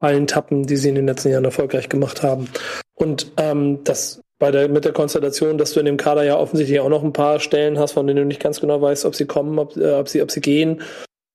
[0.01, 2.49] allen Tappen, die sie in den letzten Jahren erfolgreich gemacht haben.
[2.95, 6.79] Und ähm, das bei der, mit der Konstellation, dass du in dem Kader ja offensichtlich
[6.81, 9.27] auch noch ein paar Stellen hast, von denen du nicht ganz genau weißt, ob sie
[9.27, 10.83] kommen, ob, äh, ob sie, ob sie gehen,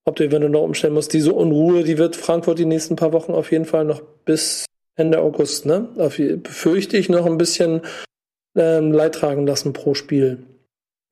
[0.05, 1.13] ob du eventuell noch umstellen musst.
[1.13, 4.65] Diese Unruhe, die wird Frankfurt die nächsten paar Wochen auf jeden Fall noch bis
[4.95, 5.89] Ende August, ne?
[5.97, 7.81] Auf, befürchte ich noch ein bisschen
[8.55, 10.43] ähm, leidtragen lassen pro Spiel.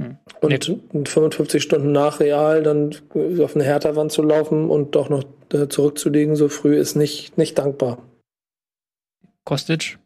[0.01, 0.17] Hm.
[0.39, 1.05] Und nee.
[1.05, 2.95] 55 Stunden nach Real dann
[3.39, 5.23] auf eine Härterwand zu laufen und doch noch
[5.53, 7.99] äh, zurückzulegen so früh ist nicht, nicht dankbar.
[9.43, 9.97] Kostic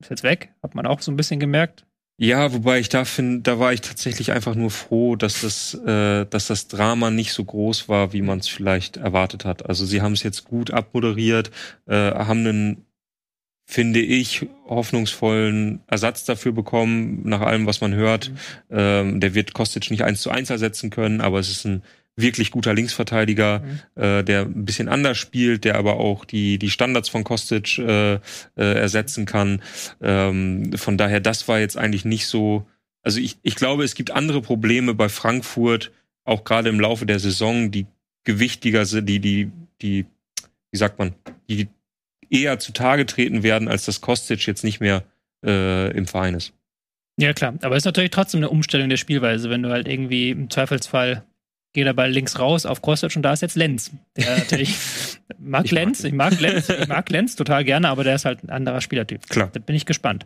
[0.00, 1.86] ist jetzt weg, hat man auch so ein bisschen gemerkt.
[2.16, 6.24] Ja, wobei ich da finde, da war ich tatsächlich einfach nur froh, dass das, äh,
[6.26, 9.68] dass das Drama nicht so groß war, wie man es vielleicht erwartet hat.
[9.68, 11.50] Also sie haben es jetzt gut abmoderiert,
[11.86, 12.86] äh, haben einen
[13.66, 18.30] finde ich, hoffnungsvollen Ersatz dafür bekommen, nach allem, was man hört.
[18.30, 18.36] Mhm.
[18.70, 21.82] Ähm, der wird Kostic nicht eins zu eins ersetzen können, aber es ist ein
[22.16, 24.02] wirklich guter Linksverteidiger, mhm.
[24.02, 28.14] äh, der ein bisschen anders spielt, der aber auch die, die Standards von Kostic äh,
[28.14, 28.20] äh,
[28.56, 29.62] ersetzen kann.
[30.00, 32.66] Ähm, von daher, das war jetzt eigentlich nicht so.
[33.02, 35.90] Also ich, ich glaube, es gibt andere Probleme bei Frankfurt,
[36.24, 37.86] auch gerade im Laufe der Saison, die
[38.24, 39.50] gewichtiger sind, die, die,
[39.82, 40.06] die,
[40.70, 41.14] wie sagt man,
[41.48, 41.68] die
[42.30, 45.04] eher zutage treten werden, als dass Kostic jetzt nicht mehr
[45.44, 46.52] äh, im Verein ist.
[47.16, 47.54] Ja, klar.
[47.62, 51.24] Aber es ist natürlich trotzdem eine Umstellung der Spielweise, wenn du halt irgendwie im Zweifelsfall
[51.74, 53.90] geht Ball links raus auf Kostic und da ist jetzt Lenz.
[54.16, 54.76] Der natürlich
[55.38, 56.06] mag Ich mag Lenz, ihn.
[56.06, 59.28] ich mag Lenz, ich mag Lenz total gerne, aber der ist halt ein anderer Spielertyp.
[59.28, 59.50] Klar.
[59.52, 60.24] Da bin ich gespannt.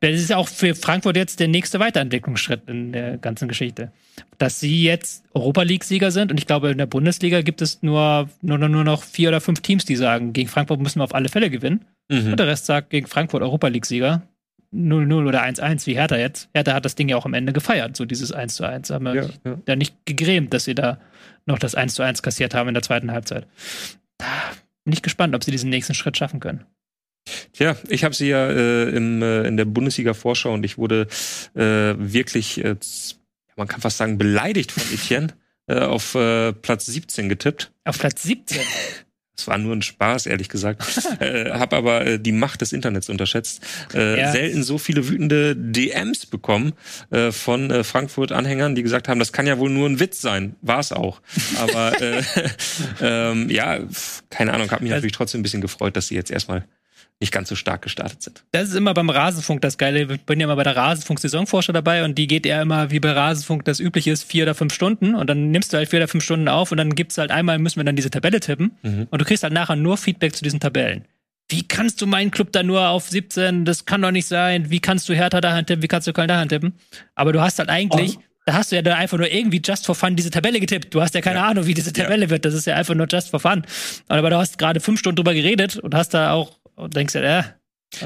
[0.00, 3.90] Das ist auch für Frankfurt jetzt der nächste Weiterentwicklungsschritt in der ganzen Geschichte.
[4.38, 8.28] Dass sie jetzt Europa League-Sieger sind und ich glaube, in der Bundesliga gibt es nur,
[8.42, 11.30] nur, nur noch vier oder fünf Teams, die sagen, gegen Frankfurt müssen wir auf alle
[11.30, 11.86] Fälle gewinnen.
[12.08, 12.32] Mhm.
[12.32, 14.22] Und der Rest sagt gegen Frankfurt Europa League-Sieger.
[14.72, 16.48] 0-0 oder 1-1 wie Hertha jetzt.
[16.54, 18.92] Hertha hat das Ding ja auch am Ende gefeiert, so dieses 1-1.
[18.92, 19.58] Haben wir Ja, ja.
[19.64, 21.00] da nicht gegrämt, dass sie da
[21.46, 23.46] noch das 1-1 kassiert haben in der zweiten Halbzeit.
[24.18, 24.26] Da
[24.84, 26.64] bin ich gespannt, ob sie diesen nächsten Schritt schaffen können.
[27.52, 31.06] Tja, ich habe sie ja äh, im, äh, in der Bundesliga-Vorschau und ich wurde
[31.54, 32.76] äh, wirklich, äh,
[33.56, 35.28] man kann fast sagen, beleidigt von Etienne
[35.66, 37.72] äh, auf äh, Platz 17 getippt.
[37.84, 38.60] Auf Platz 17.
[39.40, 40.82] Das war nur ein Spaß, ehrlich gesagt.
[41.20, 43.62] äh, hab aber äh, die Macht des Internets unterschätzt.
[43.94, 44.32] Äh, Ja.
[44.32, 46.72] Selten so viele wütende DMs bekommen
[47.10, 50.56] äh, von äh, Frankfurt-Anhängern, die gesagt haben, das kann ja wohl nur ein Witz sein.
[50.62, 51.22] War es auch.
[51.58, 52.22] Aber äh,
[53.00, 53.78] ähm, ja,
[54.28, 56.64] keine Ahnung, habe mich Das- natürlich trotzdem ein bisschen gefreut, dass sie jetzt erstmal
[57.20, 58.42] nicht ganz so stark gestartet sind.
[58.52, 60.02] Das ist immer beim Rasenfunk das Geile.
[60.12, 63.12] Ich bin ja immer bei der Rasenfunk-Saisonforscher dabei und die geht ja immer, wie bei
[63.12, 66.08] Rasenfunk das üblich ist, vier oder fünf Stunden und dann nimmst du halt vier oder
[66.08, 69.06] fünf Stunden auf und dann gibt's halt einmal, müssen wir dann diese Tabelle tippen Mhm.
[69.10, 71.04] und du kriegst halt nachher nur Feedback zu diesen Tabellen.
[71.50, 73.64] Wie kannst du meinen Club da nur auf 17?
[73.64, 74.70] Das kann doch nicht sein.
[74.70, 75.82] Wie kannst du Hertha dahin tippen?
[75.82, 76.74] Wie kannst du Köln dahin tippen?
[77.16, 79.96] Aber du hast halt eigentlich, da hast du ja dann einfach nur irgendwie just for
[79.96, 80.94] fun diese Tabelle getippt.
[80.94, 81.48] Du hast ja keine Ja.
[81.48, 82.44] Ahnung, wie diese Tabelle wird.
[82.44, 83.64] Das ist ja einfach nur just for fun.
[84.06, 87.40] Aber du hast gerade fünf Stunden drüber geredet und hast da auch, und denkst ja,
[87.40, 87.42] äh.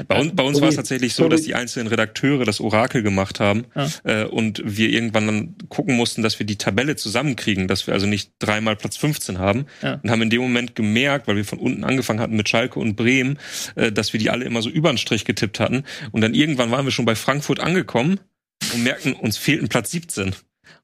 [0.07, 3.39] Bei uns, bei uns war es tatsächlich so, dass die einzelnen Redakteure das Orakel gemacht
[3.39, 3.87] haben Ja.
[4.03, 8.07] äh, und wir irgendwann dann gucken mussten, dass wir die Tabelle zusammenkriegen, dass wir also
[8.07, 9.99] nicht dreimal Platz 15 haben Ja.
[10.01, 12.95] und haben in dem Moment gemerkt, weil wir von unten angefangen hatten mit Schalke und
[12.95, 13.37] Bremen,
[13.75, 16.71] äh, dass wir die alle immer so über den Strich getippt hatten und dann irgendwann
[16.71, 18.19] waren wir schon bei Frankfurt angekommen
[18.73, 20.33] und merkten, uns fehlten Platz 17.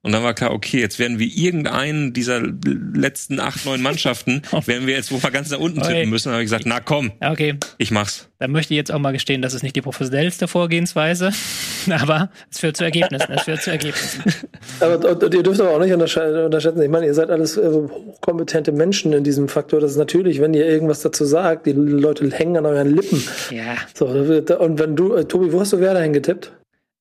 [0.04, 4.88] Und dann war klar, okay, jetzt werden wir irgendeinen dieser letzten acht, neun Mannschaften, werden
[4.88, 6.30] wir jetzt wohl mal ganz nach unten tippen müssen.
[6.30, 7.56] Dann habe ich gesagt, na komm, Ja, okay.
[7.78, 8.28] ich mach's.
[8.40, 11.32] Da möchte ich jetzt auch mal gestehen, das ist nicht die professionellste Vorgehensweise,
[11.92, 13.32] aber es führt zu Ergebnissen.
[13.32, 14.24] Es führt zu Ergebnissen.
[14.80, 16.82] Aber und, und ihr dürft aber auch nicht unterschätzen.
[16.82, 19.80] Ich meine, ihr seid alles äh, hochkompetente Menschen in diesem Faktor.
[19.80, 23.24] Das ist natürlich, wenn ihr irgendwas dazu sagt, die Leute hängen an euren Lippen.
[23.52, 23.78] Ja.
[23.94, 26.52] So, und wenn du, äh, Tobi, wo hast du Werder hingetippt?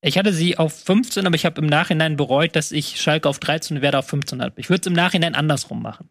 [0.03, 3.39] Ich hatte sie auf 15, aber ich habe im Nachhinein bereut, dass ich Schalke auf
[3.39, 4.55] 13 und Werder auf 15 habe.
[4.57, 6.09] Ich würde es im Nachhinein andersrum machen.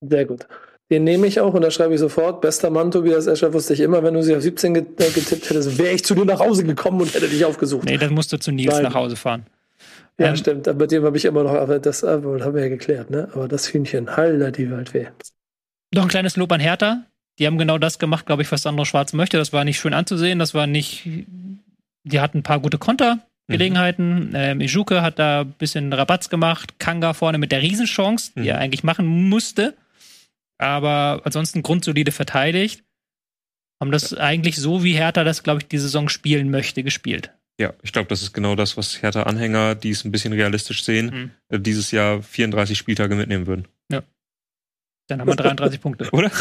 [0.00, 0.46] Sehr gut.
[0.90, 2.40] Den nehme ich auch und da schreibe ich sofort.
[2.40, 5.50] Bester Mann, Tobias Escher, wusste ich immer, wenn du sie auf 17 get äh, getippt
[5.50, 7.84] hättest, wäre ich zu dir nach Hause gekommen und hätte dich aufgesucht.
[7.84, 8.84] Nee, dann musst du zu Nils Nein.
[8.84, 9.46] nach Hause fahren.
[10.18, 10.68] ja, ähm, stimmt.
[10.68, 13.28] Aber mit dem habe ich immer noch, aber das aber, haben wir ja geklärt, ne?
[13.34, 15.08] Aber das Hühnchen, Halter, die Waldweh.
[15.92, 17.02] Noch ein kleines Lob an Hertha.
[17.38, 19.36] Die haben genau das gemacht, glaube ich, was Sandro Schwarz möchte.
[19.38, 20.38] Das war nicht schön anzusehen.
[20.38, 21.08] Das war nicht.
[22.06, 24.30] Die hatten ein paar gute Kontergelegenheiten.
[24.34, 26.78] Ähm, Ijuke hat da ein bisschen Rabatz gemacht.
[26.78, 28.46] Kanga vorne mit der Riesenchance, die Mhm.
[28.46, 29.74] er eigentlich machen musste.
[30.58, 32.82] Aber ansonsten grundsolide verteidigt.
[33.80, 37.30] Haben das eigentlich so, wie Hertha das, glaube ich, die Saison spielen möchte, gespielt.
[37.60, 41.06] Ja, ich glaube, das ist genau das, was Hertha-Anhänger, die es ein bisschen realistisch sehen,
[41.06, 41.30] Mhm.
[41.48, 43.66] äh, dieses Jahr 34 Spieltage mitnehmen würden.
[45.08, 46.08] Dann haben wir 33 Punkte.
[46.12, 46.32] Oder?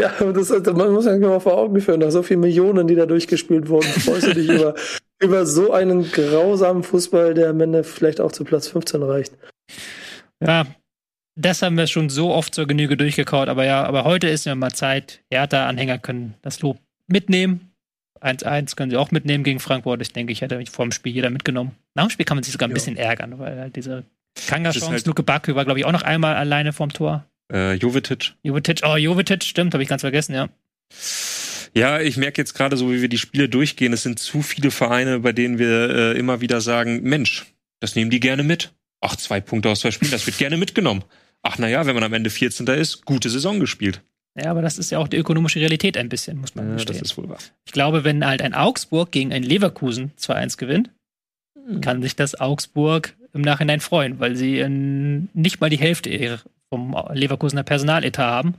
[0.00, 3.06] Ja, das, man muss ja mal vor Augen führen, nach so vielen Millionen, die da
[3.06, 4.74] durchgespielt wurden, freust du dich über,
[5.20, 9.32] über so einen grausamen Fußball, der am Ende vielleicht auch zu Platz 15 reicht.
[10.44, 10.66] Ja,
[11.36, 14.54] das haben wir schon so oft zur Genüge durchgekaut, aber ja, aber heute ist ja
[14.54, 15.20] mal Zeit.
[15.32, 17.72] Hertha-Anhänger können das Lob mitnehmen.
[18.20, 20.02] 1-1 können sie auch mitnehmen gegen Frankfurt.
[20.02, 21.72] Ich denke, ich hätte mich vor dem Spiel jeder mitgenommen.
[21.94, 22.74] Nach dem Spiel kann man sich sogar ein Ja.
[22.74, 24.02] bisschen ärgern, weil halt diese
[24.48, 27.24] Kanga-Chance, ist halt- Luke Bakü war, glaube ich, auch noch einmal alleine vorm Tor.
[27.52, 28.34] Äh, Jovetic.
[28.42, 30.48] Jovetic, oh, Jovetic, stimmt, habe ich ganz vergessen, ja.
[31.74, 34.70] Ja, ich merke jetzt gerade so, wie wir die Spiele durchgehen, es sind zu viele
[34.70, 37.46] Vereine, bei denen wir äh, immer wieder sagen, Mensch,
[37.80, 38.72] das nehmen die gerne mit.
[39.00, 41.04] Ach, zwei Punkte aus zwei Spielen, das wird gerne mitgenommen.
[41.42, 42.66] Ach, naja, wenn man am Ende 14.
[42.68, 44.02] ist, gute Saison gespielt.
[44.40, 47.00] Ja, aber das ist ja auch die ökonomische Realität ein bisschen, muss man Ja, das
[47.00, 47.38] ist wohl wahr.
[47.64, 50.90] Ich glaube, wenn halt ein Augsburg gegen ein Leverkusen 2-1 gewinnt,
[51.66, 51.80] Hm.
[51.80, 56.40] kann sich das Augsburg im Nachhinein freuen, weil sie in nicht mal die Hälfte ihrer-
[56.70, 58.54] vom Leverkusener Personaletat haben.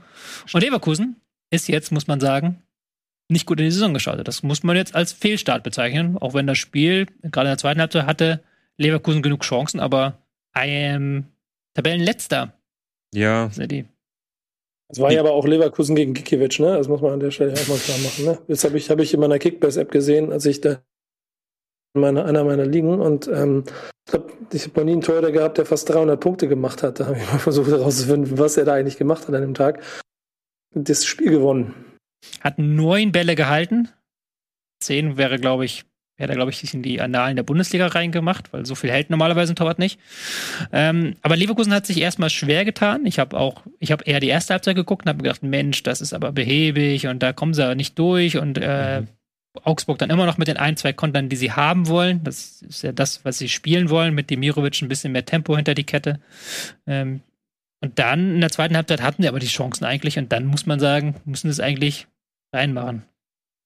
[0.52, 1.16] Und Leverkusen
[1.50, 2.62] ist jetzt, muss man sagen,
[3.28, 4.26] nicht gut in die Saison gestartet.
[4.28, 7.80] Das muss man jetzt als Fehlstart bezeichnen, auch wenn das Spiel, gerade in der zweiten
[7.80, 8.42] Halbzeit, hatte
[8.76, 10.18] Leverkusen genug Chancen, aber
[10.52, 11.26] ein
[11.74, 12.54] Tabellenletzter
[13.14, 13.84] Ja, sind die.
[14.88, 16.76] Es war ja aber auch Leverkusen gegen Kikiewicz, ne?
[16.76, 18.38] Das muss man an der Stelle auch mal klar machen, ne?
[18.48, 20.82] Das habe ich, hab ich in meiner Kickbase-App gesehen, als ich da
[21.94, 23.64] meiner, einer meiner Ligen und ähm,
[24.06, 26.98] ich glaube, ich habe noch nie einen Torhüter gehabt, der fast 300 Punkte gemacht hat.
[26.98, 29.82] Da habe ich mal versucht herauszufinden, was er da eigentlich gemacht hat an dem Tag.
[30.74, 31.74] Das Spiel gewonnen.
[32.40, 33.88] Hat neun Bälle gehalten.
[34.82, 35.84] Zehn wäre, glaube ich,
[36.16, 39.10] hätte er, glaube ich, sich in die Annalen der Bundesliga reingemacht, weil so viel hält
[39.10, 39.98] normalerweise ein Torwart nicht.
[40.72, 43.06] Ähm, aber Leverkusen hat sich erstmal schwer getan.
[43.06, 46.00] Ich habe auch, ich habe eher die erste Halbzeit geguckt und habe gedacht, Mensch, das
[46.00, 49.08] ist aber behäbig und da kommen sie aber nicht durch und äh, mhm.
[49.62, 52.22] Augsburg dann immer noch mit den ein, zwei Kontern, die sie haben wollen.
[52.22, 55.74] Das ist ja das, was sie spielen wollen, mit Demirovic ein bisschen mehr Tempo hinter
[55.74, 56.20] die Kette.
[56.86, 57.20] Ähm,
[57.82, 60.66] und dann in der zweiten Halbzeit hatten sie aber die Chancen eigentlich und dann muss
[60.66, 62.06] man sagen, müssen sie es eigentlich
[62.54, 63.02] reinmachen.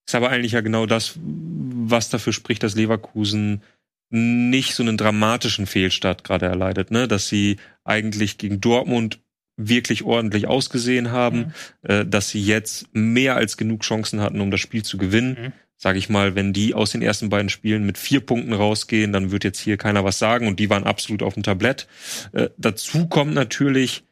[0.07, 3.63] Ist aber eigentlich ja genau das, was dafür spricht, dass Leverkusen
[4.11, 7.09] nicht so einen dramatischen Fehlstart gerade erleidet, ne?
[7.09, 9.19] Dass sie eigentlich gegen Dortmund
[9.57, 11.53] wirklich ordentlich ausgesehen haben, mhm.
[11.89, 15.37] äh, dass sie jetzt mehr als genug Chancen hatten, um das Spiel zu gewinnen.
[15.41, 15.53] Mhm.
[15.77, 19.33] Sag ich mal, wenn die aus den ersten beiden Spielen mit vier Punkten rausgehen, dann
[19.33, 21.89] wird jetzt hier keiner was sagen und die waren absolut auf dem Tablett.
[22.33, 24.05] Äh, dazu kommt natürlich,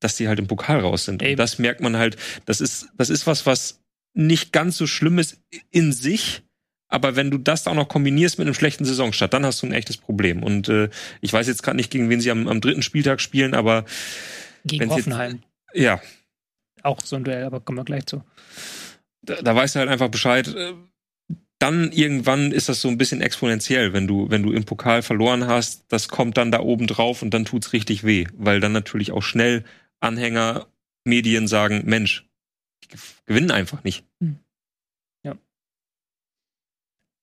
[0.00, 1.22] dass die halt im Pokal raus sind.
[1.22, 3.82] Und das merkt man halt, das ist, das ist was, was
[4.12, 5.40] nicht ganz so schlimm ist
[5.70, 6.42] in sich,
[6.88, 9.72] aber wenn du das auch noch kombinierst mit einem schlechten Saisonstart, dann hast du ein
[9.72, 10.42] echtes Problem.
[10.42, 10.90] Und äh,
[11.20, 13.84] ich weiß jetzt gerade nicht, gegen wen sie am, am dritten Spieltag spielen, aber
[14.64, 15.42] gegen Hoffenheim.
[15.72, 16.00] Jetzt, ja.
[16.82, 18.22] Auch so ein Duell, aber kommen wir gleich zu.
[19.24, 20.48] Da, da weißt du halt einfach Bescheid.
[20.48, 20.74] Äh,
[21.58, 25.46] dann irgendwann ist das so ein bisschen exponentiell, wenn du, wenn du im Pokal verloren
[25.46, 29.12] hast, das kommt dann da oben drauf und dann tut's richtig weh, weil dann natürlich
[29.12, 29.64] auch schnell
[30.00, 30.66] Anhänger,
[31.04, 32.28] Medien sagen, Mensch,
[33.24, 34.04] gewinnen einfach nicht.
[34.20, 34.38] Hm.
[35.22, 35.36] Ja.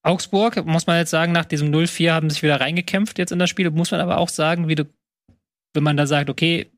[0.03, 3.49] Augsburg, muss man jetzt sagen, nach diesem 0-4 haben sich wieder reingekämpft jetzt in das
[3.49, 3.69] Spiel.
[3.69, 4.85] Muss man aber auch sagen, wie du,
[5.73, 6.71] wenn man da sagt, okay,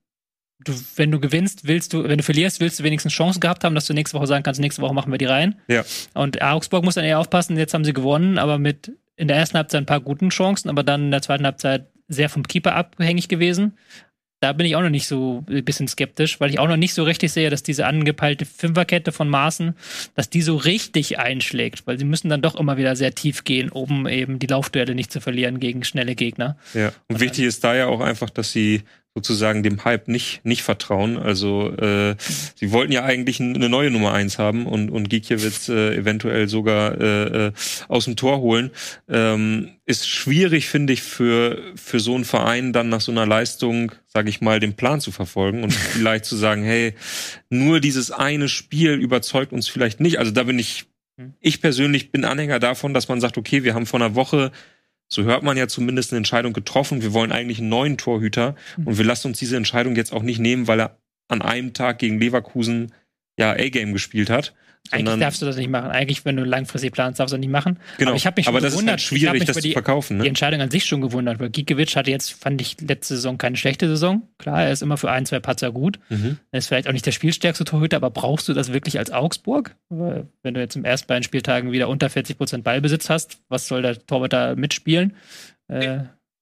[0.60, 3.76] du, wenn du gewinnst, willst du, wenn du verlierst, willst du wenigstens Chancen gehabt haben,
[3.76, 5.60] dass du nächste Woche sagen kannst, nächste Woche machen wir die rein.
[5.68, 5.84] Ja.
[6.14, 9.58] Und Augsburg muss dann eher aufpassen, jetzt haben sie gewonnen, aber mit in der ersten
[9.58, 13.28] Halbzeit ein paar guten Chancen, aber dann in der zweiten Halbzeit sehr vom Keeper abhängig
[13.28, 13.78] gewesen
[14.44, 16.94] da bin ich auch noch nicht so ein bisschen skeptisch, weil ich auch noch nicht
[16.94, 19.74] so richtig sehe, dass diese angepeilte Fünferkette von Maßen,
[20.16, 23.70] dass die so richtig einschlägt, weil sie müssen dann doch immer wieder sehr tief gehen,
[23.70, 26.58] um eben die Laufduelle nicht zu verlieren gegen schnelle Gegner.
[26.74, 28.82] Ja, und, und wichtig ist da ja auch einfach, dass sie
[29.16, 31.18] sozusagen dem Hype nicht, nicht vertrauen.
[31.18, 32.16] Also äh,
[32.56, 37.00] sie wollten ja eigentlich eine neue Nummer eins haben und, und Gikiewicz äh, eventuell sogar
[37.00, 37.52] äh, äh,
[37.88, 38.72] aus dem Tor holen.
[39.08, 43.92] Ähm, ist schwierig, finde ich, für, für so einen Verein dann nach so einer Leistung,
[44.08, 46.96] sage ich mal, den Plan zu verfolgen und vielleicht zu sagen, hey,
[47.50, 50.18] nur dieses eine Spiel überzeugt uns vielleicht nicht.
[50.18, 50.86] Also da bin ich,
[51.20, 51.34] hm.
[51.40, 54.52] ich persönlich bin Anhänger davon, dass man sagt, okay, wir haben vor einer Woche
[55.08, 57.02] so hört man ja zumindest eine Entscheidung getroffen.
[57.02, 58.88] Wir wollen eigentlich einen neuen Torhüter mhm.
[58.88, 60.98] und wir lassen uns diese Entscheidung jetzt auch nicht nehmen, weil er
[61.28, 62.94] an einem Tag gegen Leverkusen
[63.38, 64.54] ja A-Game gespielt hat,
[64.92, 65.90] eigentlich darfst du das nicht machen.
[65.92, 67.80] Eigentlich, wenn du langfristig planst, darfst du das nicht machen.
[67.98, 68.12] Genau.
[68.12, 69.00] Aber ich habe mich schon Aber das gewundert.
[69.00, 70.18] Ist halt schwierig, das die, zu verkaufen.
[70.18, 70.24] Ne?
[70.24, 73.56] Die Entscheidung an sich schon gewundert, weil Gikiewicz hatte jetzt, fand ich, letzte Saison keine
[73.56, 74.24] schlechte Saison.
[74.38, 76.00] Klar, er ist immer für ein, zwei Patzer gut.
[76.10, 76.38] Mhm.
[76.52, 79.76] Er ist vielleicht auch nicht der spielstärkste Torhüter, aber brauchst du das wirklich als Augsburg?
[79.90, 83.68] Weil, wenn du jetzt im ersten beiden Spieltagen wieder unter 40 Prozent Ballbesitz hast, was
[83.68, 85.16] soll der Torwart da mitspielen?
[85.70, 86.00] Äh,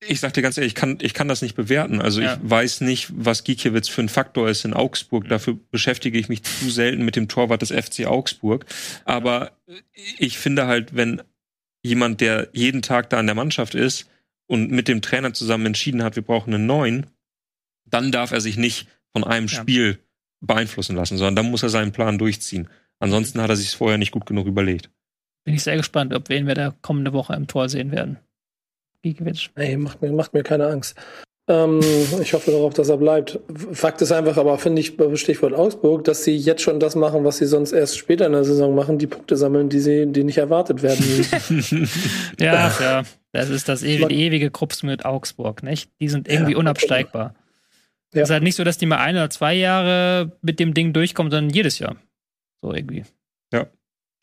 [0.07, 2.01] ich sag dir ganz ehrlich, ich kann, ich kann das nicht bewerten.
[2.01, 2.33] Also ja.
[2.33, 5.27] ich weiß nicht, was Gikiewicz für ein Faktor ist in Augsburg.
[5.29, 8.65] Dafür beschäftige ich mich zu selten mit dem Torwart des FC Augsburg.
[9.05, 9.51] Aber
[10.17, 11.21] ich finde halt, wenn
[11.83, 14.07] jemand, der jeden Tag da in der Mannschaft ist
[14.47, 17.05] und mit dem Trainer zusammen entschieden hat, wir brauchen einen neuen,
[17.85, 19.61] dann darf er sich nicht von einem ja.
[19.61, 19.99] Spiel
[20.39, 22.69] beeinflussen lassen, sondern dann muss er seinen Plan durchziehen.
[22.99, 24.89] Ansonsten hat er sich vorher nicht gut genug überlegt.
[25.43, 28.19] Bin ich sehr gespannt, ob wen wir da kommende Woche im Tor sehen werden.
[29.01, 29.49] Gikiewicz.
[29.55, 30.95] Nee, macht mir, macht mir keine Angst.
[31.47, 31.79] Ähm,
[32.21, 33.39] ich hoffe darauf, dass er bleibt.
[33.73, 37.37] Fakt ist einfach, aber finde ich, Stichwort Augsburg, dass sie jetzt schon das machen, was
[37.37, 40.37] sie sonst erst später in der Saison machen, die Punkte sammeln, die sie, die nicht
[40.37, 41.03] erwartet werden.
[42.39, 43.03] ja, ja.
[43.31, 45.89] Das ist das ewige, ewige Krups mit Augsburg, nicht?
[45.99, 47.35] Die sind irgendwie ja, unabsteigbar.
[48.13, 48.23] Ja.
[48.23, 50.93] Es ist halt nicht so, dass die mal ein oder zwei Jahre mit dem Ding
[50.93, 51.95] durchkommen, sondern jedes Jahr.
[52.61, 53.03] So irgendwie.
[53.53, 53.67] Ja.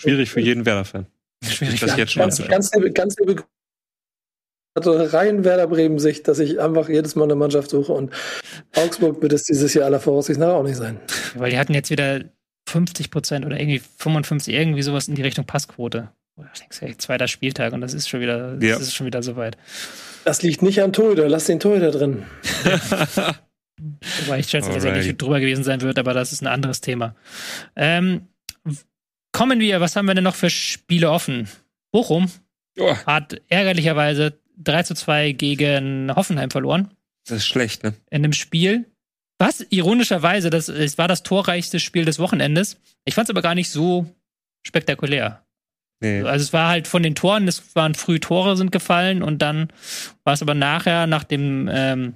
[0.00, 1.06] Schwierig für jeden Werder-Fan.
[1.44, 1.80] Schwierig.
[1.80, 3.42] Das jetzt schon ganz, ganz, ganz liebe
[4.74, 8.12] hatte rein Werder Bremen Sicht, dass ich einfach jedes Mal eine Mannschaft suche und
[8.74, 11.00] Augsburg wird es dieses Jahr aller Voraussicht nach auch nicht sein.
[11.34, 12.24] Weil die hatten jetzt wieder
[12.68, 16.10] 50 Prozent oder irgendwie 55, irgendwie sowas in die Richtung Passquote.
[16.52, 18.76] Ich denke, hey, zweiter Spieltag und das ist schon wieder, das ja.
[18.76, 19.56] ist schon wieder soweit.
[20.24, 22.24] Das liegt nicht am Torhüter, lass den Torhüter drin.
[24.24, 26.80] Wobei ich schätze, dass er nicht drüber gewesen sein wird, aber das ist ein anderes
[26.80, 27.14] Thema.
[27.74, 28.28] Ähm,
[29.32, 31.48] kommen wir, was haben wir denn noch für Spiele offen?
[31.90, 32.30] Bochum
[32.78, 32.94] oh.
[33.06, 36.90] hat ärgerlicherweise 3 zu 2 gegen Hoffenheim verloren.
[37.26, 37.94] Das ist schlecht, ne?
[38.10, 38.86] In dem Spiel.
[39.38, 42.78] Was ironischerweise, das, es war das torreichste Spiel des Wochenendes.
[43.04, 44.06] Ich fand es aber gar nicht so
[44.66, 45.44] spektakulär.
[46.00, 46.22] Nee.
[46.22, 49.68] Also es war halt von den Toren, es waren früh Tore sind gefallen und dann
[50.24, 52.14] war es aber nachher, nach dem ähm,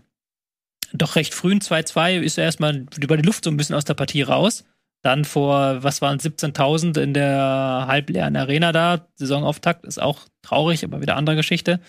[0.92, 3.94] doch recht frühen 2-2, ist er erstmal über die Luft so ein bisschen aus der
[3.94, 4.64] Partie raus.
[5.02, 9.08] Dann vor, was waren 17.000 in der halbleeren Arena da.
[9.16, 11.80] Saisonauftakt ist auch traurig, aber wieder andere Geschichte.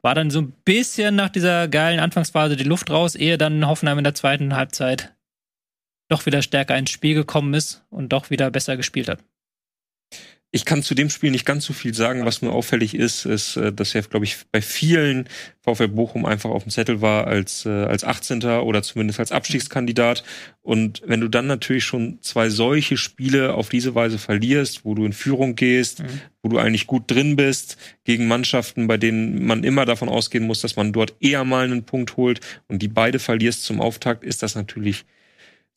[0.00, 3.98] War dann so ein bisschen nach dieser geilen Anfangsphase die Luft raus, ehe dann Hoffenheim
[3.98, 5.14] in der zweiten Halbzeit
[6.08, 9.18] doch wieder stärker ins Spiel gekommen ist und doch wieder besser gespielt hat.
[10.52, 12.24] Ich kann zu dem Spiel nicht ganz so viel sagen.
[12.24, 15.28] Was mir auffällig ist, ist, äh, dass er, glaube ich, bei vielen
[15.62, 18.60] VfL Bochum einfach auf dem Zettel war als, äh, als 18.
[18.60, 20.22] oder zumindest als Abstiegskandidat.
[20.62, 25.04] Und wenn du dann natürlich schon zwei solche Spiele auf diese Weise verlierst, wo du
[25.04, 26.20] in Führung gehst, mhm.
[26.42, 30.60] wo du eigentlich gut drin bist, gegen Mannschaften, bei denen man immer davon ausgehen muss,
[30.60, 34.42] dass man dort eher mal einen Punkt holt und die beide verlierst zum Auftakt, ist
[34.42, 35.04] das natürlich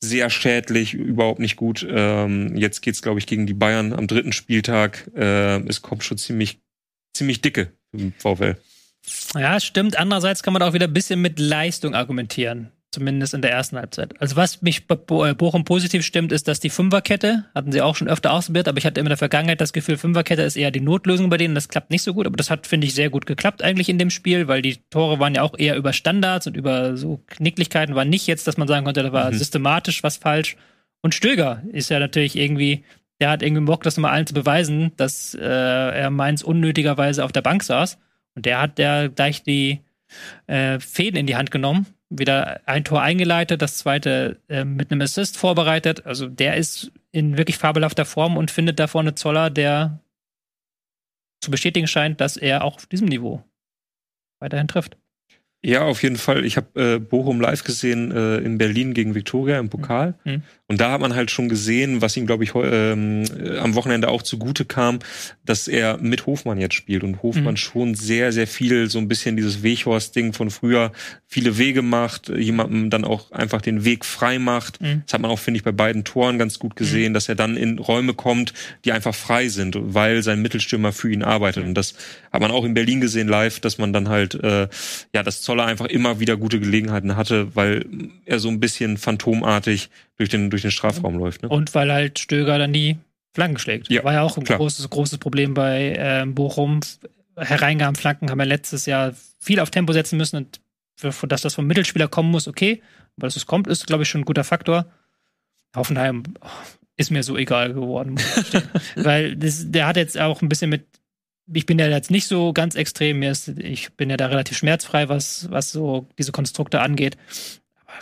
[0.02, 1.86] sehr schädlich, überhaupt nicht gut.
[1.88, 5.10] Ähm, jetzt geht's, glaube ich, gegen die Bayern am dritten Spieltag.
[5.14, 6.60] Äh, es kommt schon ziemlich,
[7.14, 8.56] ziemlich dicke im VfL.
[9.34, 9.98] Ja, stimmt.
[9.98, 12.70] Andererseits kann man auch wieder ein bisschen mit Leistung argumentieren.
[12.92, 14.20] Zumindest in der ersten Halbzeit.
[14.20, 17.94] Also was mich bei äh, Bochum positiv stimmt, ist, dass die Fünferkette, hatten sie auch
[17.94, 20.72] schon öfter ausprobiert, aber ich hatte immer in der Vergangenheit das Gefühl, Fünferkette ist eher
[20.72, 21.54] die Notlösung bei denen.
[21.54, 23.98] Das klappt nicht so gut, aber das hat, finde ich, sehr gut geklappt eigentlich in
[23.98, 27.94] dem Spiel, weil die Tore waren ja auch eher über Standards und über so Knicklichkeiten,
[27.94, 29.38] war nicht jetzt, dass man sagen konnte, da war mhm.
[29.38, 30.56] systematisch was falsch.
[31.00, 32.82] Und Stöger ist ja natürlich irgendwie,
[33.20, 37.30] der hat irgendwie Bock, das nochmal allen zu beweisen, dass äh, er Mainz unnötigerweise auf
[37.30, 37.98] der Bank saß.
[38.34, 39.78] Und der hat der gleich die
[40.48, 45.00] äh, Fäden in die Hand genommen wieder ein Tor eingeleitet, das zweite äh, mit einem
[45.00, 46.04] Assist vorbereitet.
[46.06, 50.00] Also der ist in wirklich fabelhafter Form und findet da vorne Zoller, der
[51.40, 53.42] zu bestätigen scheint, dass er auch auf diesem Niveau
[54.40, 54.98] weiterhin trifft.
[55.62, 56.46] Ja, auf jeden Fall.
[56.46, 60.14] Ich habe äh, Bochum live gesehen äh, in Berlin gegen Viktoria im Pokal.
[60.24, 60.42] Mhm.
[60.68, 64.08] Und da hat man halt schon gesehen, was ihm, glaube ich, ähm, äh, am Wochenende
[64.08, 65.00] auch zugute kam,
[65.44, 67.02] dass er mit Hofmann jetzt spielt.
[67.02, 67.56] Und Hofmann mhm.
[67.56, 70.92] schon sehr, sehr viel so ein bisschen dieses Weghorst-Ding von früher,
[71.26, 74.80] viele Wege macht, jemandem dann auch einfach den Weg frei macht.
[74.80, 75.02] Mhm.
[75.04, 77.14] Das hat man auch, finde ich, bei beiden Toren ganz gut gesehen, mhm.
[77.14, 78.54] dass er dann in Räume kommt,
[78.84, 81.64] die einfach frei sind, weil sein Mittelstürmer für ihn arbeitet.
[81.64, 81.94] Und das
[82.32, 84.68] hat man auch in Berlin gesehen live, dass man dann halt, äh,
[85.12, 87.84] ja, das Zoller einfach immer wieder gute Gelegenheiten hatte, weil
[88.24, 91.42] er so ein bisschen phantomartig durch den, durch den Strafraum läuft.
[91.42, 91.48] Ne?
[91.48, 92.98] Und weil halt Stöger dann die
[93.34, 93.90] Flanken schlägt.
[93.90, 96.78] Ja, War ja auch ein großes, großes Problem bei äh, Bochum.
[97.36, 100.60] Hereingaben Flanken haben wir letztes Jahr viel auf Tempo setzen müssen und
[100.94, 102.80] für, dass das vom Mittelspieler kommen muss, okay.
[103.16, 104.86] Aber dass es kommt, ist, glaube ich, schon ein guter Faktor.
[105.74, 106.46] Hoffenheim oh,
[106.96, 108.20] ist mir so egal geworden,
[108.94, 110.86] Weil das, der hat jetzt auch ein bisschen mit
[111.52, 114.56] ich bin ja jetzt nicht so ganz extrem, mir ist, ich bin ja da relativ
[114.56, 117.16] schmerzfrei, was, was so diese Konstrukte angeht.
[117.84, 117.98] Aber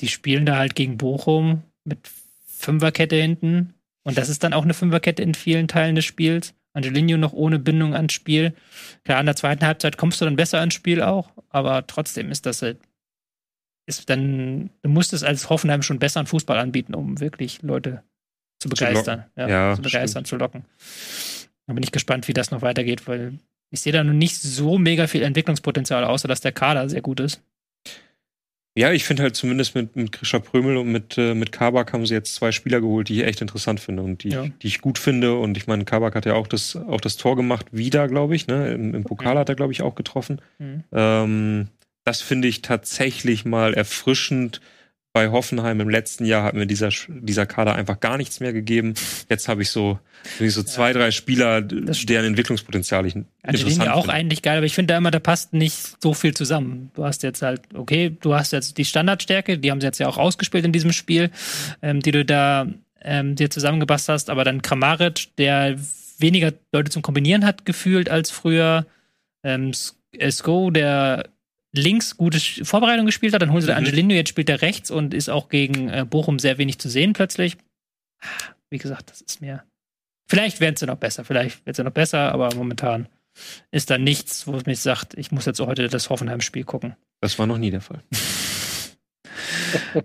[0.00, 1.98] die spielen da halt gegen Bochum mit
[2.46, 3.74] Fünferkette hinten.
[4.04, 6.54] Und das ist dann auch eine Fünferkette in vielen Teilen des Spiels.
[6.72, 8.52] Angelino noch ohne Bindung ans Spiel.
[9.04, 12.46] Klar, in der zweiten Halbzeit kommst du dann besser ans Spiel auch, aber trotzdem ist
[12.46, 12.78] das halt,
[13.86, 18.02] ist dann, du musst es als Hoffenheim schon besser an Fußball anbieten, um wirklich Leute
[18.58, 19.24] zu begeistern.
[19.34, 20.26] Zu ja, ja, zu begeistern, stimmt.
[20.26, 20.64] zu locken.
[21.66, 23.38] Da bin ich gespannt, wie das noch weitergeht, weil
[23.70, 27.20] ich sehe da noch nicht so mega viel Entwicklungspotenzial, außer dass der Kader sehr gut
[27.20, 27.40] ist.
[28.76, 32.06] Ja, ich finde halt zumindest mit, mit Grisha Prömel und mit, äh, mit Kabak haben
[32.06, 34.46] sie jetzt zwei Spieler geholt, die ich echt interessant finde und die, ja.
[34.62, 35.36] die ich gut finde.
[35.36, 38.48] Und ich meine, Kabak hat ja auch das, auch das Tor gemacht, wieder, glaube ich.
[38.48, 38.72] Ne?
[38.72, 40.40] Im, Im, Pokal hat er, glaube ich, auch getroffen.
[40.58, 40.82] Mhm.
[40.90, 41.68] Ähm,
[42.04, 44.60] das finde ich tatsächlich mal erfrischend,
[45.14, 48.94] bei Hoffenheim im letzten Jahr hat mir dieser, dieser Kader einfach gar nichts mehr gegeben.
[49.30, 50.00] Jetzt habe ich so,
[50.40, 54.12] ich so zwei, drei Spieler, deren Entwicklungspotenzial ich interessant auch finde.
[54.12, 56.90] eigentlich geil, aber ich finde da immer, da passt nicht so viel zusammen.
[56.94, 60.08] Du hast jetzt halt, okay, du hast jetzt die Standardstärke, die haben sie jetzt ja
[60.08, 61.30] auch ausgespielt in diesem Spiel,
[61.80, 62.66] ähm, die du da
[63.00, 65.78] ähm, dir zusammengepasst hast, aber dann Kramaric, der
[66.18, 68.84] weniger Leute zum Kombinieren hat gefühlt als früher.
[69.44, 69.70] Ähm,
[70.30, 71.28] Sko, der
[71.76, 73.78] links gute Vorbereitung gespielt hat, dann holen sie mhm.
[73.78, 77.12] Angelino, jetzt spielt er rechts und ist auch gegen äh, Bochum sehr wenig zu sehen
[77.12, 77.56] plötzlich.
[78.70, 79.64] Wie gesagt, das ist mir.
[80.28, 83.08] Vielleicht werden sie noch besser, vielleicht wird sie noch besser, aber momentan
[83.70, 86.96] ist da nichts, wo es mich sagt, ich muss jetzt heute das Hoffenheim-Spiel gucken.
[87.20, 88.02] Das war noch nie der Fall.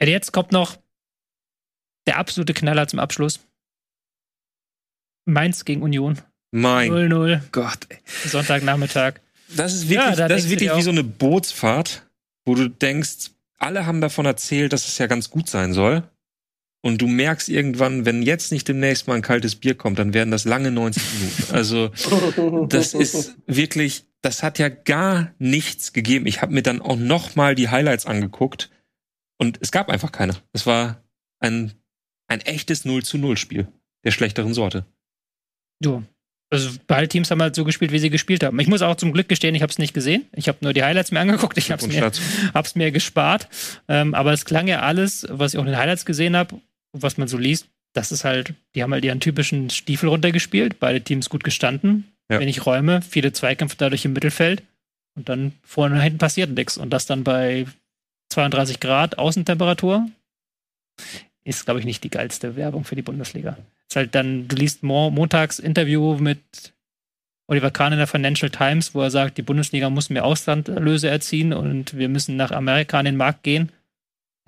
[0.00, 0.76] jetzt kommt noch
[2.06, 3.46] der absolute Knaller zum Abschluss.
[5.26, 6.20] Mainz gegen Union.
[6.52, 7.40] Mein 0-0.
[7.52, 7.86] Gott.
[7.88, 7.98] Ey.
[8.06, 9.20] Sonntagnachmittag.
[9.48, 12.06] Das ist wirklich, ja, da das ist wirklich wie so eine Bootsfahrt,
[12.44, 16.02] wo du denkst, alle haben davon erzählt, dass es ja ganz gut sein soll.
[16.82, 20.30] Und du merkst irgendwann, wenn jetzt nicht demnächst mal ein kaltes Bier kommt, dann werden
[20.30, 21.54] das lange 90 Minuten.
[21.54, 21.88] Also
[22.68, 26.26] das ist wirklich, das hat ja gar nichts gegeben.
[26.26, 28.70] Ich habe mir dann auch noch mal die Highlights angeguckt
[29.38, 30.36] und es gab einfach keine.
[30.52, 31.02] Es war
[31.40, 31.72] ein,
[32.28, 33.68] ein echtes 0 zu 0 Spiel
[34.04, 34.86] der schlechteren Sorte.
[35.80, 36.04] Du,
[36.48, 38.58] Also beide Teams haben halt so gespielt, wie sie gespielt haben.
[38.60, 40.26] Ich muss auch zum Glück gestehen, ich habe es nicht gesehen.
[40.32, 41.58] Ich habe nur die Highlights mir angeguckt.
[41.58, 42.12] Ich habe es mir,
[42.54, 43.48] hab's mir gespart.
[43.88, 46.60] Ähm, aber es klang ja alles, was ich auch in den Highlights gesehen habe,
[46.92, 47.66] was man so liest,
[47.96, 50.78] das ist halt, die haben halt ihren typischen Stiefel runtergespielt.
[50.78, 52.12] Beide Teams gut gestanden.
[52.30, 52.40] Ja.
[52.40, 54.62] Wenig Räume, viele Zweikämpfe dadurch im Mittelfeld.
[55.16, 56.76] Und dann vorne und hinten passiert nichts.
[56.76, 57.66] Und das dann bei
[58.30, 60.08] 32 Grad Außentemperatur
[61.46, 63.56] ist, glaube ich, nicht die geilste Werbung für die Bundesliga.
[63.88, 66.40] Ist halt dann, du liest mo montags Interview mit
[67.46, 71.52] Oliver Kahn in der Financial Times, wo er sagt, die Bundesliga muss mehr Auslandlöse erziehen
[71.52, 73.70] und wir müssen nach Amerika an den Markt gehen.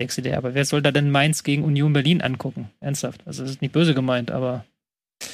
[0.01, 2.69] Denkst du dir, aber wer soll da denn Mainz gegen Union Berlin angucken?
[2.81, 3.21] Ernsthaft.
[3.25, 4.65] Also, das ist nicht böse gemeint, aber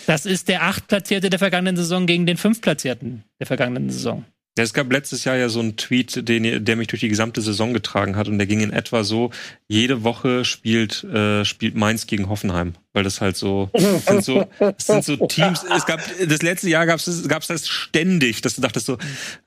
[0.05, 4.25] das ist der Achtplatzierte der vergangenen Saison gegen den Fünftplatzierten der vergangenen Saison.
[4.57, 7.41] Ja, es gab letztes Jahr ja so einen Tweet, den, der mich durch die gesamte
[7.41, 8.29] Saison getragen hat.
[8.29, 9.31] Und der ging in etwa so,
[9.67, 14.87] jede Woche spielt, äh, spielt Mainz gegen Hoffenheim weil das halt so sind so, das
[14.87, 15.63] sind so Teams.
[15.75, 18.97] Es gab das letzte Jahr gab es gab's das ständig, dass du dachtest so,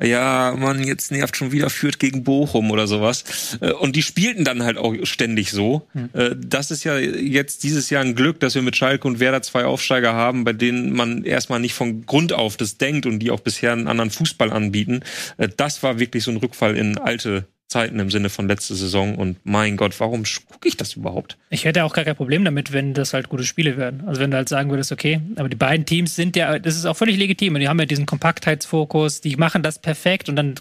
[0.03, 3.59] ja, man jetzt nervt schon wieder führt gegen Bochum oder sowas.
[3.61, 5.87] Äh, und die spielten dann halt auch ständig so.
[5.95, 6.11] Mhm.
[6.37, 9.65] Das ist ja jetzt dieses Jahr ein Glück, dass wir mit Schalke und Werder zwei
[9.65, 13.41] Aufsteiger haben, bei denen man erstmal nicht von Grund auf das denkt und die auch
[13.41, 15.01] bisher einen anderen Fußball anbieten.
[15.37, 19.15] Äh, das war wirklich so ein Rückfall in alte Zeiten im Sinne von letzte Saison
[19.15, 21.37] und mein Gott, warum gucke ich das überhaupt?
[21.51, 24.05] Ich hätte auch gar kein Problem damit, wenn das halt gute Spiele werden.
[24.07, 26.87] Also wenn du halt sagen würdest, okay, aber die beiden Teams sind ja, das ist
[26.87, 30.55] auch völlig legitim und die haben ja diesen Kompaktheitsfokus, die machen das perfekt und dann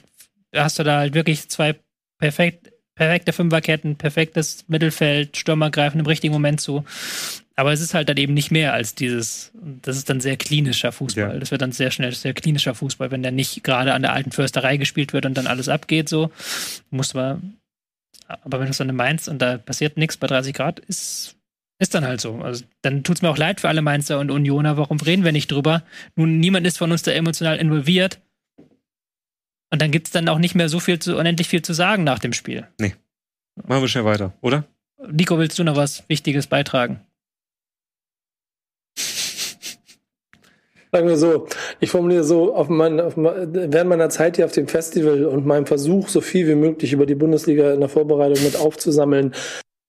[0.53, 1.75] hast du da halt wirklich zwei
[2.19, 6.84] perfekt, perfekte Fünferketten, perfektes Mittelfeld, Stürmer greifen im richtigen Moment zu.
[7.56, 9.52] Aber es ist halt dann eben nicht mehr als dieses,
[9.82, 11.34] das ist dann sehr klinischer Fußball.
[11.34, 11.40] Ja.
[11.40, 14.32] Das wird dann sehr schnell sehr klinischer Fußball, wenn der nicht gerade an der alten
[14.32, 16.32] Försterei gespielt wird und dann alles abgeht, so.
[16.90, 17.57] Muss man,
[18.28, 21.36] aber wenn du es dann meinst und da passiert nichts bei 30 Grad, ist,
[21.80, 22.40] ist dann halt so.
[22.41, 24.78] Also dann tut es mir auch leid für alle Mainzer und Unioner.
[24.78, 25.84] Warum reden wir nicht drüber?
[26.15, 28.19] Nun, niemand ist von uns da emotional involviert.
[29.69, 32.03] Und dann gibt es dann auch nicht mehr so viel zu, unendlich viel zu sagen
[32.03, 32.68] nach dem Spiel.
[32.80, 32.95] Nee.
[33.65, 34.65] Machen wir schnell weiter, oder?
[35.11, 37.02] Nico, willst du noch was Wichtiges beitragen?
[40.91, 41.48] Sagen wir so,
[41.80, 45.45] ich formuliere so, auf mein, auf mein, während meiner Zeit hier auf dem Festival und
[45.45, 49.34] meinem Versuch, so viel wie möglich über die Bundesliga in der Vorbereitung mit aufzusammeln,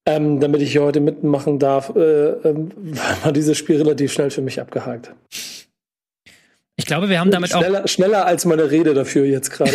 [0.07, 2.55] ähm, damit ich hier heute mitmachen darf, äh, äh,
[3.23, 5.15] war dieses Spiel relativ schnell für mich abgehakt.
[6.81, 7.89] Ich glaube, wir haben damit schneller, auch.
[7.89, 9.73] Schneller als meine Rede dafür jetzt gerade.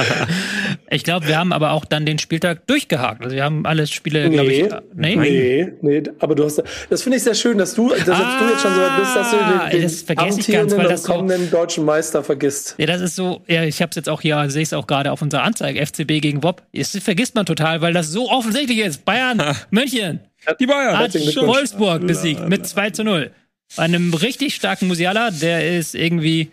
[0.90, 3.22] ich glaube, wir haben aber auch dann den Spieltag durchgehakt.
[3.22, 4.68] Also wir haben alle Spiele, nee, glaube ich.
[4.92, 5.16] Nee?
[5.16, 6.60] nee, nee, aber du hast.
[6.90, 9.14] Das finde ich sehr schön, dass du, dass ah, du jetzt schon so weit bist,
[9.14, 12.74] dass du den, den das vergesse ich ganz, weil das kommenden so, deutschen Meister vergisst.
[12.76, 15.12] Ja, das ist so, ja, ich habe es jetzt auch hier, sehe es auch gerade
[15.12, 16.62] auf unserer Anzeige, FCB gegen WOP.
[16.74, 19.04] Das vergisst man total, weil das so offensichtlich ist.
[19.04, 19.40] Bayern,
[19.70, 20.18] München.
[20.58, 20.98] Die Bayern.
[20.98, 23.30] Hat Wolfsburg besiegt mit 2 zu 0
[23.76, 26.50] einem richtig starken Musiala, der ist irgendwie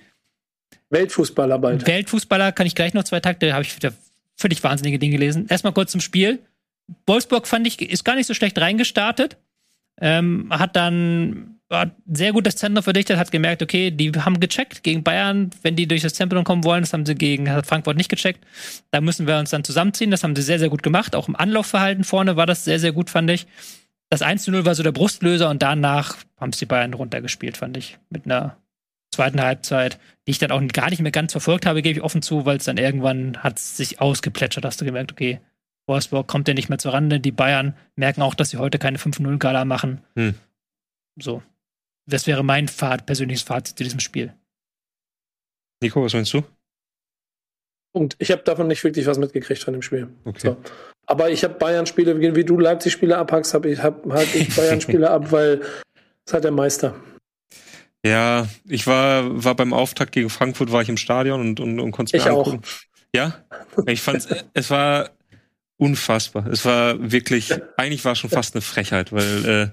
[0.89, 1.85] Weltfußballer bald.
[1.85, 3.93] Weltfußballer, kann ich gleich noch zwei Takte, habe ich wieder
[4.35, 5.47] völlig wahnsinnige Dinge gelesen.
[5.49, 6.39] Erstmal kurz zum Spiel.
[7.05, 9.37] Wolfsburg fand ich, ist gar nicht so schlecht reingestartet.
[10.01, 14.81] Ähm, hat dann hat sehr gut das Zentrum verdichtet, hat gemerkt, okay, die haben gecheckt
[14.81, 18.09] gegen Bayern, wenn die durch das Zentrum kommen wollen, das haben sie gegen Frankfurt nicht
[18.09, 18.43] gecheckt.
[18.89, 20.09] Da müssen wir uns dann zusammenziehen.
[20.09, 21.15] Das haben sie sehr, sehr gut gemacht.
[21.15, 23.45] Auch im Anlaufverhalten vorne war das sehr, sehr gut, fand ich
[24.09, 27.57] das 1 zu 0 war so der Brustlöser und danach haben es die Bayern runtergespielt,
[27.57, 27.99] fand ich.
[28.09, 28.57] Mit einer
[29.13, 32.21] zweiten Halbzeit, die ich dann auch gar nicht mehr ganz verfolgt habe, gebe ich offen
[32.21, 35.39] zu, weil es dann irgendwann hat sich ausgeplätschert, hast du gemerkt, okay,
[35.87, 37.19] Wolfsburg kommt ja nicht mehr zur Rande.
[37.19, 40.01] Die Bayern merken auch, dass sie heute keine 5-0-Gala machen.
[40.15, 40.35] Hm.
[41.19, 41.41] So.
[42.05, 44.33] Das wäre mein Fahrt, persönliches Fazit zu diesem Spiel.
[45.81, 46.43] Nico, was meinst du?
[47.93, 48.15] Punkt.
[48.19, 50.09] Ich habe davon nicht wirklich was mitgekriegt von dem Spiel.
[50.25, 50.39] Okay.
[50.39, 50.57] So.
[51.09, 55.31] Aber ich habe Bayern-Spiele, wie du Leipzig-Spiele abhackst, habe ich hab halt ich Bayern-Spiele ab,
[55.31, 55.61] weil
[56.23, 56.93] es halt der Meister.
[58.05, 61.91] Ja, ich war, war beim Auftakt gegen Frankfurt, war ich im Stadion und, und, und
[61.91, 62.61] konnte es mir ich angucken.
[62.63, 63.15] Auch.
[63.15, 63.43] Ja?
[63.87, 65.09] Ich fand es war
[65.77, 66.45] unfassbar.
[66.45, 69.67] Es war wirklich, eigentlich war es schon fast eine Frechheit, weil äh,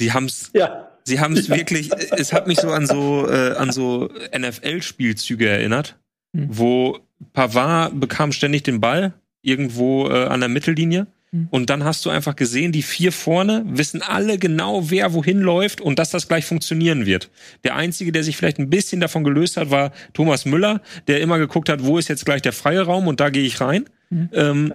[0.00, 0.88] sie haben es ja.
[1.04, 1.56] Sie haben es ja.
[1.56, 5.96] wirklich, es hat mich so an so äh, an so NFL-Spielzüge erinnert,
[6.36, 6.48] hm.
[6.50, 6.98] wo
[7.32, 9.12] Pavard bekam ständig den Ball
[9.42, 11.06] irgendwo äh, an der Mittellinie.
[11.32, 11.48] Mhm.
[11.50, 15.80] Und dann hast du einfach gesehen, die vier vorne wissen alle genau, wer wohin läuft
[15.80, 17.30] und dass das gleich funktionieren wird.
[17.64, 21.38] Der Einzige, der sich vielleicht ein bisschen davon gelöst hat, war Thomas Müller, der immer
[21.38, 23.86] geguckt hat, wo ist jetzt gleich der freie Raum und da gehe ich rein.
[24.10, 24.28] Mhm.
[24.32, 24.74] Ähm,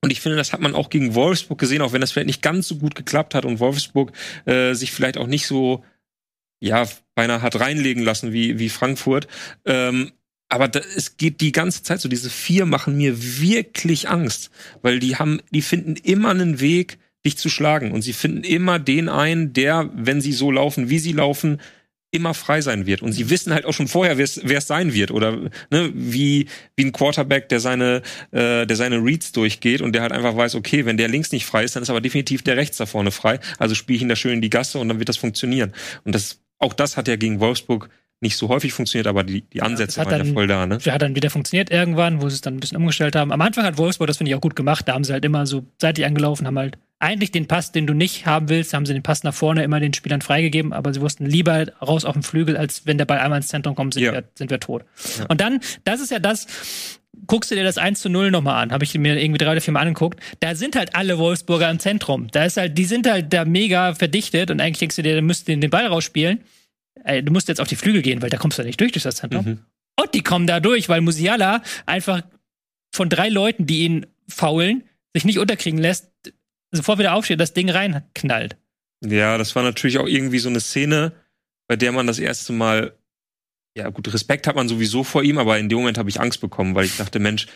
[0.00, 2.42] und ich finde, das hat man auch gegen Wolfsburg gesehen, auch wenn das vielleicht nicht
[2.42, 4.12] ganz so gut geklappt hat und Wolfsburg
[4.44, 5.84] äh, sich vielleicht auch nicht so
[6.60, 9.26] ja beinahe hat reinlegen lassen wie wie Frankfurt.
[9.64, 10.12] Ähm,
[10.48, 14.50] aber da, es geht die ganze Zeit so, diese vier machen mir wirklich Angst,
[14.82, 18.78] weil die haben, die finden immer einen Weg, dich zu schlagen und sie finden immer
[18.78, 21.60] den einen, der, wenn sie so laufen, wie sie laufen,
[22.10, 23.02] immer frei sein wird.
[23.02, 25.10] Und sie wissen halt auch schon vorher, wer es sein wird.
[25.10, 30.02] Oder ne, wie, wie ein Quarterback, der seine, äh, der seine Reads durchgeht und der
[30.02, 32.56] halt einfach weiß, okay, wenn der links nicht frei ist, dann ist aber definitiv der
[32.56, 33.40] rechts da vorne frei.
[33.58, 35.74] Also spiele ich ihn da schön in die Gasse und dann wird das funktionieren.
[36.04, 39.62] Und das, auch das hat ja gegen Wolfsburg nicht so häufig funktioniert, aber die, die
[39.62, 40.78] Ansätze ja, waren dann, ja voll da, ne?
[40.78, 43.32] Hat dann wieder funktioniert irgendwann, wo sie es dann ein bisschen umgestellt haben.
[43.32, 45.46] Am Anfang hat Wolfsburg, das finde ich auch gut gemacht, da haben sie halt immer
[45.46, 48.92] so seitlich angelaufen, haben halt eigentlich den Pass, den du nicht haben willst, haben sie
[48.92, 52.24] den Pass nach vorne immer den Spielern freigegeben, aber sie wussten lieber raus auf den
[52.24, 54.12] Flügel, als wenn der Ball einmal ins Zentrum kommt, sind, Ja.
[54.12, 54.84] wir, sind wir tot.
[55.18, 55.26] Ja.
[55.28, 56.48] Und dann, das ist ja das,
[57.28, 59.60] guckst du dir das 1 zu 0 nochmal an, habe ich mir irgendwie drei oder
[59.60, 62.26] vier Mal angeguckt, da sind halt alle Wolfsburger im Zentrum.
[62.32, 65.22] Da ist halt, die sind halt da mega verdichtet und eigentlich denkst du dir, du
[65.22, 66.40] müsst den, den Ball rausspielen.
[67.04, 69.02] Ey, du musst jetzt auf die Flügel gehen, weil da kommst du nicht durch durch
[69.02, 69.44] das Zentrum.
[69.44, 69.58] Mhm.
[70.00, 72.22] Und die kommen da durch, weil Musiala einfach
[72.94, 74.84] von drei Leuten, die ihn faulen,
[75.14, 76.10] sich nicht unterkriegen lässt,
[76.70, 78.56] sofort wieder aufsteht, das Ding reinknallt.
[79.04, 81.12] Ja, das war natürlich auch irgendwie so eine Szene,
[81.68, 82.96] bei der man das erste Mal,
[83.76, 86.40] ja gut, Respekt hat man sowieso vor ihm, aber in dem Moment habe ich Angst
[86.40, 87.46] bekommen, weil ich dachte, Mensch,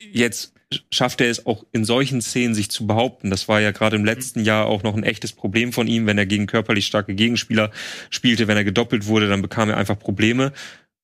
[0.00, 0.54] jetzt
[0.92, 3.30] schafft er es auch in solchen Szenen sich zu behaupten.
[3.30, 6.18] Das war ja gerade im letzten Jahr auch noch ein echtes Problem von ihm, wenn
[6.18, 7.70] er gegen körperlich starke Gegenspieler
[8.10, 10.52] spielte, wenn er gedoppelt wurde, dann bekam er einfach Probleme.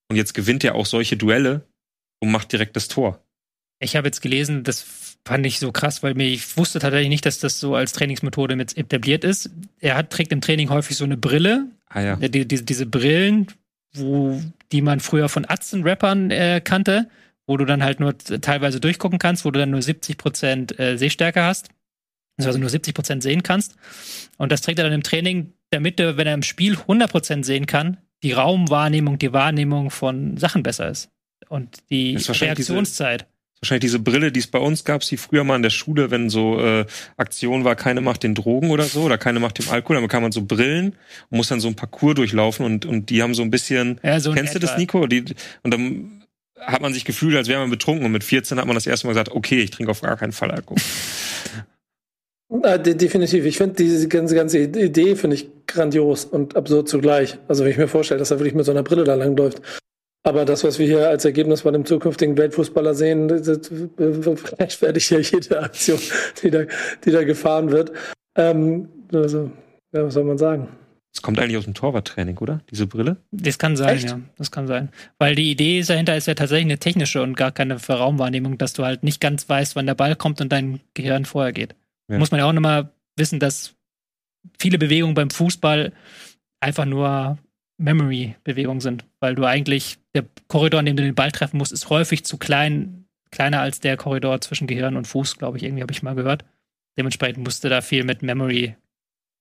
[0.09, 1.65] Und jetzt gewinnt er auch solche Duelle
[2.19, 3.23] und macht direkt das Tor.
[3.79, 4.85] Ich habe jetzt gelesen, das
[5.25, 8.55] fand ich so krass, weil mir, ich wusste tatsächlich nicht, dass das so als Trainingsmethode
[8.55, 9.49] mit etabliert ist.
[9.79, 12.17] Er hat, trägt im Training häufig so eine Brille, Ah ja.
[12.19, 13.47] Ja, die, die, diese Brillen,
[13.93, 17.09] wo, die man früher von Atzen-Rappern äh, kannte,
[17.47, 21.43] wo du dann halt nur teilweise durchgucken kannst, wo du dann nur 70% äh, Sehstärke
[21.43, 21.69] hast.
[22.37, 23.75] Also nur 70% sehen kannst.
[24.37, 27.65] Und das trägt er dann im Training, damit er, wenn er im Spiel 100% sehen
[27.65, 31.09] kann, die Raumwahrnehmung, die Wahrnehmung von Sachen besser ist.
[31.47, 33.27] Und die wahrscheinlich diese- Reaktionszeit.
[33.61, 36.29] Wahrscheinlich diese Brille, die es bei uns gab, die früher mal in der Schule, wenn
[36.29, 36.85] so äh,
[37.15, 40.21] Aktion war, keine macht den Drogen oder so, oder keine macht dem Alkohol, dann bekam
[40.23, 40.93] man so Brillen
[41.29, 44.19] und muss dann so ein Parcours durchlaufen und, und die haben so ein bisschen, Ja,
[44.19, 44.79] so in kennst du das, etwa.
[44.79, 45.07] Nico?
[45.07, 45.23] Die,
[45.63, 46.24] und dann
[46.59, 49.07] hat man sich gefühlt, als wäre man betrunken und mit 14 hat man das erste
[49.07, 50.81] Mal gesagt, okay, ich trinke auf gar keinen Fall Alkohol.
[52.61, 53.43] Äh, de definitiv.
[53.45, 57.37] Ich finde diese ganze, ganze Idee finde ich grandios und absurd zugleich.
[57.47, 59.61] Also wenn ich mir vorstelle, dass er wirklich mit so einer Brille da langläuft.
[60.23, 65.59] Aber das, was wir hier als Ergebnis bei dem zukünftigen Weltfußballer sehen, rechtfertigt ja jede
[65.59, 65.99] Aktion,
[66.41, 66.65] die da,
[67.03, 67.91] die da gefahren wird.
[68.35, 69.51] Ähm, also,
[69.91, 70.67] ja, was soll man sagen?
[71.15, 72.59] Das kommt eigentlich aus dem Torwarttraining, oder?
[72.69, 73.15] Diese Brille?
[73.31, 74.09] Das kann sein, Echt?
[74.09, 74.19] ja.
[74.37, 74.89] Das kann sein.
[75.17, 78.73] Weil die Idee dahinter ist ja tatsächlich eine technische und gar keine für Raumwahrnehmung, dass
[78.73, 81.73] du halt nicht ganz weißt, wann der Ball kommt und dein Gehirn vorher geht.
[82.09, 82.17] Ja.
[82.17, 83.75] Muss man ja auch nochmal wissen, dass
[84.59, 85.93] viele Bewegungen beim Fußball
[86.59, 87.37] einfach nur
[87.77, 91.89] Memory-Bewegungen sind, weil du eigentlich, der Korridor, in dem du den Ball treffen musst, ist
[91.89, 95.93] häufig zu klein, kleiner als der Korridor zwischen Gehirn und Fuß, glaube ich, irgendwie habe
[95.93, 96.43] ich mal gehört.
[96.97, 98.75] Dementsprechend musste da viel mit Memory,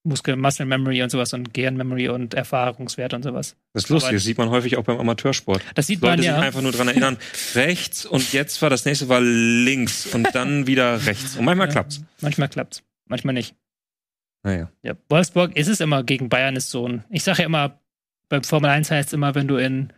[0.04, 3.56] Muskel, Muscle Memory und sowas und Gehirn-Memory und Erfahrungswert und sowas.
[3.72, 5.62] Das ist lustig, Aber- das sieht man häufig auch beim Amateursport.
[5.74, 6.34] Das sieht Leute man ja.
[6.36, 7.16] sich einfach nur dran erinnern,
[7.54, 11.36] rechts und jetzt war das nächste war links und dann wieder rechts.
[11.36, 11.72] Und manchmal Ja.
[11.72, 12.02] klappt's.
[12.20, 13.54] Manchmal klappt's, manchmal nicht.
[14.42, 14.70] Naja.
[14.82, 17.02] Ja, Wolfsburg ist es immer gegen Bayern ist so ein.
[17.08, 17.80] Ich sage ja immer,
[18.28, 19.90] beim Formel 1 heißt es immer, wenn du in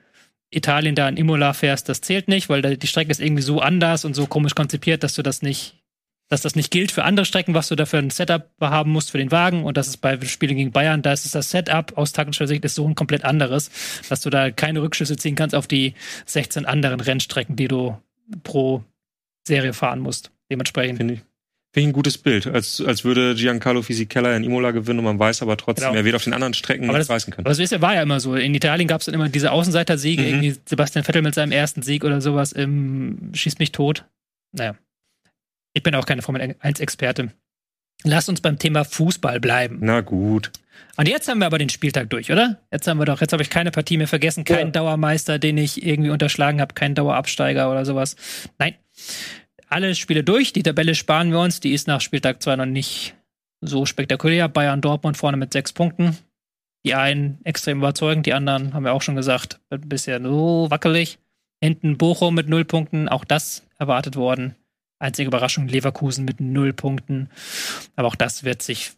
[0.50, 4.04] Italien da in Imola fährst, das zählt nicht, weil die Strecke ist irgendwie so anders
[4.04, 5.75] und so komisch konzipiert, dass du das nicht,
[6.28, 9.18] dass das nicht gilt für andere Strecken, was du dafür ein Setup haben musst für
[9.18, 9.62] den Wagen.
[9.64, 12.74] Und das ist bei Spielen gegen Bayern, da ist das Setup aus taktischer Sicht ist
[12.74, 13.70] so ein komplett anderes,
[14.08, 15.94] dass du da keine Rückschlüsse ziehen kannst auf die
[16.26, 17.96] 16 anderen Rennstrecken, die du
[18.42, 18.82] pro
[19.46, 20.32] Serie fahren musst.
[20.50, 20.96] Dementsprechend.
[20.98, 21.20] Finde ich,
[21.72, 22.48] finde ich ein gutes Bild.
[22.48, 25.98] Als, als würde Giancarlo Fisichella in Imola gewinnen und man weiß aber trotzdem, Genau.
[26.00, 27.46] er wird auf den anderen Strecken Aber nicht das- reißen können.
[27.46, 28.34] Aber das ist ja, war ja immer so.
[28.34, 30.28] In Italien gab es dann immer diese Außenseiter-Siege, Mhm.
[30.28, 34.04] irgendwie Sebastian Vettel mit seinem ersten Sieg oder sowas im Schieß mich tot.
[34.52, 34.74] Naja.
[35.76, 37.32] Ich bin auch keine Formel 1-Experte.
[38.02, 39.76] Lasst uns beim Thema Fußball bleiben.
[39.82, 40.50] Na gut.
[40.96, 42.62] Und jetzt haben wir aber den Spieltag durch, oder?
[42.72, 44.72] Jetzt haben wir doch, jetzt habe ich keine Partie mehr vergessen, keinen Ja.
[44.72, 48.16] Dauermeister, den ich irgendwie unterschlagen habe, keinen Dauerabsteiger oder sowas.
[48.58, 48.76] Nein.
[49.68, 53.14] Alle Spiele durch, die Tabelle sparen wir uns, die ist nach Spieltag 2 noch nicht
[53.60, 54.48] so spektakulär.
[54.48, 56.16] Bayern Dortmund vorne mit sechs Punkten.
[56.86, 61.18] Die einen extrem überzeugend, die anderen haben wir auch schon gesagt, bisher so wackelig.
[61.62, 64.54] Hinten Bochum mit null Punkten, auch das erwartet worden.
[64.98, 67.28] Einzige Überraschung, Leverkusen mit null Punkten.
[67.96, 68.92] Aber auch das wird sich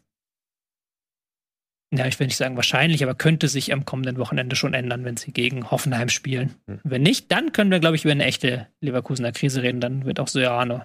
[1.91, 5.17] ja, ich will nicht sagen wahrscheinlich, aber könnte sich am kommenden Wochenende schon ändern, wenn
[5.17, 6.55] sie gegen Hoffenheim spielen.
[6.69, 6.81] Hm.
[6.85, 9.81] Wenn nicht, dann können wir, glaube ich, über eine echte Leverkusener Krise reden.
[9.81, 10.83] Dann wird auch Sojano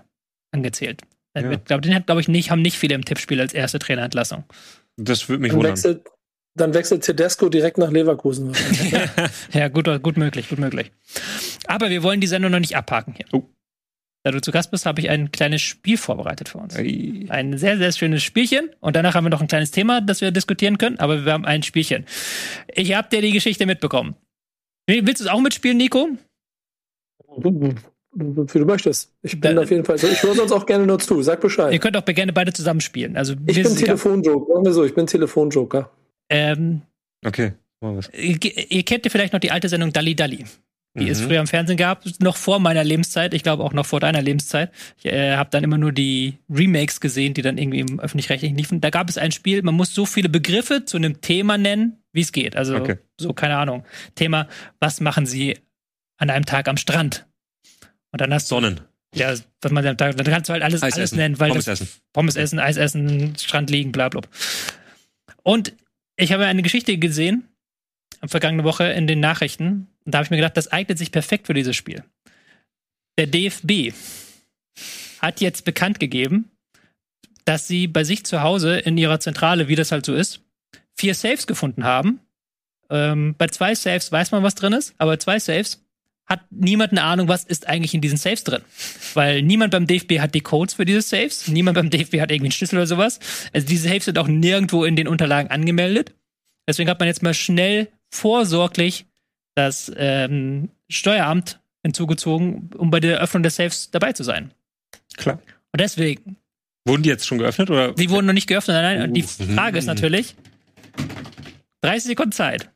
[0.52, 1.02] angezählt.
[1.34, 1.50] Dann Ja.
[1.50, 4.46] wird, glaub, den hat, glaube ich, nicht, haben nicht viele im Tippspiel als erste Trainerentlassung.
[4.96, 5.74] Das würde mich Dann wundern.
[5.74, 6.08] wechselt,
[6.56, 8.54] dann wechselt Tedesco direkt nach Leverkusen.
[9.52, 10.92] ja, gut, gut möglich, gut möglich.
[11.68, 13.26] Aber wir wollen die Sendung noch nicht abhaken hier.
[13.34, 13.44] Oh.
[14.24, 16.76] Da du zu Gast bist, habe ich ein kleines Spiel vorbereitet für uns.
[16.78, 17.26] Ei.
[17.30, 18.70] Ein sehr, sehr schönes Spielchen.
[18.80, 20.98] Und danach haben wir noch ein kleines Thema, das wir diskutieren können.
[21.00, 22.06] Aber wir haben ein Spielchen.
[22.74, 24.16] Ich habe dir die Geschichte mitbekommen.
[24.88, 26.10] Willst du es auch mitspielen, Nico?
[27.36, 29.12] Wie du möchtest.
[29.24, 30.08] Ich bin Da- auf jeden Fall so.
[30.08, 31.22] Ich höre sonst auch gerne nur zu.
[31.24, 31.82] Sag Ihr Bescheid.
[31.82, 33.18] könnt auch gerne beide zusammen spielen.
[33.18, 33.76] Also, Ich bin.
[33.76, 34.54] Telefonjoker.
[34.54, 35.90] Sagen wir so, ich bin Telefonjoker.
[36.30, 36.82] ähm,
[37.26, 37.54] Okay,
[38.14, 40.46] ihr, ihr kennt ja vielleicht noch die alte Sendung Dalli Dalli.
[40.96, 41.26] Die es Mhm.
[41.28, 44.72] früher im Fernsehen gab, noch vor meiner Lebenszeit, ich glaube auch noch vor deiner Lebenszeit.
[45.00, 48.80] Ich äh, habe dann immer nur die Remakes gesehen, die dann irgendwie im öffentlich-rechtlichen liefen.
[48.82, 52.22] Da gab es ein Spiel, man muss so viele Begriffe zu einem Thema nennen, wie
[52.22, 52.56] es geht.
[52.56, 52.98] Also Okay.
[53.20, 53.84] so, keine Ahnung.
[54.16, 54.48] Thema,
[54.80, 55.58] was machen sie
[56.18, 57.26] an einem Tag am Strand?
[58.12, 58.82] Und dann hast du, Sonnen.
[59.16, 61.18] ja, was man am Tag, dann kannst du halt alles, Eis alles essen.
[61.18, 61.92] nennen, weil Pommes das, essen.
[62.14, 64.22] Pommes essen, Eis essen, Strand liegen, bla bla.
[65.42, 65.74] Und
[66.18, 67.48] ich habe eine Geschichte gesehen,
[68.22, 69.88] am vergangene Woche in den Nachrichten.
[70.06, 72.04] Und da habe ich mir gedacht, das eignet sich perfekt für dieses Spiel.
[73.18, 73.94] Der DFB
[75.20, 76.52] hat jetzt bekannt gegeben,
[77.46, 80.42] dass sie bei sich zu Hause in ihrer Zentrale, wie das halt so ist,
[80.96, 82.20] vier Saves gefunden haben.
[82.90, 85.84] Ähm, bei zwei Saves weiß man, was drin ist, aber bei zwei Saves
[86.26, 88.62] hat niemand eine Ahnung, was ist eigentlich in diesen Saves drin.
[89.14, 92.46] Weil niemand beim DFB hat die Codes für diese Saves, niemand beim DFB hat irgendwie
[92.46, 93.20] einen Schlüssel oder sowas.
[93.52, 96.14] Also diese Saves sind auch nirgendwo in den Unterlagen angemeldet.
[96.68, 99.06] Deswegen hat man jetzt mal schnell vorsorglich
[99.56, 104.52] das ähm, Steueramt hinzugezogen, um bei der Öffnung des Safes dabei zu sein.
[105.18, 105.40] Klar.
[105.72, 106.38] Und deswegen,
[106.86, 107.94] Wurden die jetzt schon geöffnet oder?
[107.94, 108.76] die wurden noch nicht geöffnet.
[108.76, 109.08] Nein, nein.
[109.10, 109.56] Und die Uh.
[109.56, 110.36] Frage ist natürlich:
[111.82, 112.70] 30 Sekunden Zeit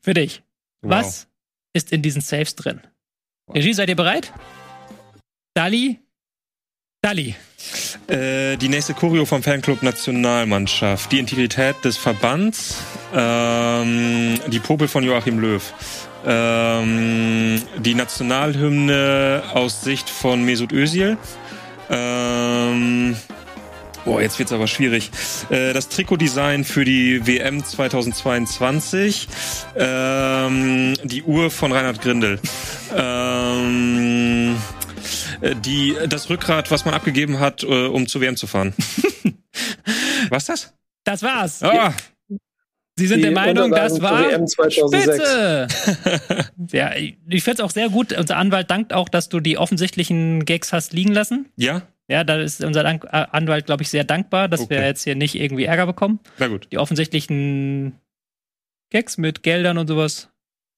[0.00, 0.42] für dich.
[0.82, 1.28] Was
[1.72, 2.80] ist in diesen Safes drin?
[3.52, 4.32] Regie, seid ihr bereit?
[5.54, 5.98] Dali?
[7.02, 7.34] Dali.
[8.08, 12.82] Äh, die nächste Choreo vom Fanclub Nationalmannschaft, die Integrität des Verbands,
[13.14, 15.62] ähm, die Popel von Joachim Löw,
[16.26, 21.16] ähm, die Nationalhymne aus Sicht von Mesut Özil,
[21.90, 23.16] ähm,
[24.08, 25.10] Boah, jetzt wird's aber schwierig.
[25.50, 29.28] Äh, das Trikotdesign für die WM 2022.
[29.76, 32.40] Ähm, die Uhr von Reinhard Grindel.
[32.96, 34.56] Ähm,
[35.42, 38.72] äh, die, das Rückgrat, was man abgegeben hat, äh, um zur WM zu fahren.
[40.30, 40.72] was das?
[41.04, 41.62] Das war's.
[41.62, 41.92] Ah,
[42.98, 45.04] Sie sind der Meinung, das war WM 2006.
[45.04, 45.68] Spitze.
[46.72, 48.12] ja, ich finde es auch sehr gut.
[48.12, 51.48] Unser Anwalt dankt auch, dass du die offensichtlichen Gags hast liegen lassen.
[51.56, 51.82] ja?
[52.10, 54.86] Ja, da ist unser Dank äh, Anwalt, glaube ich, sehr dankbar, dass wir Okay.
[54.86, 56.20] jetzt hier nicht irgendwie Ärger bekommen.
[56.38, 56.66] Na gut.
[56.72, 58.00] Die offensichtlichen
[58.90, 60.30] Gags mit Geldern und sowas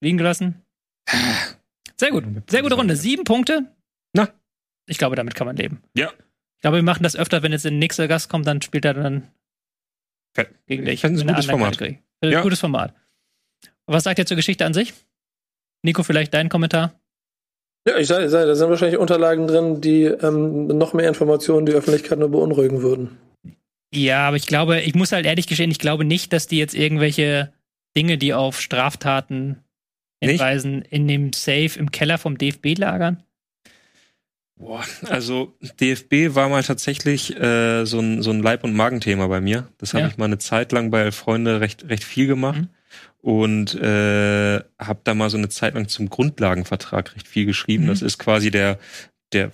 [0.02, 0.60] liegen gelassen.
[2.00, 2.24] Sehr gut.
[2.50, 2.96] Sehr gute Runde.
[2.96, 3.72] Sieben Punkte.
[4.12, 4.28] Na.
[4.88, 5.80] Ich glaube, damit kann man leben.
[5.96, 6.08] Ja.
[6.56, 8.94] Ich glaube, wir machen das öfter, wenn jetzt ein nächster Gast kommt, dann spielt er
[8.94, 9.28] dann
[10.66, 10.94] gegen dich.
[10.94, 11.78] Ich fände es ein gutes anderen Format.
[11.78, 12.02] Kategorie.
[12.22, 12.42] Äh, Ja.
[12.42, 12.94] Gutes Format.
[13.86, 14.92] Was sagt ihr zur Geschichte an sich?
[15.82, 16.94] Nico, vielleicht dein Kommentar?
[17.88, 22.18] Ja, ich sage, da sind wahrscheinlich Unterlagen drin, die ähm, noch mehr Informationen die Öffentlichkeit
[22.18, 23.18] nur beunruhigen würden.
[23.92, 26.74] Ja, aber ich glaube, ich muss halt ehrlich gestehen, ich glaube nicht, dass die jetzt
[26.74, 27.52] irgendwelche
[27.96, 29.64] Dinge, die auf Straftaten
[30.22, 30.32] Nicht?
[30.32, 33.22] hinweisen, in dem Safe im Keller vom DFB lagern.
[34.60, 39.40] Boah, also DFB war mal tatsächlich äh, so, ein, so ein Leib- und Magenthema bei
[39.40, 39.68] mir.
[39.78, 40.08] Das habe Ja.
[40.08, 42.60] ich mal eine Zeit lang bei Freunde recht, recht viel gemacht.
[42.60, 42.68] Mhm.
[43.22, 47.84] Und äh, habe da mal so eine Zeit lang zum Grundlagenvertrag recht viel geschrieben.
[47.84, 47.88] Mhm.
[47.88, 48.78] Das ist quasi der,
[49.32, 49.50] der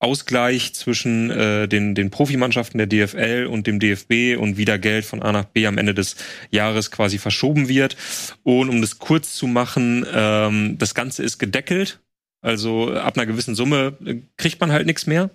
[0.00, 5.04] Ausgleich zwischen äh, den, den Profimannschaften der DFL und dem DFB und wie da Geld
[5.04, 6.16] von A nach B am Ende des
[6.50, 7.96] Jahres quasi verschoben wird.
[8.44, 12.00] Und um das kurz zu machen, ähm, das Ganze ist gedeckelt.
[12.40, 15.30] Also ab einer gewissen Summe äh, kriegt man halt nichts mehr.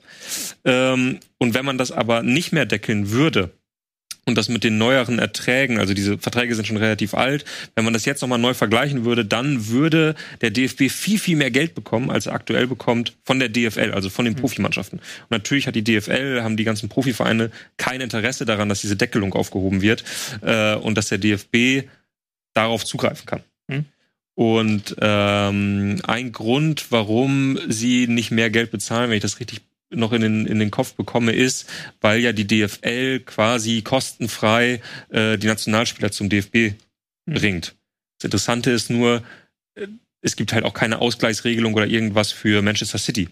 [0.63, 3.51] Ähm, und wenn man das aber nicht mehr deckeln würde
[4.25, 7.43] und das mit den neueren Erträgen, also diese Verträge sind schon relativ alt,
[7.75, 11.51] wenn man das jetzt nochmal neu vergleichen würde, dann würde der DFB viel, viel mehr
[11.51, 14.99] Geld bekommen, als er aktuell bekommt von der DFL, also von den Profimannschaften.
[14.99, 19.33] Und natürlich hat die DFL, haben die ganzen Profivereine kein Interesse daran, dass diese Deckelung
[19.33, 20.05] aufgehoben wird
[20.41, 21.89] äh, und dass der DFB
[22.53, 23.43] darauf zugreifen kann.
[23.67, 23.85] Mhm.
[24.35, 29.61] Und ähm, ein Grund, warum sie nicht mehr Geld bezahlen, wenn ich das richtig
[29.91, 31.69] noch in den, in den Kopf bekomme, ist,
[32.01, 36.73] weil ja die DFL quasi kostenfrei äh, die Nationalspieler zum DFB
[37.25, 37.33] Mhm.
[37.33, 37.75] bringt.
[38.19, 39.23] Das Interessante ist nur,
[39.75, 39.87] äh,
[40.21, 43.29] es gibt halt auch keine Ausgleichsregelung oder irgendwas für Manchester City.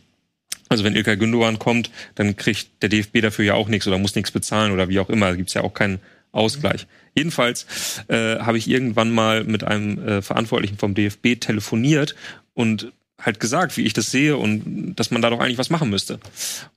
[0.70, 4.16] Also wenn Ilkay Gündogan kommt, dann kriegt der DFB dafür ja auch nichts oder muss
[4.16, 5.30] nichts bezahlen oder wie auch immer.
[5.30, 6.00] Da gibt's ja auch keinen
[6.32, 6.88] Ausgleich.
[7.16, 7.66] Jedenfalls
[8.08, 12.16] äh, habe ich irgendwann mal mit einem äh, Verantwortlichen vom DFB telefoniert
[12.54, 15.90] und halt gesagt, wie ich das sehe und dass man da doch eigentlich was machen
[15.90, 16.20] müsste.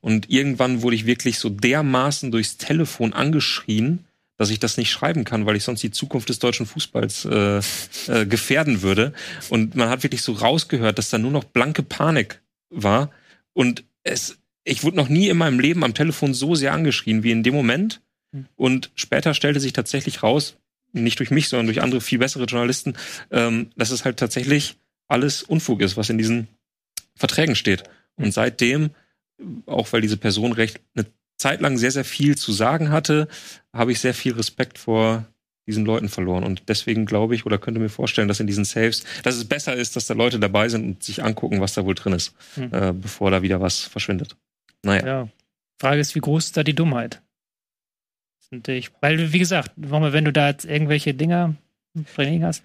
[0.01, 4.05] Und irgendwann wurde ich wirklich so dermaßen durchs Telefon angeschrien,
[4.37, 7.61] dass ich das nicht schreiben kann, weil ich sonst die Zukunft des deutschen Fußballs äh,
[8.07, 9.13] äh, gefährden würde.
[9.49, 13.11] Und man hat wirklich so rausgehört, dass da nur noch blanke Panik war.
[13.53, 17.31] Und es ich wurde noch nie in meinem Leben am Telefon so sehr angeschrien wie
[17.31, 18.01] in dem Moment.
[18.55, 20.57] Und später stellte sich tatsächlich raus,
[20.93, 22.95] nicht durch mich, sondern durch andere viel bessere Journalisten,
[23.31, 26.47] ähm, dass es halt tatsächlich alles Unfug ist, was in diesen
[27.15, 27.83] Verträgen steht.
[28.15, 28.91] Und seitdem,
[29.65, 31.05] auch weil diese Person recht eine
[31.37, 33.27] Zeit lang sehr, sehr viel zu sagen hatte,
[33.73, 35.25] habe ich sehr viel Respekt vor
[35.67, 36.43] diesen Leuten verloren.
[36.43, 39.75] Und deswegen glaube ich oder könnte mir vorstellen, dass in diesen Saves, dass es besser
[39.75, 42.73] ist, dass da Leute dabei sind und sich angucken, was da wohl drin ist, Hm.
[42.73, 44.35] äh, bevor da wieder was verschwindet.
[44.83, 45.05] Naja.
[45.05, 45.29] Ja.
[45.79, 47.21] Frage ist, wie groß ist da die Dummheit?
[48.57, 51.55] Natürlich, weil, wie gesagt, wenn du da jetzt irgendwelche Dinger
[52.13, 52.61] Training hast,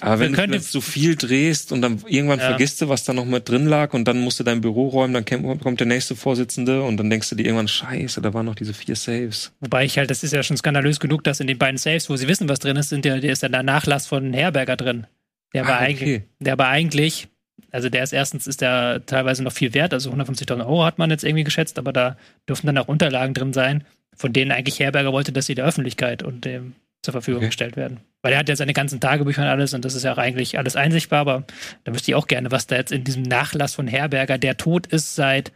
[0.00, 2.46] Aber wenn du so viel drehst und dann irgendwann Ja.
[2.46, 5.14] vergisst du, was da noch mit drin lag und dann musst du dein Büro räumen,
[5.14, 5.24] dann
[5.58, 8.74] kommt der nächste Vorsitzende und dann denkst du dir irgendwann, scheiße, da waren noch diese
[8.74, 9.52] vier Saves.
[9.60, 12.14] wobei ich halt, das ist ja schon skandalös genug, dass in den beiden Saves, wo
[12.14, 15.08] sie wissen, was drin ist, sind ja, der ist ja der Nachlass von Herberger drin.
[15.54, 15.84] Der war Ah, okay.
[15.86, 17.26] eigentlich, der war eigentlich,
[17.72, 21.10] also der ist erstens ist der teilweise noch viel wert, also 150.000 Euro hat man
[21.10, 22.16] jetzt irgendwie geschätzt, aber da
[22.48, 23.82] dürften dann auch Unterlagen drin sein,
[24.18, 27.46] von denen eigentlich Herberger wollte, dass sie der Öffentlichkeit und dem zur Verfügung Okay.
[27.48, 28.00] gestellt werden.
[28.22, 30.58] Weil er hat ja seine ganzen Tagebücher und alles und das ist ja auch eigentlich
[30.58, 31.44] alles einsichtbar, aber
[31.84, 34.86] da wüsste ich auch gerne, was da jetzt in diesem Nachlass von Herberger, der tot
[34.88, 35.52] ist seit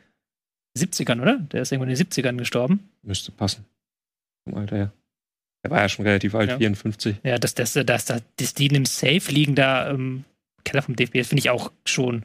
[0.78, 1.38] 70ern, oder?
[1.52, 2.88] Der ist irgendwo in den 70ern gestorben.
[3.02, 3.66] Müsste passen.
[4.44, 4.92] Vom Alter her.
[5.64, 6.56] Der war ja schon relativ alt, Ja.
[6.58, 7.16] 54.
[7.24, 10.24] Ja, dass, dass, dass, dass, die in einem Safe liegen da im
[10.64, 12.24] Keller vom DFB, das finde ich auch schon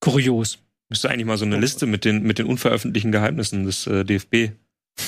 [0.00, 0.58] kurios.
[0.88, 1.58] Müsste eigentlich mal so eine.
[1.58, 4.52] Liste mit den, mit den unveröffentlichten Geheimnissen des äh, DFB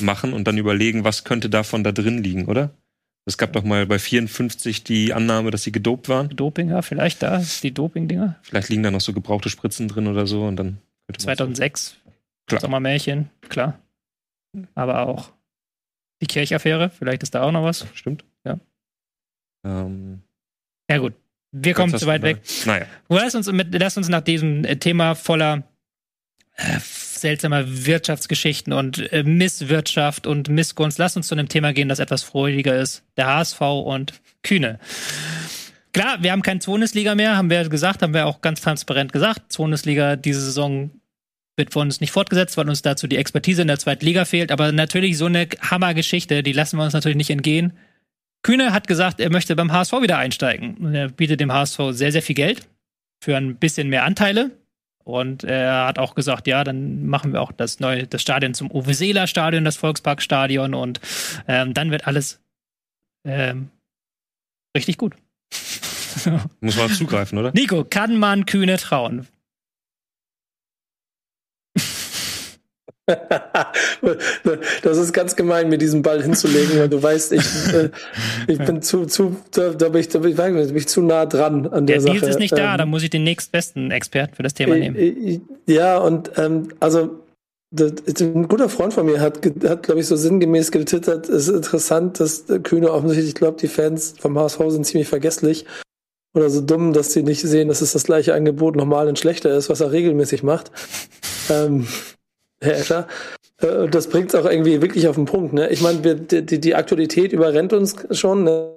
[0.00, 2.70] machen und dann überlegen, was könnte davon da drin liegen, oder?
[3.26, 6.28] Es gab doch mal bei 54 die Annahme, dass sie gedopt waren.
[6.28, 8.36] Dopinger, vielleicht da, die Doping-Dinger.
[8.42, 11.96] Vielleicht liegen da noch so gebrauchte Spritzen drin oder so und dann könnte man 2006,
[12.46, 12.60] Klar.
[12.60, 13.78] Sommermärchen, klar.
[14.74, 15.32] Aber auch
[16.20, 17.86] die Kirchaffäre, vielleicht ist da auch noch was.
[17.94, 18.24] Stimmt.
[18.44, 18.58] Ja.
[19.64, 20.22] Ähm,
[20.90, 21.14] Ja gut,
[21.52, 22.42] wir kommen zu weit weg.
[22.66, 22.86] Naja.
[23.08, 25.62] Lass uns, mit, lass uns nach diesem äh, Thema voller
[26.56, 26.78] äh,
[27.18, 32.22] seltsamer Wirtschaftsgeschichten und äh, Misswirtschaft und Missgunst, lass uns zu einem Thema gehen, das etwas
[32.22, 33.02] freudiger ist.
[33.16, 34.78] Der HSV und Kühne.
[35.92, 39.56] Klar, wir haben keine Bundesliga mehr, haben wir gesagt, haben wir auch ganz transparent gesagt.
[39.56, 40.90] Bundesliga diese Saison
[41.56, 44.50] wird von uns nicht fortgesetzt, weil uns dazu die Expertise in der zweiten Liga fehlt.
[44.50, 47.74] Aber natürlich so eine Hammergeschichte, die lassen wir uns natürlich nicht entgehen.
[48.42, 50.94] Kühne hat gesagt, er möchte beim HSV wieder einsteigen.
[50.94, 52.68] Er bietet dem HSV sehr, sehr viel Geld
[53.22, 54.50] für ein bisschen mehr Anteile.
[55.04, 58.70] Und er hat auch gesagt, ja, dann machen wir auch das neue, das Stadion zum
[58.70, 61.00] Uwe Seeler Stadion, das Volksparkstadion und
[61.46, 62.40] ähm, dann wird alles
[63.26, 63.70] ähm,
[64.74, 65.14] richtig gut.
[66.60, 67.52] Muss man zugreifen, oder?
[67.52, 69.28] Nico, kann man Kühne trauen?
[74.82, 77.44] das ist ganz gemein, mir diesen Ball hinzulegen, weil du weißt, ich,
[77.74, 77.90] äh,
[78.46, 81.02] ich bin zu, zu, da, da, bin ich, da bin ich, da bin ich zu
[81.02, 82.14] nah dran an der, Der Sache.
[82.14, 84.96] Nils ist nicht da, Ähm, da muss ich den nächstbesten Experten für das Thema nehmen.
[84.96, 87.20] Äh, äh, Ja, und ähm, also
[87.78, 92.20] ein guter Freund von mir hat, hat glaube ich, so sinngemäß getwittert, es ist interessant,
[92.20, 95.66] dass der Kühne offensichtlich, ich glaube, die Fans vom HSV sind ziemlich vergesslich
[96.34, 99.54] oder so dumm, dass sie nicht sehen, dass es das gleiche Angebot nochmal und schlechter
[99.54, 100.70] ist, was er regelmäßig macht.
[101.50, 101.86] ähm,
[102.60, 103.08] Herr Escher.
[103.60, 105.52] Äh, Das bringt es auch irgendwie wirklich auf den Punkt.
[105.52, 105.68] Ne?
[105.70, 108.44] Ich meine, die, die, Aktualität überrennt uns schon.
[108.44, 108.70] Ne?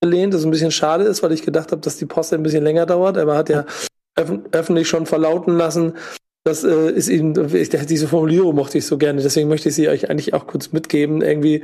[0.00, 2.64] Gelehnt, das ein bisschen schade ist, weil ich gedacht habe, dass die Post ein bisschen
[2.64, 3.18] länger dauert.
[3.18, 3.66] Aber er hat ja
[4.16, 5.94] öff öffentlich schon verlauten lassen,
[6.44, 9.88] das äh, ist ihm, ich, diese Formulierung mochte ich so gerne, deswegen möchte ich sie
[9.88, 11.22] euch eigentlich auch kurz mitgeben.
[11.22, 11.62] Irgendwie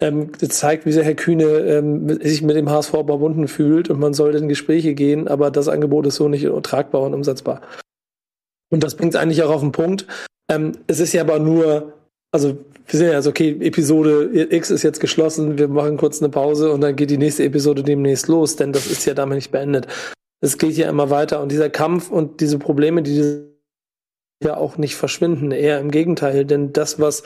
[0.00, 4.14] ähm, zeigt, wie sehr Herr Kühne ähm, sich mit dem HSV verbunden fühlt und man
[4.14, 7.62] sollte in Gespräche gehen, aber das Angebot ist so nicht tragbar und umsetzbar.
[8.70, 10.06] Und das bringt es eigentlich auch auf den Punkt.
[10.50, 11.92] Ähm, es ist ja aber nur,
[12.32, 16.30] also wir sehen ja also, okay, Episode X ist jetzt geschlossen, wir machen kurz eine
[16.30, 19.50] Pause und dann geht die nächste Episode demnächst los, denn das ist ja damit nicht
[19.50, 19.86] beendet.
[20.40, 23.44] Es geht ja immer weiter und dieser Kampf und diese Probleme, die
[24.42, 27.24] ja auch nicht verschwinden, eher im Gegenteil, denn das, was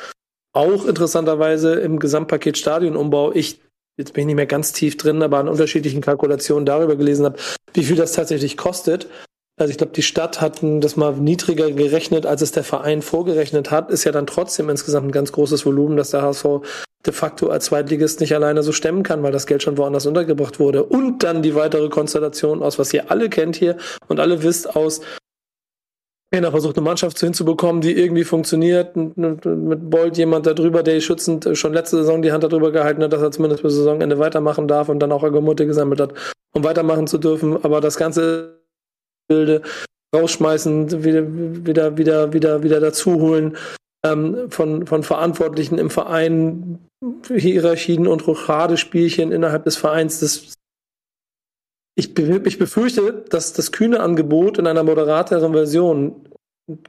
[0.54, 3.60] auch interessanterweise im Gesamtpaket Stadionumbau ich
[3.98, 7.38] jetzt bin ich nicht mehr ganz tief drin, aber an unterschiedlichen Kalkulationen darüber gelesen habe,
[7.74, 9.08] wie viel das tatsächlich kostet.
[9.62, 13.70] Also ich glaube, die Stadt hat das mal niedriger gerechnet, als es der Verein vorgerechnet
[13.70, 16.44] hat, ist ja dann trotzdem insgesamt ein ganz großes Volumen, das der HSV
[17.06, 20.58] de facto als Zweitligist nicht alleine so stemmen kann, weil das Geld schon woanders untergebracht
[20.58, 20.82] wurde.
[20.82, 23.76] Und dann die weitere Konstellation aus, was ihr alle kennt hier
[24.08, 25.00] und alle wisst aus,
[26.32, 28.96] Trainer versucht eine Mannschaft hinzubekommen, die irgendwie funktioniert.
[28.96, 33.22] Mit Bolt jemand darüber, der schützend schon letzte Saison die Hand darüber gehalten hat, dass
[33.22, 36.14] er zumindest bis Saisonende weitermachen darf und dann auch Argumente gesammelt hat,
[36.52, 37.64] um weitermachen zu dürfen.
[37.64, 38.61] Aber das ganze
[39.32, 39.62] Bilde
[40.14, 41.24] rausschmeißen, wieder,
[41.66, 43.56] wieder, wieder, wieder, wieder dazuholen
[44.04, 46.86] ähm, von, von Verantwortlichen im Verein,
[47.26, 50.20] Hierarchien und Rochadespielchen innerhalb des Vereins.
[50.20, 50.54] Das,
[51.96, 56.26] ich, ich befürchte, dass das kühne Angebot in einer moderateren Version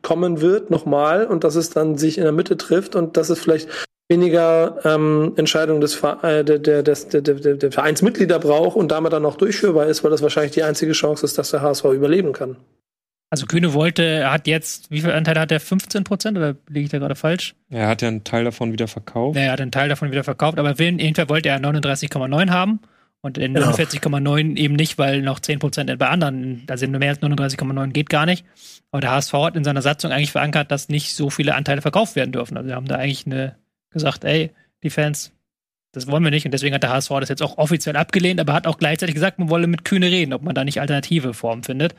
[0.02, 3.40] kommen wird, nochmal, und dass es dann sich in der Mitte trifft und dass es
[3.40, 3.70] vielleicht
[4.10, 9.14] weniger ähm, Entscheidungen des, äh, der, der, des, der, der, der Vereinsmitglieder braucht und damit
[9.14, 12.34] dann auch durchführbar ist, weil das wahrscheinlich die einzige Chance ist, dass der HSV überleben
[12.34, 12.58] kann.
[13.30, 15.60] Also Kühne wollte, er hat jetzt, wie viel Anteile hat er?
[15.60, 17.56] 15 Prozent oder liege ich da gerade falsch?
[17.72, 19.36] Er hat ja einen Teil davon wieder verkauft.
[19.36, 22.80] Ja, er hat einen Teil davon wieder verkauft, aber jedenfalls wollte er 39,9 haben
[23.22, 23.72] und in Genau.
[23.72, 28.28] 49,9 eben nicht, weil noch 10 Prozent bei anderen, also mehr als 39,9 geht gar
[28.28, 28.46] nicht.
[28.92, 32.16] Aber der HSV hat in seiner Satzung eigentlich verankert, dass nicht so viele Anteile verkauft
[32.16, 32.56] werden dürfen.
[32.56, 33.56] Also wir haben da eigentlich eine,
[33.94, 34.52] gesagt, ey,
[34.84, 35.32] die Fans,
[35.94, 36.46] das wollen wir nicht.
[36.46, 39.40] Und deswegen hat der HSV das jetzt auch offiziell abgelehnt, aber hat auch gleichzeitig gesagt,
[39.40, 41.96] man wolle mit Kühne reden, ob man da nicht alternative Formen findet.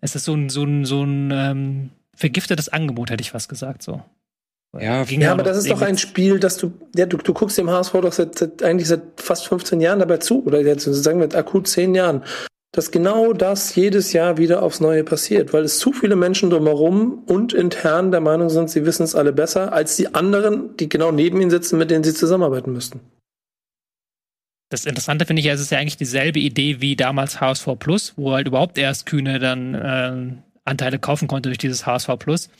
[0.00, 3.82] Es ist so ein, so ein, so ein ähm, vergiftetes Angebot, hätte ich fast gesagt.
[3.82, 4.02] So.
[4.78, 7.56] Ja, Ging Ja, aber das ist doch ein Spiel, dass du, ja, du, du guckst
[7.56, 11.20] dem HSV doch seit, seit, eigentlich seit fast 15 Jahren dabei zu, oder jetzt sagen
[11.20, 12.22] wir akut 10 Jahren,
[12.76, 17.22] dass genau das jedes Jahr wieder aufs Neue passiert, weil es zu viele Menschen drumherum
[17.26, 21.10] und intern der Meinung sind, sie wissen es alle besser, als die anderen, die genau
[21.10, 23.00] neben ihnen sitzen, mit denen sie zusammenarbeiten müssten.
[24.68, 28.32] Das Interessante finde ich, es ist ja eigentlich dieselbe Idee wie damals HSV Plus, wo
[28.32, 32.50] halt überhaupt erst Kühne dann ähm, Anteile kaufen konnte durch dieses HSV Plus.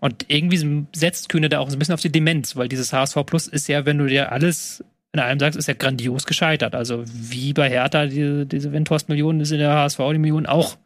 [0.00, 3.18] Und irgendwie setzt Kühne da auch so ein bisschen auf die Demenz, weil dieses HSV
[3.26, 4.82] Plus ist ja, wenn du dir alles
[5.12, 6.74] in allem sagst, ist ja grandios gescheitert.
[6.74, 10.78] Also wie bei Hertha diese, diese Windhorst-Millionen ist in der HSV die Millionen auch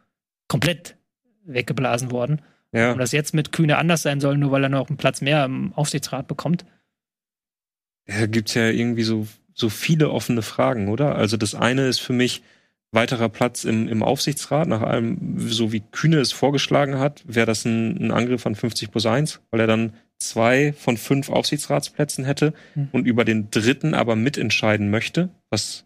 [0.49, 0.97] komplett
[1.45, 2.43] weggeblasen worden.
[2.73, 2.93] ja.
[2.93, 5.45] Und das jetzt mit Kühne anders sein soll, nur weil er noch einen Platz mehr
[5.45, 6.65] im Aufsichtsrat bekommt.
[8.07, 11.15] Da gibt's ja irgendwie so, so viele offene Fragen, oder?
[11.15, 12.43] Also das eine ist für mich
[12.93, 14.67] weiterer Platz im, im Aufsichtsrat.
[14.67, 18.91] Nach allem, so wie Kühne es vorgeschlagen hat, wäre das ein, ein Angriff an 50
[18.91, 22.89] plus 1, weil er dann zwei von fünf Aufsichtsratsplätzen hätte Hm.
[22.93, 25.85] und über den dritten aber mitentscheiden möchte, was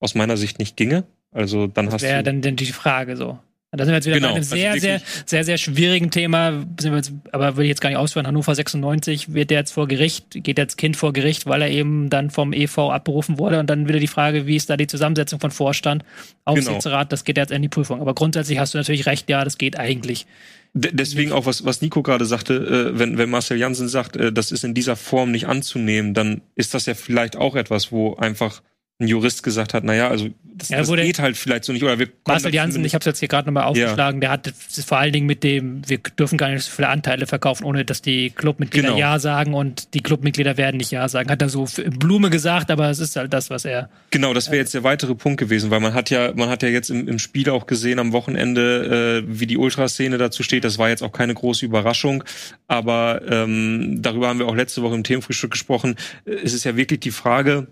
[0.00, 1.04] aus meiner Sicht nicht ginge.
[1.32, 2.24] Also dann Das hast wäre du.
[2.24, 3.38] dann, dann die Frage so.
[3.72, 6.66] Da sind wir jetzt wieder Genau, bei einem also sehr, sehr, sehr, sehr schwierigen Thema.
[6.82, 8.26] Jetzt, aber will ich jetzt gar nicht ausführen.
[8.26, 12.30] Hannover 96 wird jetzt vor Gericht, geht jetzt Kind vor Gericht, weil er eben dann
[12.30, 13.60] vom EV abberufen wurde.
[13.60, 16.04] Und dann wieder die Frage, wie ist da die Zusammensetzung von Vorstand,
[16.44, 18.00] Aufsichtsrat, das geht jetzt in die Prüfung.
[18.00, 20.26] Aber grundsätzlich hast du natürlich recht, ja, das geht eigentlich.
[20.72, 22.54] De- Deswegen auch, was, was Nico gerade sagte,
[22.94, 26.42] äh, wenn, wenn Marcel Janssen sagt, äh, das ist in dieser Form nicht anzunehmen, dann
[26.54, 28.62] ist das ja vielleicht auch etwas, wo einfach
[29.00, 31.82] ein Jurist gesagt hat, naja, also das, Ja, das geht halt vielleicht so nicht.
[31.82, 34.52] Oder wir Marcel Janssen, ich habe es jetzt hier gerade nochmal aufgeschlagen, der hat
[34.86, 38.02] vor allen Dingen mit dem, wir dürfen gar nicht so viele Anteile verkaufen, ohne dass
[38.02, 38.98] die Clubmitglieder Genau.
[39.00, 41.30] Ja sagen und die Clubmitglieder werden nicht Ja sagen.
[41.30, 41.66] Hat er so
[41.98, 43.88] Blume gesagt, aber es ist halt das, was er.
[44.10, 46.68] Genau, das wäre jetzt der weitere Punkt gewesen, weil man hat ja, man hat ja
[46.68, 50.64] jetzt im, im Spiel auch gesehen am Wochenende, äh, wie die Ultraszene dazu steht.
[50.64, 52.22] Das war jetzt auch keine große Überraschung,
[52.68, 55.96] aber ähm, darüber haben wir auch letzte Woche im Themenfrühstück gesprochen.
[56.26, 57.68] Äh, Es ist ja wirklich die Frage,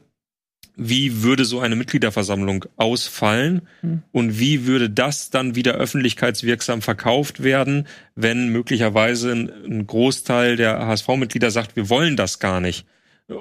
[0.79, 4.03] wie würde so eine Mitgliederversammlung ausfallen Hm.
[4.13, 10.87] und wie würde das dann wieder öffentlichkeitswirksam verkauft werden, wenn möglicherweise ein, ein Großteil der
[10.87, 12.87] HSV-Mitglieder sagt, wir wollen das gar nicht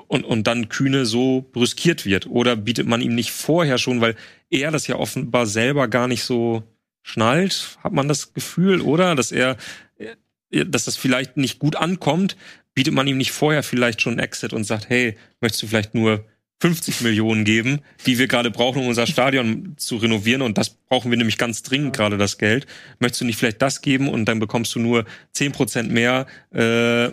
[0.08, 2.28] und, und dann Kühne so brüskiert wird?
[2.28, 4.16] Oder bietet man ihm nicht vorher schon, weil
[4.50, 6.64] er das ja offenbar selber gar nicht so
[7.04, 9.16] schnallt, hat man das Gefühl, oder?
[9.16, 9.58] Dass er,
[9.98, 12.36] äh, dass das vielleicht nicht gut ankommt,
[12.74, 15.96] bietet man ihm nicht vorher vielleicht schon einen Exit und sagt, hey, möchtest du vielleicht
[15.96, 16.26] nur
[16.60, 20.42] 50 Millionen geben, die wir gerade brauchen, um unser Stadion zu renovieren.
[20.42, 22.66] Und das brauchen wir nämlich ganz dringend gerade das Geld.
[23.00, 26.26] Möchtest du nicht vielleicht das geben und dann bekommst du nur 10 Prozent mehr?
[26.54, 27.10] Äh,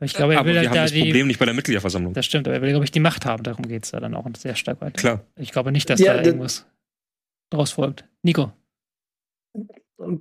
[0.00, 1.02] Ich glaube, er aber will wir halt haben da das die.
[1.02, 2.14] Problem nicht bei der Mitgliederversammlung.
[2.14, 3.42] Das stimmt, aber er will, glaube ich, die Macht haben.
[3.42, 4.92] Darum geht's da dann auch sehr stark weiter.
[4.92, 5.24] Klar.
[5.36, 6.64] Ich glaube nicht, dass Ja, da irgendwas
[7.50, 8.04] draus folgt.
[8.22, 8.52] Nico.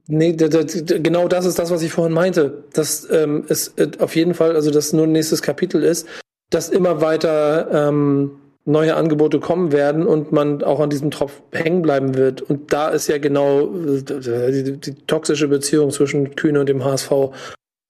[0.07, 2.65] Nee, genau das ist das, was ich vorhin meinte.
[2.73, 6.07] Dass ähm, es äh, auf jeden Fall, also das nur ein nächstes Kapitel ist,
[6.49, 8.31] dass immer weiter ähm,
[8.65, 12.41] neue Angebote kommen werden und man auch an diesem Tropf hängen bleiben wird.
[12.41, 17.11] Und da ist ja genau äh, die, die toxische Beziehung zwischen Kühne und dem HSV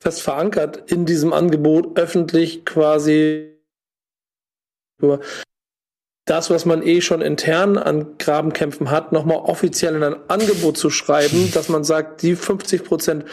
[0.02, 3.56] fest verankert in diesem Angebot, öffentlich quasi
[6.26, 10.90] das, was man eh schon intern an Grabenkämpfen hat, nochmal offiziell in ein Angebot zu
[10.90, 13.26] schreiben, dass man sagt, die 50 Prozent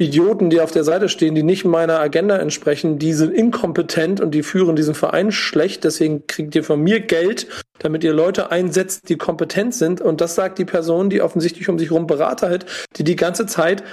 [0.00, 4.30] Idioten, die auf der Seite stehen, die nicht meiner Agenda entsprechen, die sind inkompetent und
[4.30, 5.84] die führen diesen Verein schlecht.
[5.84, 7.46] Deswegen kriegt ihr von mir Geld,
[7.80, 10.00] damit ihr Leute einsetzt, die kompetent sind.
[10.00, 12.64] Und das sagt die Person, die offensichtlich um sich herum Berater hat,
[12.96, 13.84] die die ganze Zeit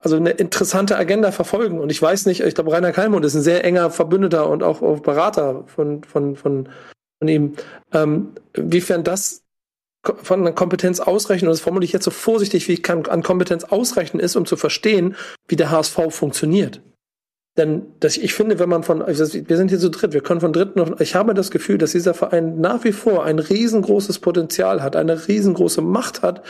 [0.00, 1.78] also eine interessante Agenda verfolgen.
[1.78, 4.82] Und ich weiß nicht, ich glaube, Rainer Kalmund ist ein sehr enger Verbündeter und auch,
[4.82, 6.68] auch Berater von, von, von,
[7.20, 7.54] von ihm.
[7.92, 9.44] Ähm, inwiefern das
[10.22, 13.22] von der Kompetenz ausrechnen, und das formuliere ich jetzt so vorsichtig, wie ich kann, an
[13.22, 15.16] Kompetenz ausrechnen ist, um zu verstehen,
[15.46, 16.80] wie der HSV funktioniert.
[17.56, 20.40] Denn das, ich finde, wenn man von, also wir sind hier zu dritt, wir können
[20.40, 24.20] von dritten noch, ich habe das Gefühl, dass dieser Verein nach wie vor ein riesengroßes
[24.20, 26.44] Potenzial hat, eine riesengroße Macht hat,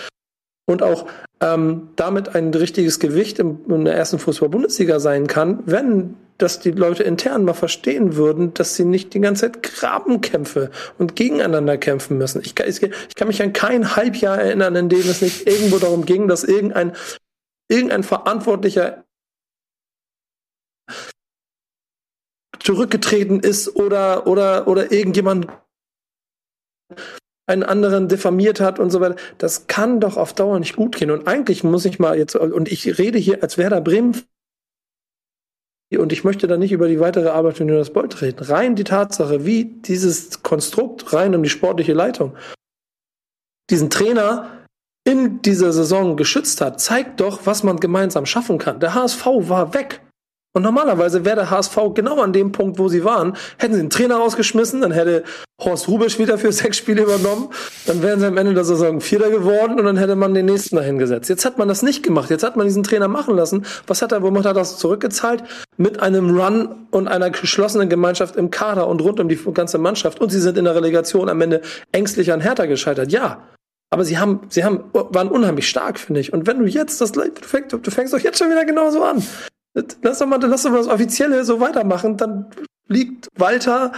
[0.68, 1.06] und auch
[1.40, 6.70] ähm, damit ein richtiges Gewicht im, in der ersten Fußball-Bundesliga sein kann, wenn dass die
[6.70, 12.16] Leute intern mal verstehen würden, dass sie nicht die ganze Zeit Grabenkämpfe und gegeneinander kämpfen
[12.16, 12.40] müssen.
[12.44, 12.80] Ich kann, ich
[13.16, 16.94] kann mich an kein Halbjahr erinnern, in dem es nicht irgendwo darum ging, dass irgendein,
[17.68, 19.04] irgendein Verantwortlicher
[22.60, 25.48] zurückgetreten ist oder, oder, oder irgendjemand
[27.48, 29.16] einen anderen diffamiert hat und so weiter.
[29.38, 31.10] Das kann doch auf Dauer nicht gut gehen.
[31.10, 34.22] Und eigentlich muss ich mal jetzt, und ich rede hier als Werder Bremen
[35.96, 38.44] und ich möchte da nicht über die weitere Arbeit von Jonas Bolt reden.
[38.44, 42.36] Rein die Tatsache, wie dieses Konstrukt rein um die sportliche Leitung
[43.70, 44.66] diesen Trainer
[45.04, 48.80] in dieser Saison geschützt hat, zeigt doch, was man gemeinsam schaffen kann.
[48.80, 50.02] Der HSV war weg.
[50.54, 53.90] Und normalerweise wäre der HSV genau an dem Punkt, wo sie waren, hätten sie den
[53.90, 55.22] Trainer rausgeschmissen, dann hätte
[55.60, 57.50] Horst Rubisch wieder für sechs Spiele übernommen,
[57.86, 60.76] dann wären sie am Ende der Saison Vierter geworden und dann hätte man den nächsten
[60.76, 61.28] dahin gesetzt.
[61.28, 62.30] Jetzt hat man das nicht gemacht.
[62.30, 63.66] Jetzt hat man diesen Trainer machen lassen.
[63.86, 65.44] Was hat er, womit hat er das zurückgezahlt?
[65.76, 70.20] Mit einem Run und einer geschlossenen Gemeinschaft im Kader und rund um die ganze Mannschaft.
[70.20, 71.60] Und sie sind in der Relegation am Ende
[71.92, 73.12] ängstlich an Hertha gescheitert.
[73.12, 73.42] Ja.
[73.90, 76.32] Aber sie haben, sie haben, waren unheimlich stark, finde ich.
[76.32, 79.22] Und wenn du jetzt das, du fängst, du fängst doch jetzt schon wieder genauso an.
[80.02, 82.16] Lass doch mal, lass doch mal das Offizielle so weitermachen.
[82.16, 82.46] Dann
[82.88, 83.92] liegt Walter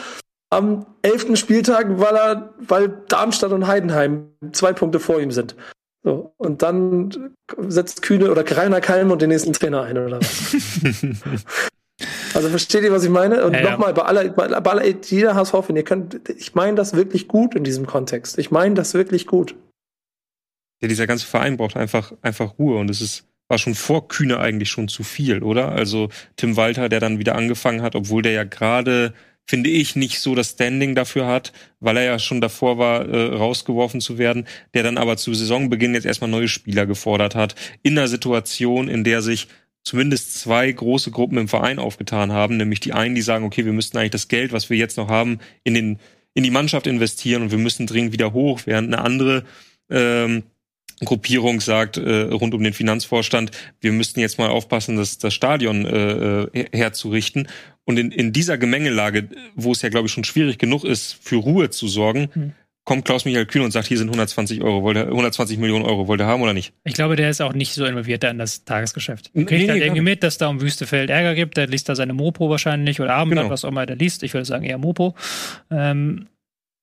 [0.50, 5.54] am elften Spieltag, weil er, weil Darmstadt und Heidenheim zwei Punkte vor ihm sind.
[6.02, 7.34] So, und dann
[7.68, 10.56] setzt Kühne oder Rainer Kalm und den nächsten Trainer ein, oder was?
[12.34, 13.44] also versteht ihr, was ich meine?
[13.44, 17.28] Und ja, nochmal, bei aller, bei aller, jeder HSV-Fan, ihr könnt, ich meine das wirklich
[17.28, 18.38] gut in diesem Kontext.
[18.38, 19.54] Ich meine das wirklich gut.
[20.80, 24.38] Ja, dieser ganze Verein braucht einfach, einfach Ruhe und es ist, war schon vor Kühne
[24.38, 25.72] eigentlich schon zu viel, oder?
[25.72, 29.12] Also Tim Walter, der dann wieder angefangen hat, obwohl der ja gerade,
[29.44, 33.34] finde ich, nicht so das Standing dafür hat, weil er ja schon davor war, äh,
[33.34, 37.98] rausgeworfen zu werden, der dann aber zu Saisonbeginn jetzt erstmal neue Spieler gefordert hat, in
[37.98, 39.48] einer Situation, in der sich
[39.82, 43.72] zumindest zwei große Gruppen im Verein aufgetan haben, nämlich die einen, die sagen, okay, wir
[43.72, 45.98] müssten eigentlich das Geld, was wir jetzt noch haben, in den
[46.32, 49.44] in die Mannschaft investieren und wir müssen dringend wieder hoch, während eine andere
[49.90, 50.44] ähm,
[51.04, 53.50] Gruppierung sagt äh, rund um den Finanzvorstand,
[53.80, 57.48] wir müssten jetzt mal aufpassen, das, das Stadion äh, äh herzurichten.
[57.84, 61.36] Und in, in dieser Gemengelage, wo es ja, glaube ich, schon schwierig genug ist, für
[61.36, 62.52] Ruhe zu sorgen, hm.
[62.84, 66.20] kommt Klaus-Michael Kühn und sagt, hier sind 120 Euro, wollt ihr, 120 Millionen Euro, wollt
[66.20, 66.74] ihr haben oder nicht?
[66.84, 69.30] Ich glaube, der ist auch nicht so involviert da in das Tagesgeschäft.
[69.34, 71.96] Er kriegt nee, halt irgendwie mit, dass da um Wüstefeld Ärger gibt, der liest da
[71.96, 73.52] seine Mopo wahrscheinlich oder Abendblatt, genau.
[73.52, 74.22] was auch immer der liest.
[74.22, 75.16] Ich würde sagen eher Mopo.
[75.70, 76.26] Ähm,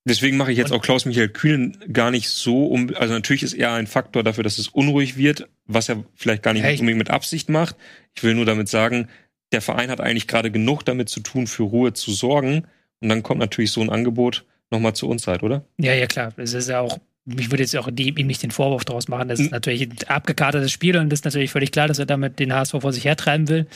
[0.07, 2.95] Deswegen mache ich jetzt auch Klaus-Michael Kühn gar nicht so um.
[2.95, 6.53] Also natürlich ist er ein Faktor dafür, dass es unruhig wird, was er vielleicht gar
[6.53, 6.79] nicht hey.
[6.79, 7.75] unbedingt mit Absicht macht.
[8.15, 9.09] Ich will nur damit sagen,
[9.51, 12.63] der Verein hat eigentlich gerade genug damit zu tun, für Ruhe zu sorgen.
[13.01, 15.65] Und dann kommt natürlich so ein Angebot nochmal zur Unzeit, oder?
[15.77, 16.31] Ja, ja, klar.
[16.37, 19.27] Es ist ja auch, ich würde jetzt auch ihm nicht den Vorwurf daraus machen.
[19.27, 22.39] Das ist natürlich ein abgekartetes Spiel und das ist natürlich völlig klar, dass er damit
[22.39, 23.67] den HSV vor sich hertreiben will.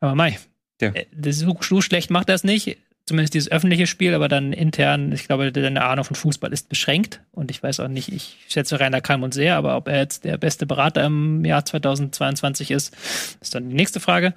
[0.00, 0.38] Aber Mai,
[0.82, 0.90] ja.
[0.90, 2.76] Äh, das ist so, so schlecht macht er es nicht
[3.06, 7.20] zumindest dieses öffentliche Spiel, aber dann intern, ich glaube, deine Ahnung von Fußball ist beschränkt.
[7.32, 10.36] Und ich weiß auch nicht, ich schätze Rainer Kalmund sehr, aber ob er jetzt der
[10.38, 12.94] beste Berater im Jahr 2022 ist,
[13.40, 14.34] ist dann die nächste Frage.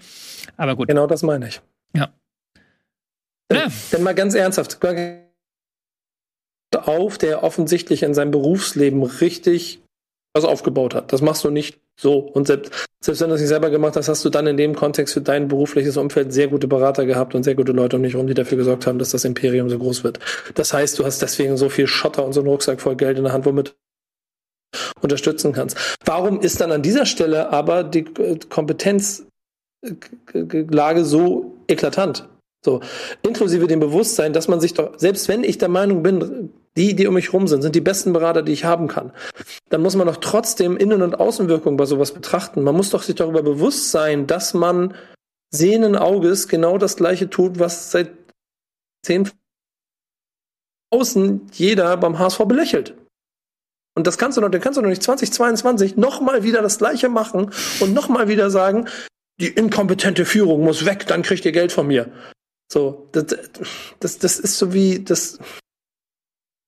[0.58, 0.88] Aber gut.
[0.88, 1.62] Genau das meine ich.
[1.94, 2.10] Ja.
[3.52, 3.68] ja.
[3.92, 4.80] Denn mal ganz ernsthaft,
[6.76, 9.82] auf, der offensichtlich in seinem Berufsleben richtig
[10.36, 11.14] was aufgebaut hat.
[11.14, 12.20] Das machst du nicht so.
[12.20, 14.76] Und selbst, selbst wenn du es nicht selber gemacht hast, hast du dann in dem
[14.76, 18.12] Kontext für dein berufliches Umfeld sehr gute Berater gehabt und sehr gute Leute um dich
[18.14, 20.20] herum, die dafür gesorgt haben, dass das Imperium so groß wird.
[20.54, 23.24] Das heißt, du hast deswegen so viel Schotter und so einen Rucksack voll Geld in
[23.24, 23.78] der Hand, womit
[25.02, 25.78] unterstützen kannst.
[26.04, 28.04] Warum ist dann an dieser Stelle aber die
[28.50, 32.28] Kompetenzlage so eklatant?
[32.66, 32.82] So,
[33.22, 37.08] inklusive dem Bewusstsein, dass man sich doch, selbst wenn ich der Meinung bin, die, die
[37.08, 39.12] um mich rum sind, sind die besten Berater, die ich haben kann,
[39.70, 42.64] dann muss man doch trotzdem Innen- und Außenwirkungen bei sowas betrachten.
[42.64, 44.94] Man muss doch sich darüber bewusst sein, dass man
[45.52, 48.12] sehenden Auges genau das Gleiche tut, was seit
[49.06, 49.30] zehn
[50.92, 52.96] außen jeder beim HSV belächelt.
[53.98, 57.08] Und das kannst du noch, dann kannst du noch nicht 2022 nochmal wieder das Gleiche
[57.08, 58.90] machen und nochmal wieder sagen,
[59.40, 62.12] die inkompetente Führung muss weg, dann kriegt ihr Geld von mir.
[62.72, 63.26] So, das,
[64.00, 65.40] das, das ist so wie das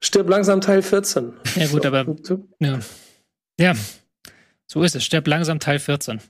[0.04, 1.34] Stirb langsam Teil 14.
[1.56, 1.88] Ja, gut, so.
[1.88, 2.16] aber.
[2.60, 2.80] Ja.
[3.60, 3.74] ja,
[4.68, 5.04] so ist es.
[5.04, 6.22] Stirb langsam Teil 14.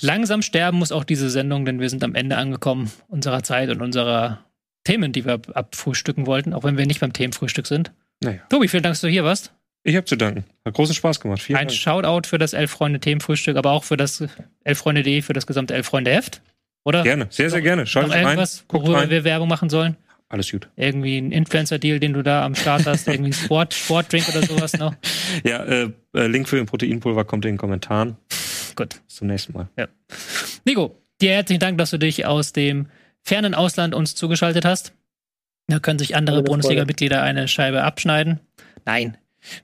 [0.00, 3.82] Langsam sterben muss auch diese Sendung, denn wir sind am Ende angekommen unserer Zeit und
[3.82, 4.44] unserer
[4.84, 7.92] Themen, die wir abfrühstücken wollten, auch wenn wir nicht beim Themenfrühstück sind.
[8.20, 8.40] Naja.
[8.48, 9.52] Tobi, vielen Dank, dass du hier warst.
[9.84, 10.44] Ich habe zu danken.
[10.64, 11.42] Hat großen Spaß gemacht.
[11.42, 11.78] Vielen Ein Dank.
[11.78, 14.24] Shoutout für das Elf-Freunde-Themenfrühstück, aber auch für das
[14.64, 16.40] Elf-Freunde.de, für das gesamte Elf-Freunde-Heft.
[16.84, 17.02] Oder?
[17.02, 17.86] Gerne, sehr, sehr gerne.
[17.86, 18.36] Schaut rein.
[18.68, 19.10] Guckt worüber rein.
[19.10, 19.96] wir Werbung machen sollen?
[20.32, 20.70] Alles gut.
[20.76, 24.72] Irgendwie ein Influencer-Deal, den du da am Start hast, irgendwie ein Sport, Sportdrink oder sowas
[24.78, 24.94] noch.
[25.44, 28.16] Ja, äh, äh, Link für den Proteinpulver kommt in den Kommentaren.
[28.74, 29.02] Gut.
[29.06, 29.68] Bis zum nächsten Mal.
[30.64, 32.86] Nico, dir herzlichen Dank, dass du dich aus dem
[33.20, 34.94] fernen Ausland uns zugeschaltet hast.
[35.66, 36.42] Da können sich andere.
[36.42, 38.40] Bundesliga-Mitglieder eine Scheibe abschneiden.
[38.86, 39.18] Nein.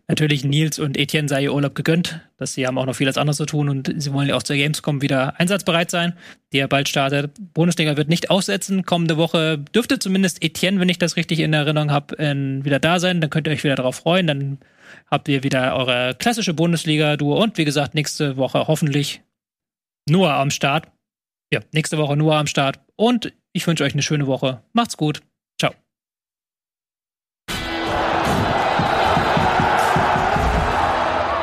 [0.08, 3.36] Natürlich Nils und Etienne sei ihr Urlaub gegönnt, dass sie haben auch noch vieles anderes
[3.36, 6.14] zu tun und sie wollen ja auch zur Gamescom wieder einsatzbereit sein,
[6.52, 7.32] die ja bald startet.
[7.54, 8.84] Bundesliga wird nicht aussetzen.
[8.84, 12.16] Kommende Woche dürfte zumindest Etienne, wenn ich das richtig in Erinnerung habe,
[12.64, 13.20] wieder da sein.
[13.20, 14.26] Dann könnt ihr euch wieder darauf freuen.
[14.26, 14.58] Dann
[15.10, 19.22] habt ihr wieder eure klassische Bundesliga-Duo und wie gesagt, nächste Woche hoffentlich
[20.08, 20.88] Noah am Start.
[21.52, 22.80] Ja, nächste Woche Noah am Start.
[22.96, 24.62] Und ich wünsche euch eine schöne Woche.
[24.72, 25.20] Macht's gut.